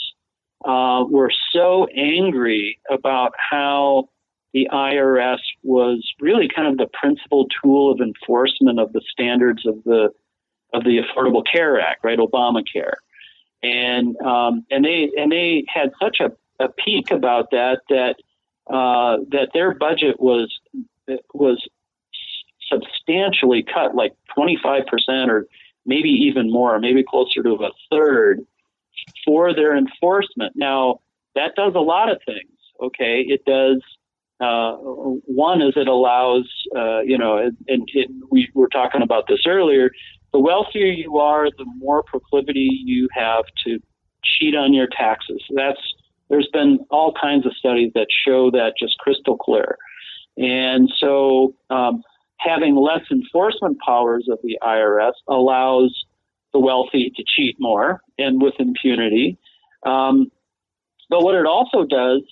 uh, 0.65 1.05
were 1.09 1.31
so 1.53 1.87
angry 1.87 2.79
about 2.91 3.33
how 3.39 4.09
the 4.53 4.69
IRS 4.73 5.39
was 5.63 6.07
really 6.21 6.49
kind 6.55 6.69
of 6.69 6.79
the 6.79 6.87
principal 6.99 7.47
tool 7.63 7.93
of 7.93 8.01
enforcement 8.01 8.79
of 8.79 8.93
the 8.93 9.03
standards 9.11 9.67
of 9.67 9.83
the 9.85 10.11
of 10.73 10.85
the 10.85 10.99
Affordable 10.99 11.43
Care 11.51 11.81
Act, 11.81 12.05
right, 12.05 12.19
Obamacare, 12.19 12.95
and 13.63 14.17
um, 14.21 14.65
and 14.71 14.85
they 14.85 15.11
and 15.17 15.31
they 15.31 15.65
had 15.69 15.91
such 16.01 16.21
a, 16.21 16.33
a 16.63 16.69
pique 16.69 17.11
about 17.11 17.51
that 17.51 17.81
that 17.89 18.17
uh, 18.69 19.19
that 19.31 19.51
their 19.53 19.75
budget 19.75 20.19
was 20.19 20.53
was 21.35 21.63
substantially 22.71 23.63
cut, 23.63 23.95
like 23.95 24.13
25% 24.37 24.85
or 25.29 25.47
maybe 25.85 26.09
even 26.09 26.51
more, 26.51 26.79
maybe 26.79 27.03
closer 27.03 27.43
to 27.43 27.55
a 27.55 27.71
third 27.91 28.41
for 29.25 29.55
their 29.55 29.77
enforcement. 29.77 30.53
Now, 30.57 31.01
that 31.35 31.55
does 31.55 31.75
a 31.75 31.81
lot 31.81 32.11
of 32.11 32.19
things. 32.27 32.51
Okay, 32.83 33.25
it 33.27 33.45
does. 33.45 33.83
Uh, 34.39 34.77
one 34.77 35.63
is 35.63 35.75
it 35.77 35.89
allows, 35.89 36.51
uh, 36.77 37.01
you 37.01 37.17
know, 37.17 37.39
and, 37.39 37.57
and 37.69 38.23
we 38.31 38.51
were 38.55 38.69
talking 38.69 39.03
about 39.03 39.25
this 39.29 39.41
earlier. 39.47 39.91
The 40.33 40.41
wealthier 40.41 40.87
you 40.87 41.19
are, 41.19 41.49
the 41.51 41.65
more 41.79 42.03
proclivity 42.03 42.69
you 42.85 43.09
have 43.15 43.45
to 43.65 43.79
cheat 44.23 44.55
on 44.55 44.75
your 44.75 44.89
taxes. 44.89 45.43
That's 45.55 45.81
there's 46.29 46.49
been 46.53 46.81
all 46.91 47.15
kinds 47.19 47.47
of 47.47 47.55
studies 47.57 47.93
that 47.95 48.09
show 48.11 48.51
that 48.51 48.73
just 48.79 48.99
crystal 48.99 49.37
clear. 49.39 49.79
And 50.37 50.93
so 50.99 51.55
um, 51.71 52.03
having 52.39 52.77
less 52.77 53.03
enforcement 53.11 53.79
powers 53.85 54.29
of 54.31 54.39
the 54.43 54.59
IRS 54.63 55.13
allows 55.29 56.05
the 56.53 56.61
wealthy 56.61 57.13
to 57.17 57.25
cheat 57.27 57.57
more 57.59 58.01
and 58.19 58.41
with 58.41 58.55
impunity. 58.59 59.39
Um, 59.85 60.31
but 61.09 61.23
what 61.23 61.35
it 61.35 61.47
also 61.47 61.85
does 61.85 62.23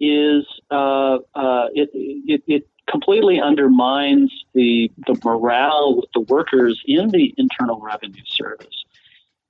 is 0.00 0.44
uh, 0.70 1.18
uh, 1.34 1.66
it, 1.74 1.90
it, 1.92 2.42
it, 2.46 2.68
completely 2.86 3.40
undermines 3.40 4.30
the, 4.52 4.90
the 5.06 5.18
morale 5.24 5.96
with 5.96 6.10
the 6.12 6.20
workers 6.20 6.78
in 6.84 7.08
the 7.08 7.34
Internal 7.38 7.80
Revenue 7.80 8.22
Service. 8.26 8.84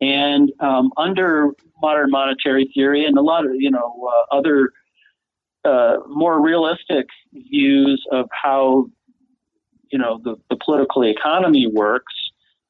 And 0.00 0.52
um, 0.60 0.92
under 0.96 1.50
modern 1.82 2.10
monetary 2.10 2.70
theory 2.72 3.04
and 3.04 3.18
a 3.18 3.22
lot 3.22 3.44
of 3.44 3.52
you 3.56 3.70
know 3.70 4.08
uh, 4.08 4.36
other 4.36 4.70
uh, 5.64 5.96
more 6.08 6.40
realistic 6.40 7.06
views 7.32 8.04
of 8.12 8.28
how 8.30 8.86
you 9.90 9.98
know 9.98 10.20
the, 10.22 10.36
the 10.50 10.56
political 10.56 11.04
economy 11.04 11.66
works, 11.66 12.14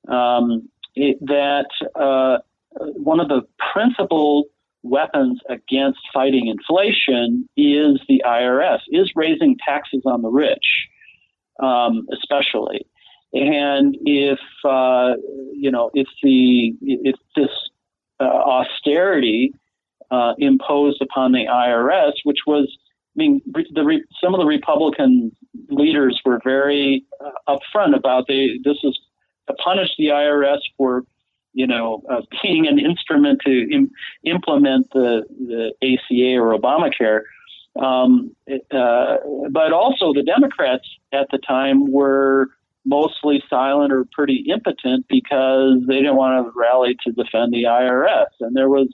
um, 0.08 0.68
it, 0.94 1.18
that 1.20 1.68
uh, 1.94 2.38
one 2.70 3.20
of 3.20 3.28
the 3.28 3.42
principal 3.72 4.44
weapons 4.82 5.40
against 5.48 6.00
fighting 6.12 6.48
inflation 6.48 7.48
is 7.56 8.00
the 8.08 8.22
IRS, 8.26 8.80
is 8.88 9.10
raising 9.16 9.56
taxes 9.66 10.02
on 10.04 10.22
the 10.22 10.28
rich, 10.28 10.88
um, 11.62 12.06
especially. 12.12 12.86
And 13.32 13.96
if 14.04 14.38
uh, 14.64 15.14
you 15.52 15.70
know, 15.70 15.90
if 15.94 16.06
the 16.22 16.74
if 16.82 17.16
this 17.36 17.50
uh, 18.20 18.24
austerity 18.24 19.52
uh, 20.10 20.34
imposed 20.38 21.02
upon 21.02 21.32
the 21.32 21.46
IRS, 21.46 22.12
which 22.24 22.38
was, 22.46 22.68
I 23.16 23.16
mean, 23.16 23.42
the 23.46 24.00
some 24.22 24.34
of 24.34 24.40
the 24.40 24.46
Republican 24.46 25.30
leaders 25.68 26.20
were 26.24 26.40
very 26.44 27.04
uh, 27.24 27.56
upfront 27.56 27.96
about 27.96 28.26
they 28.26 28.58
this 28.64 28.78
is 28.82 28.98
to 29.48 29.54
punish 29.54 29.90
the 29.98 30.06
IRS 30.06 30.58
for 30.76 31.04
you 31.54 31.66
know, 31.66 32.02
uh, 32.10 32.20
being 32.42 32.66
an 32.66 32.78
instrument 32.78 33.40
to 33.46 33.72
Im- 33.72 33.90
implement 34.24 34.90
the, 34.92 35.22
the 35.30 35.72
ACA 35.82 36.36
or 36.36 36.58
Obamacare. 36.58 37.22
Um, 37.80 38.36
uh, 38.48 39.16
but 39.50 39.72
also, 39.72 40.12
the 40.12 40.22
Democrats 40.22 40.84
at 41.12 41.28
the 41.32 41.38
time 41.38 41.90
were 41.90 42.48
mostly 42.84 43.42
silent 43.48 43.92
or 43.92 44.04
pretty 44.12 44.44
impotent 44.52 45.06
because 45.08 45.78
they 45.88 45.96
didn't 45.96 46.16
want 46.16 46.46
to 46.46 46.52
rally 46.54 46.96
to 47.04 47.12
defend 47.12 47.52
the 47.52 47.64
IRS. 47.64 48.26
And 48.40 48.54
there 48.54 48.68
was 48.68 48.88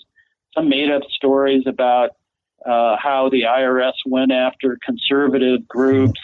some 0.54 0.68
made 0.68 0.90
up 0.90 1.02
stories 1.10 1.64
about 1.66 2.10
uh, 2.66 2.96
how 3.02 3.28
the 3.30 3.42
IRS 3.42 3.94
went 4.06 4.32
after 4.32 4.78
conservative 4.84 5.66
groups 5.66 6.20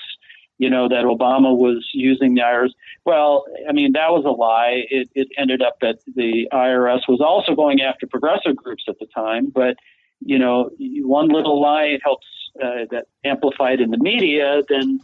you 0.59 0.70
know, 0.70 0.89
that 0.89 1.05
Obama 1.05 1.57
was 1.57 1.87
using 1.93 2.34
the 2.34 2.41
IRS. 2.41 2.70
Well, 3.05 3.45
I 3.68 3.72
mean, 3.72 3.93
that 3.93 4.11
was 4.11 4.24
a 4.24 4.30
lie. 4.30 4.84
It, 4.91 5.11
it 5.14 5.28
ended 5.37 5.62
up 5.62 5.80
that 5.80 5.99
the 6.14 6.49
IRS 6.53 7.01
was 7.09 7.20
also 7.20 7.55
going 7.55 7.82
after 7.82 8.07
progressive 8.07 8.57
groups 8.57 8.84
at 8.89 8.99
the 8.99 9.07
time. 9.07 9.51
But, 9.55 9.76
you 10.20 10.39
know, 10.39 10.70
one 10.78 11.28
little 11.28 11.61
lie 11.61 11.99
helps 12.03 12.26
uh, 12.62 12.87
that 12.91 13.05
amplified 13.24 13.80
in 13.80 13.91
the 13.91 13.99
media 13.99 14.62
then 14.68 15.01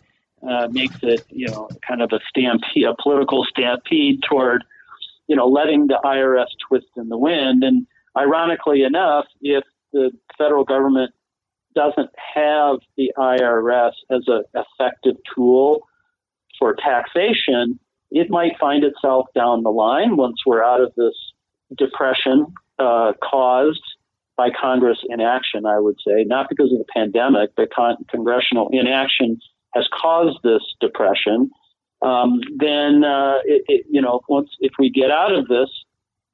uh, 0.49 0.69
makes 0.71 0.97
it, 1.03 1.23
you 1.29 1.49
know, 1.49 1.69
kind 1.87 2.01
of 2.01 2.13
a 2.13 2.21
stampede, 2.29 2.85
a 2.85 2.95
political 3.01 3.45
stampede 3.45 4.23
toward, 4.23 4.65
you 5.29 5.37
know, 5.37 5.47
letting 5.47 5.87
the 5.87 6.01
IRS 6.03 6.47
twist 6.67 6.89
in 6.97 7.11
the 7.11 7.19
wind. 7.19 7.63
And 7.63 7.87
ironically 8.17 8.85
enough, 8.85 9.27
if 9.43 9.65
the 9.93 10.11
federal 10.39 10.65
government 10.65 11.13
doesn't 11.75 12.11
have 12.35 12.79
the 12.97 13.13
IRS 13.17 13.93
as 14.11 14.23
an 14.27 14.45
effective 14.55 15.17
tool 15.35 15.89
for 16.59 16.75
taxation, 16.75 17.79
it 18.11 18.31
might 18.31 18.59
find 18.59 18.85
itself 18.85 19.27
down 19.35 19.63
the 19.63 19.71
line 19.71 20.17
once 20.17 20.37
we're 20.47 20.63
out 20.63 20.81
of 20.81 20.93
this 20.97 21.15
depression 21.77 22.47
uh, 22.79 23.13
caused 23.23 23.83
by 24.37 24.49
Congress 24.51 24.99
inaction, 25.09 25.67
I 25.67 25.79
would 25.79 25.97
say, 26.07 26.25
not 26.25 26.49
because 26.49 26.73
of 26.73 26.79
the 26.79 26.85
pandemic, 26.93 27.51
but 27.57 27.73
con- 27.73 28.05
congressional 28.09 28.69
inaction 28.73 29.39
has 29.75 29.89
caused 29.93 30.39
this 30.43 30.63
depression. 30.81 31.51
Um, 32.01 32.41
then, 32.57 33.05
uh, 33.05 33.39
it, 33.45 33.63
it, 33.69 33.87
you 33.91 34.03
know, 34.03 34.21
once 34.29 34.51
if 34.61 34.73
we 34.79 34.91
get 34.91 35.11
out 35.11 35.33
of 35.33 35.49
this 35.49 35.69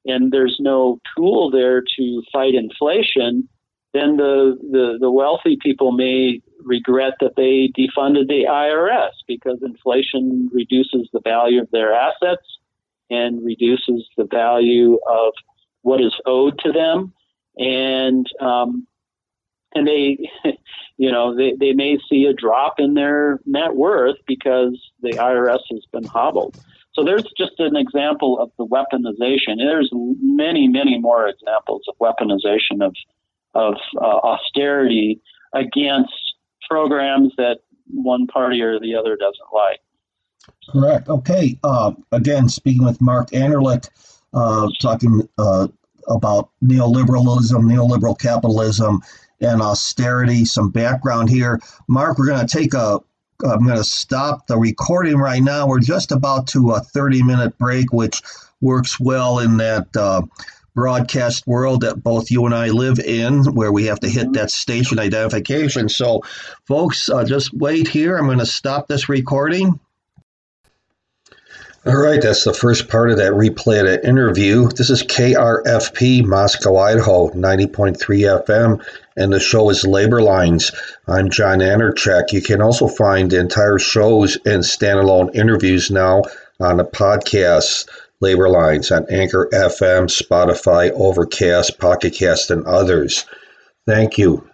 and 0.05 0.31
there's 0.31 0.57
no 0.59 0.99
tool 1.15 1.51
there 1.51 1.81
to 1.97 2.23
fight 2.31 2.55
inflation, 2.55 3.47
then 3.93 4.17
the, 4.17 4.57
the, 4.71 4.97
the 4.99 5.11
wealthy 5.11 5.57
people 5.61 5.91
may 5.91 6.41
regret 6.63 7.13
that 7.21 7.35
they 7.35 7.69
defunded 7.77 8.27
the 8.27 8.45
IRS 8.47 9.11
because 9.27 9.59
inflation 9.63 10.49
reduces 10.53 11.09
the 11.11 11.21
value 11.23 11.61
of 11.61 11.71
their 11.71 11.93
assets 11.93 12.45
and 13.09 13.43
reduces 13.43 14.07
the 14.17 14.25
value 14.25 14.99
of 15.09 15.33
what 15.81 16.01
is 16.01 16.15
owed 16.25 16.59
to 16.59 16.71
them. 16.71 17.13
And, 17.57 18.27
um, 18.39 18.85
and 19.73 19.87
they, 19.87 20.29
you 20.97 21.11
know, 21.11 21.35
they, 21.35 21.53
they 21.59 21.73
may 21.73 21.97
see 22.09 22.25
a 22.25 22.33
drop 22.33 22.75
in 22.77 22.93
their 22.93 23.39
net 23.45 23.75
worth 23.75 24.17
because 24.27 24.79
the 25.01 25.13
IRS 25.13 25.61
has 25.71 25.85
been 25.91 26.05
hobbled. 26.05 26.57
So 26.93 27.03
there's 27.03 27.25
just 27.37 27.59
an 27.59 27.75
example 27.75 28.39
of 28.39 28.51
the 28.57 28.65
weaponization. 28.65 29.57
There's 29.57 29.89
many, 29.93 30.67
many 30.67 30.99
more 30.99 31.27
examples 31.27 31.83
of 31.87 31.95
weaponization 31.97 32.85
of 32.85 32.93
of 33.55 33.75
uh, 33.97 34.03
austerity 34.05 35.21
against 35.53 36.13
programs 36.69 37.33
that 37.37 37.59
one 37.87 38.27
party 38.27 38.61
or 38.61 38.79
the 38.79 38.95
other 38.95 39.15
doesn't 39.15 39.53
like. 39.53 39.79
Correct. 40.71 41.09
Okay. 41.09 41.57
Uh, 41.63 41.93
again, 42.11 42.47
speaking 42.47 42.85
with 42.85 43.01
Mark 43.01 43.31
Anderlik, 43.31 43.89
uh, 44.33 44.67
talking 44.79 45.27
uh, 45.37 45.67
about 46.07 46.49
neoliberalism, 46.63 47.63
neoliberal 47.63 48.17
capitalism, 48.17 49.01
and 49.41 49.61
austerity. 49.61 50.45
Some 50.45 50.69
background 50.69 51.29
here. 51.29 51.59
Mark, 51.87 52.17
we're 52.17 52.27
going 52.27 52.45
to 52.45 52.57
take 52.57 52.73
a 52.73 52.99
I'm 53.43 53.65
going 53.65 53.77
to 53.77 53.85
stop 53.85 54.47
the 54.47 54.57
recording 54.57 55.17
right 55.17 55.41
now. 55.41 55.65
We're 55.65 55.79
just 55.79 56.11
about 56.11 56.47
to 56.47 56.71
a 56.71 56.81
30 56.81 57.23
minute 57.23 57.57
break, 57.57 57.93
which 57.93 58.21
works 58.59 58.99
well 58.99 59.39
in 59.39 59.55
that 59.57 59.87
uh, 59.95 60.23
broadcast 60.79 61.45
world 61.45 61.81
that 61.81 62.01
both 62.01 62.31
you 62.31 62.45
and 62.45 62.55
I 62.55 62.69
live 62.69 62.99
in, 62.99 63.43
where 63.53 63.69
we 63.69 63.87
have 63.87 63.99
to 63.99 64.07
hit 64.07 64.31
that 64.31 64.49
station 64.49 64.97
identification. 64.97 65.89
So, 65.89 66.21
folks, 66.63 67.09
uh, 67.09 67.25
just 67.25 67.53
wait 67.53 67.89
here. 67.89 68.17
I'm 68.17 68.27
going 68.27 68.39
to 68.39 68.45
stop 68.45 68.87
this 68.87 69.09
recording. 69.09 69.77
All 71.85 71.97
right, 71.97 72.21
that's 72.21 72.45
the 72.45 72.53
first 72.53 72.87
part 72.87 73.11
of 73.11 73.17
that 73.17 73.33
replay 73.33 73.81
of 73.81 73.87
that 73.87 74.07
interview. 74.07 74.69
This 74.69 74.89
is 74.89 75.03
KRFP 75.03 76.23
Moscow, 76.25 76.77
Idaho, 76.77 77.27
90.3 77.31 77.97
FM, 77.97 78.81
and 79.17 79.33
the 79.33 79.39
show 79.41 79.69
is 79.69 79.85
Labor 79.85 80.21
Lines. 80.21 80.71
I'm 81.07 81.29
John 81.29 81.59
Anerchek. 81.59 82.31
You 82.31 82.41
can 82.41 82.61
also 82.61 82.87
find 82.87 83.29
the 83.29 83.39
entire 83.41 83.79
shows 83.79 84.37
and 84.45 84.63
standalone 84.63 85.35
interviews 85.35 85.91
now 85.91 86.23
on 86.61 86.77
the 86.77 86.85
podcast 86.85 87.89
labor 88.21 88.49
lines 88.49 88.91
on 88.91 89.05
Anchor 89.09 89.49
FM, 89.53 90.07
Spotify, 90.07 90.91
Overcast, 90.91 91.77
Pocket 91.79 92.13
Cast, 92.13 92.51
and 92.51 92.65
others. 92.65 93.25
Thank 93.87 94.17
you. 94.17 94.48